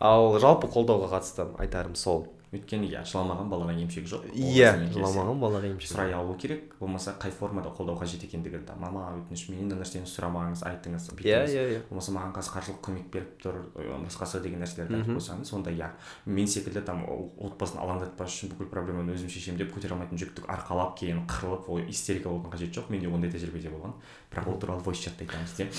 Ал 0.00 0.38
жалпы 0.40 0.70
қолдауға 0.72 1.14
қатысты 1.14 1.48
айтарым 1.60 1.94
сол. 1.94 2.28
Өйткені 2.50 2.88
иә 2.90 3.04
жыламаған 3.06 3.46
балаға 3.46 3.76
емшек 3.78 4.08
жоқ. 4.10 4.24
Иә 4.34 4.72
жыламаған 4.90 5.38
балаға 5.38 5.68
емшек 5.68 5.92
сұрай 5.92 6.10
алу 6.18 6.34
керек. 6.34 6.72
Болмаса 6.80 7.12
қай 7.22 7.30
формада 7.30 7.70
қолдау 7.70 7.94
қажет 8.00 8.24
екендігін 8.26 8.64
да 8.66 8.74
мама 8.74 9.04
өтініш 9.20 9.44
менен 9.52 9.70
нәрсені 9.70 10.08
сұрамаңыз 10.10 10.64
айтыңыз 10.66 11.06
иә 11.22 11.44
иә 11.46 11.62
иә. 11.76 11.84
Болмаса 11.92 12.10
маған 12.16 12.34
қазір 12.34 12.56
қаржылық 12.56 12.82
көмек 12.88 13.06
беріп 13.14 13.38
тұр 13.44 13.60
басқасы 14.02 14.42
деген 14.42 14.64
нәрселерді 14.64 14.98
айтып 14.98 15.20
қойсаңыз 15.20 15.54
онда 15.54 15.70
иә. 15.70 15.92
Мен 16.26 16.50
секілді 16.50 16.82
там 16.82 17.06
отбасын 17.06 17.78
алаңдатпас 17.86 18.34
үшін 18.34 18.50
бүкіл 18.56 18.72
проблеманы 18.74 19.14
өзім 19.14 19.30
шешемін 19.30 19.62
деп 19.62 19.70
көтере 19.76 19.94
алмайтын 19.94 20.18
жүкті 20.18 20.48
арқалап 20.50 20.98
кейін 20.98 21.22
қырылып 21.30 21.70
ой 21.70 21.86
истерика 21.86 22.32
болудың 22.32 22.50
қажеті 22.50 22.80
жоқ. 22.80 22.90
Менде 22.90 23.06
ондай 23.06 23.30
тәжірибеде 23.30 23.70
болған. 23.70 23.94
Бірақ 24.34 24.50
ол 24.50 24.58
туралы 24.58 24.82
войс 24.82 24.98
чатта 24.98 25.22
айтамыз 25.22 25.54
де. 25.54 25.70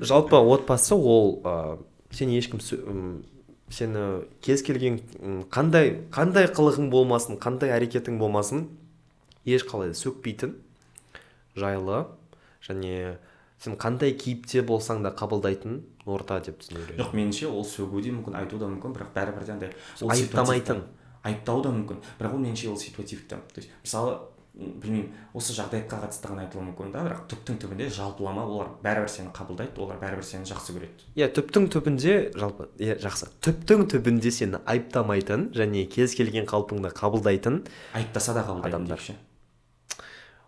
Жалпы 0.00 0.36
отбасы 0.36 0.94
ол 0.94 1.42
ә, 1.44 1.76
сен 2.14 2.30
ешкім 2.30 2.60
сені 3.70 4.02
кез 4.44 4.62
келген 4.62 5.00
қандай 5.52 5.94
қандай 6.14 6.48
қылығың 6.54 6.90
болмасын 6.92 7.38
қандай 7.42 7.74
әрекетің 7.74 8.18
болмасын 8.20 8.68
ешқалай 9.46 9.94
сөкпейтін 9.98 10.54
жайлы 11.58 12.04
және 12.64 13.16
сен 13.58 13.78
қандай 13.80 14.14
кейіпте 14.18 14.62
болсаң 14.66 15.02
да 15.04 15.14
қабылдайтын 15.16 15.80
орта 16.06 16.40
деп 16.44 16.60
түсінемін 16.60 17.00
жоқ 17.00 17.16
меніңше 17.16 17.48
ол 17.48 17.64
сөгу 17.64 18.02
де 18.04 18.12
мүмкін 18.12 18.36
айту 18.42 18.60
да 18.60 18.68
мүмкін 18.68 18.94
бірақ 18.96 19.14
бәрібір 19.16 19.46
де 19.48 19.52
андай 19.56 19.72
айыптамайтын. 20.04 20.82
айыптау 21.24 21.62
да 21.64 21.72
мүмкін 21.72 22.02
бірақ 22.20 22.36
ол 22.36 22.42
меніңше 22.44 22.68
ол 22.70 22.76
ситуативті. 22.76 23.40
То 23.54 23.60
есть 23.60 23.70
мысалы 23.82 24.18
білмеймін 24.54 25.10
осы 25.34 25.54
жағдаятқа 25.56 25.98
қатысты 26.04 26.30
ғана 26.30 26.44
айтылуы 26.44 26.68
мүмкін 26.68 26.92
да 26.94 27.02
бірақ 27.02 27.24
түптің 27.32 27.56
түбінде 27.64 27.88
жалпылама 27.90 28.44
олар 28.46 28.68
бәрібір 28.84 29.10
сені 29.10 29.32
қабылдайды 29.34 29.82
олар 29.82 29.98
бәрібір 29.98 30.22
сені 30.28 30.46
жақсы 30.46 30.76
көреді. 30.76 31.08
Иә 31.18 31.26
түптің 31.34 31.66
түбінде 31.74 32.14
жалпы 32.38 32.68
иә 32.78 32.94
жақсы. 33.02 33.32
Түптің 33.42 33.88
түбінде 33.90 34.30
сені 34.30 34.60
айыптамайтын 34.62 35.48
және 35.58 35.88
кез 35.90 36.14
келген 36.14 36.46
қалпыңды 36.46 36.94
қабылдайтын 36.94 37.64
айыптаса 37.98 38.34
да 38.34 38.46
Адамдар. 38.62 39.00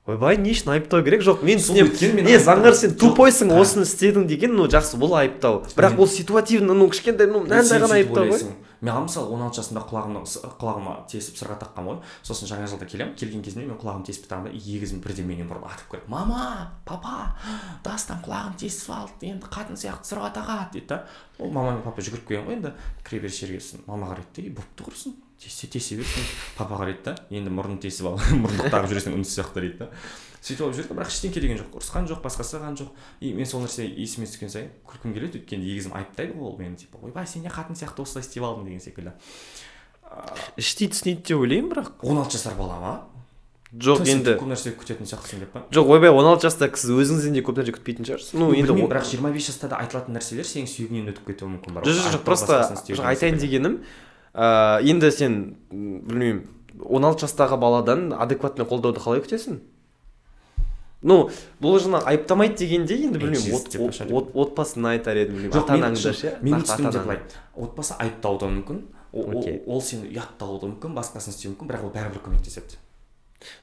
ойбай 0.07 0.37
не 0.39 0.53
үшін 0.55 0.71
айыптау 0.77 1.03
керек? 1.03 1.23
Жоқ 1.27 1.43
мен 1.43 1.59
түсінемін. 1.59 2.25
не 2.31 2.39
заңғар 2.39 2.79
сен 2.79 2.95
тупойсың 2.95 3.51
осыны 3.59 3.83
істедің 3.83 4.29
деген 4.31 4.55
ну 4.55 4.69
жақсы 4.71 5.01
бұл 5.03 5.19
айыптау. 5.19 5.65
Бірақ 5.75 5.99
бұл 5.99 6.07
ситуативно 6.07 6.75
ну 6.75 6.87
кішкентай 6.89 7.27
ну 7.27 7.43
мынандай 7.43 7.81
ғана 7.83 7.99
айыптау 7.99 8.31
ғой. 8.31 8.45
Маған 8.85 9.07
мысалы 9.09 9.33
он 9.33 9.45
алты 9.47 9.61
жасымда 9.61 9.83
құлағымның 9.89 10.27
құлағыма 10.61 10.95
тесіп 11.11 11.39
сырға 11.41 11.57
таққан 11.63 11.89
ғой. 11.89 12.01
Сосын 12.27 12.51
жаңа 12.51 12.69
жылда 12.71 12.89
келемін. 12.91 13.15
Келген 13.17 13.45
кезімде 13.47 13.67
мен 13.71 13.79
құлағымды 13.81 14.11
тесіп 14.11 14.27
тастағанда 14.27 14.53
егізім 14.53 15.01
бірден 15.05 15.29
менен 15.29 15.51
бұрын 15.51 15.67
атып 15.71 15.93
келіп 15.95 16.09
мама 16.13 16.73
папа 16.85 17.37
дастан 17.85 18.21
құлағын 18.25 18.59
тесіп 18.61 18.93
алды 18.97 19.31
енді 19.33 19.51
қатын 19.53 19.81
сияқты 19.81 20.13
сырға 20.13 20.33
тағады 20.37 20.77
дейді 20.77 20.93
да. 20.93 21.05
Ол 21.39 21.51
мама 21.51 21.77
мен 21.77 21.85
папа 21.87 22.05
жүгіріп 22.05 22.29
келген 22.29 22.49
ғой 22.49 22.61
енді. 22.61 22.75
Кіреберіс 23.07 23.41
жерге 23.41 23.61
сосын 23.61 23.87
мама 23.87 24.13
қарайды 24.13 24.37
да 24.37 24.43
«Ей, 24.43 24.53
болыпты 24.53 24.87
құрысын 24.87 25.17
тесе 25.43 25.67
тесе 25.67 25.97
берсін 25.97 26.25
папа 26.57 26.79
қарайды 26.81 27.03
да 27.05 27.17
енді 27.31 27.53
мұрнын 27.53 27.81
тесіп 27.83 28.09
ал 28.11 28.21
мұрындық 28.43 28.71
тағып 28.73 28.93
жүресің 28.93 29.17
үнсіз 29.19 29.39
сияқты 29.39 29.65
дейді 29.65 29.85
да. 29.85 29.89
Сөйтіп 30.47 30.63
алып 30.63 30.77
жүрді 30.79 30.95
бірақ 30.95 31.11
ештеңе 31.11 31.41
деген 31.43 31.59
жоқ 31.59 31.77
ұрысқан 31.81 32.07
жоқ 32.07 32.21
басқасы 32.23 32.55
қылған 32.57 32.77
жоқ. 32.79 32.93
И 33.21 33.33
мен 33.35 33.49
сол 33.51 33.65
нәрсе 33.65 33.83
есіме 33.83 34.29
түскен 34.31 34.53
сайын 34.53 34.69
күлкім 34.87 35.17
келеді 35.17 35.41
өйткені 35.41 35.67
егізім 35.73 35.97
айыптайды 35.99 36.37
ғой 36.37 36.53
ол 36.53 36.55
мені 36.61 36.79
типа 36.79 37.01
ойбай 37.03 37.27
сен 37.27 37.43
не 37.43 37.51
қатын 37.51 37.75
сияқты 37.75 38.05
осылай 38.05 38.23
істеп 38.23 38.47
алдың 38.47 38.69
деген 38.69 38.85
секілді. 38.85 39.17
Іштей 40.57 40.93
түсінеді 40.95 41.27
деп 41.27 41.43
ойлаймын 41.43 41.73
бірақ. 41.73 41.93
он 42.03 42.23
алты 42.23 42.39
жасар 42.39 42.55
бала 42.55 42.79
ма? 42.79 42.95
Жоқ 43.75 44.07
енді 44.07 44.37
көп 44.39 44.47
нәрсе 44.53 44.71
күтетін 44.79 45.11
сияқтысың 45.11 45.43
деп 45.43 45.51
па? 45.51 45.65
Жоқ 45.75 45.91
ойбай 45.97 46.15
он 46.15 46.31
алты 46.31 46.47
жаста 46.47 46.71
сіз 46.71 46.95
өзіңізден 46.95 47.35
де 47.35 47.43
көп 47.43 47.59
нәрсе 47.59 47.75
күтпейтін 47.75 48.07
шығарсыз. 48.07 48.37
Ну 48.39 48.53
енді 48.55 48.77
бірақ 48.79 49.11
жиырма 49.11 49.35
бес 49.35 49.51
жаста 49.51 49.67
да 49.69 49.81
айтылатын 49.83 50.15
нәрселер 50.15 50.47
сенің 50.47 50.71
сүйегіңнен 50.71 51.11
өтіп 51.11 51.27
кетуі 51.33 51.51
мүмкін 51.51 51.75
бар 51.75 51.91
жоқ 51.91 52.15
жоқ 52.15 52.25
просто 52.25 52.63
айтайын 53.11 53.43
дегенім 53.43 53.81
ыыы 54.37 54.85
енді 54.93 55.11
сен 55.13 55.57
білмеймін 55.71 56.43
он 56.85 57.05
алты 57.09 57.25
жастағы 57.27 57.57
баладан 57.59 58.13
адекватный 58.13 58.67
қолдауды 58.69 59.01
қалай 59.01 59.23
күтесің? 59.25 59.61
Ну 61.07 61.31
бұл 61.63 61.77
жаңа 61.81 62.03
айыптамайды 62.09 62.59
дегенде 62.65 62.97
енді 63.07 63.19
білмеймін 63.19 63.41
Эксист 63.41 63.67
от- 63.67 63.73
деп 63.73 63.81
от- 63.83 63.91
қашан 63.95 64.09
деп. 64.09 64.17
от- 64.17 64.35
отбасыны 64.35 64.89
айтар 64.97 65.17
едім 65.17 65.35
білмеймін 65.37 65.59
ата 65.63 65.73
анаңды 65.77 66.13
ше 66.13 66.33
менің 66.43 66.61
нақты 66.61 66.69
түсінігімде 66.73 67.03
былай 67.05 67.21
отбасы 67.57 67.95
айыптауы 67.99 68.41
да 68.41 68.47
мүмкін. 68.47 68.83
Ол 69.67 69.81
сені 69.81 70.11
ұяттауы 70.13 70.61
да 70.61 70.67
мүмкін 70.73 70.97
басқасын 70.97 71.33
істеуі 71.33 71.55
мүмкін 71.55 71.69
бірақ 71.71 71.85
ол 71.85 71.93
бәрібір 71.95 72.21
көмектеседі. 72.27 72.77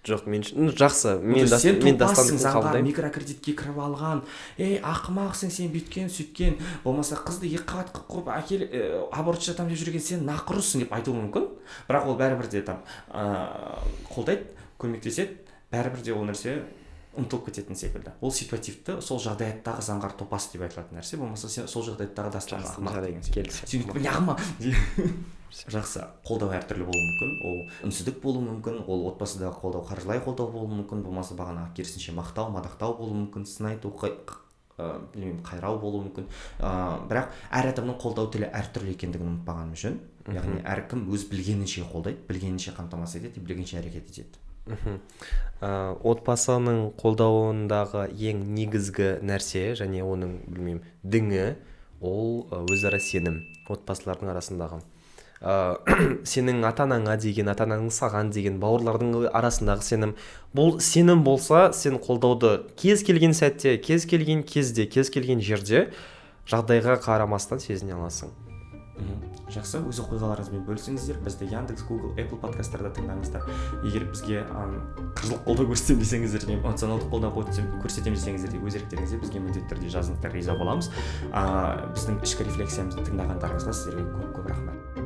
Жоқ 0.06 0.28
мен 0.28 0.42
үшін- 0.42 0.70
жақсы. 0.78 1.20
Мен 1.22 1.48
сен 1.48 1.80
мен 1.84 1.98
заңға 1.98 2.82
микрокредитке 2.84 3.56
кіріп 3.58 3.78
алған. 3.78 4.22
Ей 4.58 4.80
ақымақсың 4.80 5.50
сен 5.50 5.72
бүйткен 5.74 6.10
сөйткен 6.10 6.60
болмаса 6.84 7.16
қызды 7.16 7.50
екі 7.54 7.66
қабат 7.66 7.92
қылып 7.92 8.28
қойып 8.28 8.30
әкел 8.38 8.62
ә, 8.70 9.10
аборт 9.12 9.42
жатамын 9.42 9.74
деп 9.74 9.82
жүрген 9.82 10.00
сен 10.00 10.28
нақұрыссың 10.28 10.86
деп 10.86 10.94
айтуы 10.94 11.16
мүмкін. 11.18 11.50
Бірақ 11.90 12.08
ол 12.08 12.18
бәрібір 12.18 12.50
де 12.50 12.62
там 12.62 12.84
ыыы 13.14 14.08
қолдайды 14.14 14.46
көмектеседі. 14.80 15.40
Бәрібір 15.72 16.04
де 16.04 16.14
ол 16.14 16.26
нәрсе 16.26 16.62
ұмытылып 17.14 17.48
кететін 17.50 17.78
секілді. 17.78 18.14
Ол 18.22 18.34
ситуативті 18.34 18.98
сол 19.06 19.22
жағдаяттағы 19.22 19.86
заңғар 19.86 20.16
топас 20.18 20.50
деп 20.54 20.66
айтылатын 20.66 20.98
нәрсе. 20.98 21.20
Болмаса 21.22 21.50
сен 21.50 21.68
сол 21.70 21.86
жағдаяттағы 21.86 22.34
дастан 22.34 22.66
Жақсы, 25.54 26.02
қолдау 26.26 26.50
әртүрлі 26.58 26.88
болуы 26.88 27.04
мүмкін. 27.08 27.34
Ол 27.46 27.60
үнсіздік 27.86 28.18
болуы 28.24 28.42
мүмкін. 28.48 28.80
Ол 28.90 29.06
отбасыдағы 29.12 29.54
қолдау 29.62 29.86
қаржылай 29.86 30.24
қолдау 30.26 30.50
болуы 30.50 30.80
мүмкін. 30.80 31.04
Болмаса 31.06 31.38
бағанағы 31.38 31.76
керісінше 31.78 32.16
мақтау 32.18 32.50
мадақтау 32.56 32.98
болуы 32.98 33.20
мүмкін. 33.20 33.46
Сын 33.46 33.70
айту 33.70 33.94
білмеймін 35.14 35.44
қайрау 35.46 35.78
болуы 35.78 36.08
мүмкін. 36.08 36.26
Ыыы 36.58 37.06
бірақ 37.12 37.36
әр 37.54 37.70
адамның 37.70 38.00
қолдау 38.02 38.32
тілі 38.34 38.50
әртүрлі 38.50 38.96
екендігін 38.96 39.30
ұмытпағанымыз 39.30 39.84
жөн 39.84 40.00
яғни 40.34 40.64
әркім 40.74 41.06
өз 41.14 41.28
білгенінше 41.30 41.86
қолдайды 41.92 42.26
білгенінше 42.30 42.74
қамтамасыз 42.78 43.22
етеді 43.22 43.44
білгенінше 43.46 43.78
әрекет 43.84 44.10
етеді. 44.10 44.43
Мхм 44.70 45.00
ә, 45.64 45.70
отбасының 46.04 46.80
қолдауындағы 47.00 48.08
ең 48.30 48.44
негізгі 48.56 49.10
нәрсе 49.26 49.74
және 49.80 50.04
оның 50.06 50.38
білмеймін 50.48 50.82
діңі 51.04 51.46
ол 52.04 52.44
ы, 52.52 52.64
өзара 52.72 53.00
сенім 53.00 53.42
отбасылардың 53.72 54.32
арасындағы. 54.34 54.82
Ә, 55.44 55.56
сенің 56.34 56.64
ата 56.68 56.86
анаңа 56.88 57.18
деген 57.20 57.52
ата 57.52 57.68
ананың 57.68 57.92
саған 57.96 58.32
деген 58.36 58.60
бауырлардың 58.64 59.30
арасындағы 59.36 59.88
сенім. 59.88 60.16
Бұл 60.56 60.80
сенім 60.84 61.24
болса 61.28 61.70
сен 61.76 62.00
қолдауды 62.04 62.56
кез 62.80 63.04
келген 63.08 63.36
сәтте 63.36 63.78
кез 63.84 64.08
келген 64.08 64.44
кезде 64.48 64.88
кез 64.88 65.12
келген 65.12 65.44
жерде 65.44 65.90
жағдайға 66.48 67.00
қарамастан 67.04 67.64
сезіне 67.64 67.96
аласың. 67.96 68.32
Жақсы 69.54 69.82
өз 69.86 70.00
оқиғаларыңызбен 70.04 70.64
бөлісіңіздер. 70.68 71.20
Бізді 71.26 71.50
яндекс 71.52 71.86
гугл 71.88 72.14
apple 72.18 72.40
подкасттарда 72.42 72.94
тыңдаңыздар. 72.98 73.46
Егер 73.84 74.08
бізге 74.10 74.44
қаржылық 74.50 75.44
қолдау 75.46 75.70
көрсетемін 75.74 76.04
десеңіздер 76.04 76.48
не 76.48 76.58
эмоционалдық 76.58 77.10
қолдау 77.12 77.36
көрсетем- 77.38 77.70
көрсетемін 77.84 78.18
десеңіздер 78.18 78.52
де 78.56 78.64
өз 78.64 78.80
еріктеріңізде 78.80 79.22
бізге 79.22 79.40
міндетті 79.40 79.76
түрде 79.76 79.94
жазыңыздар 79.94 80.34
риза 80.34 80.58
боламыз. 80.58 80.90
Ыыы 81.30 81.94
біздің 81.94 82.22
ішкі 82.24 82.50
рефлексиямызды 82.50 83.06
тыңдағандарыңызға 83.10 83.74
сіздерге 83.74 84.08
көп 84.10 84.38
көп 84.40 84.50
рахмет. 84.54 85.03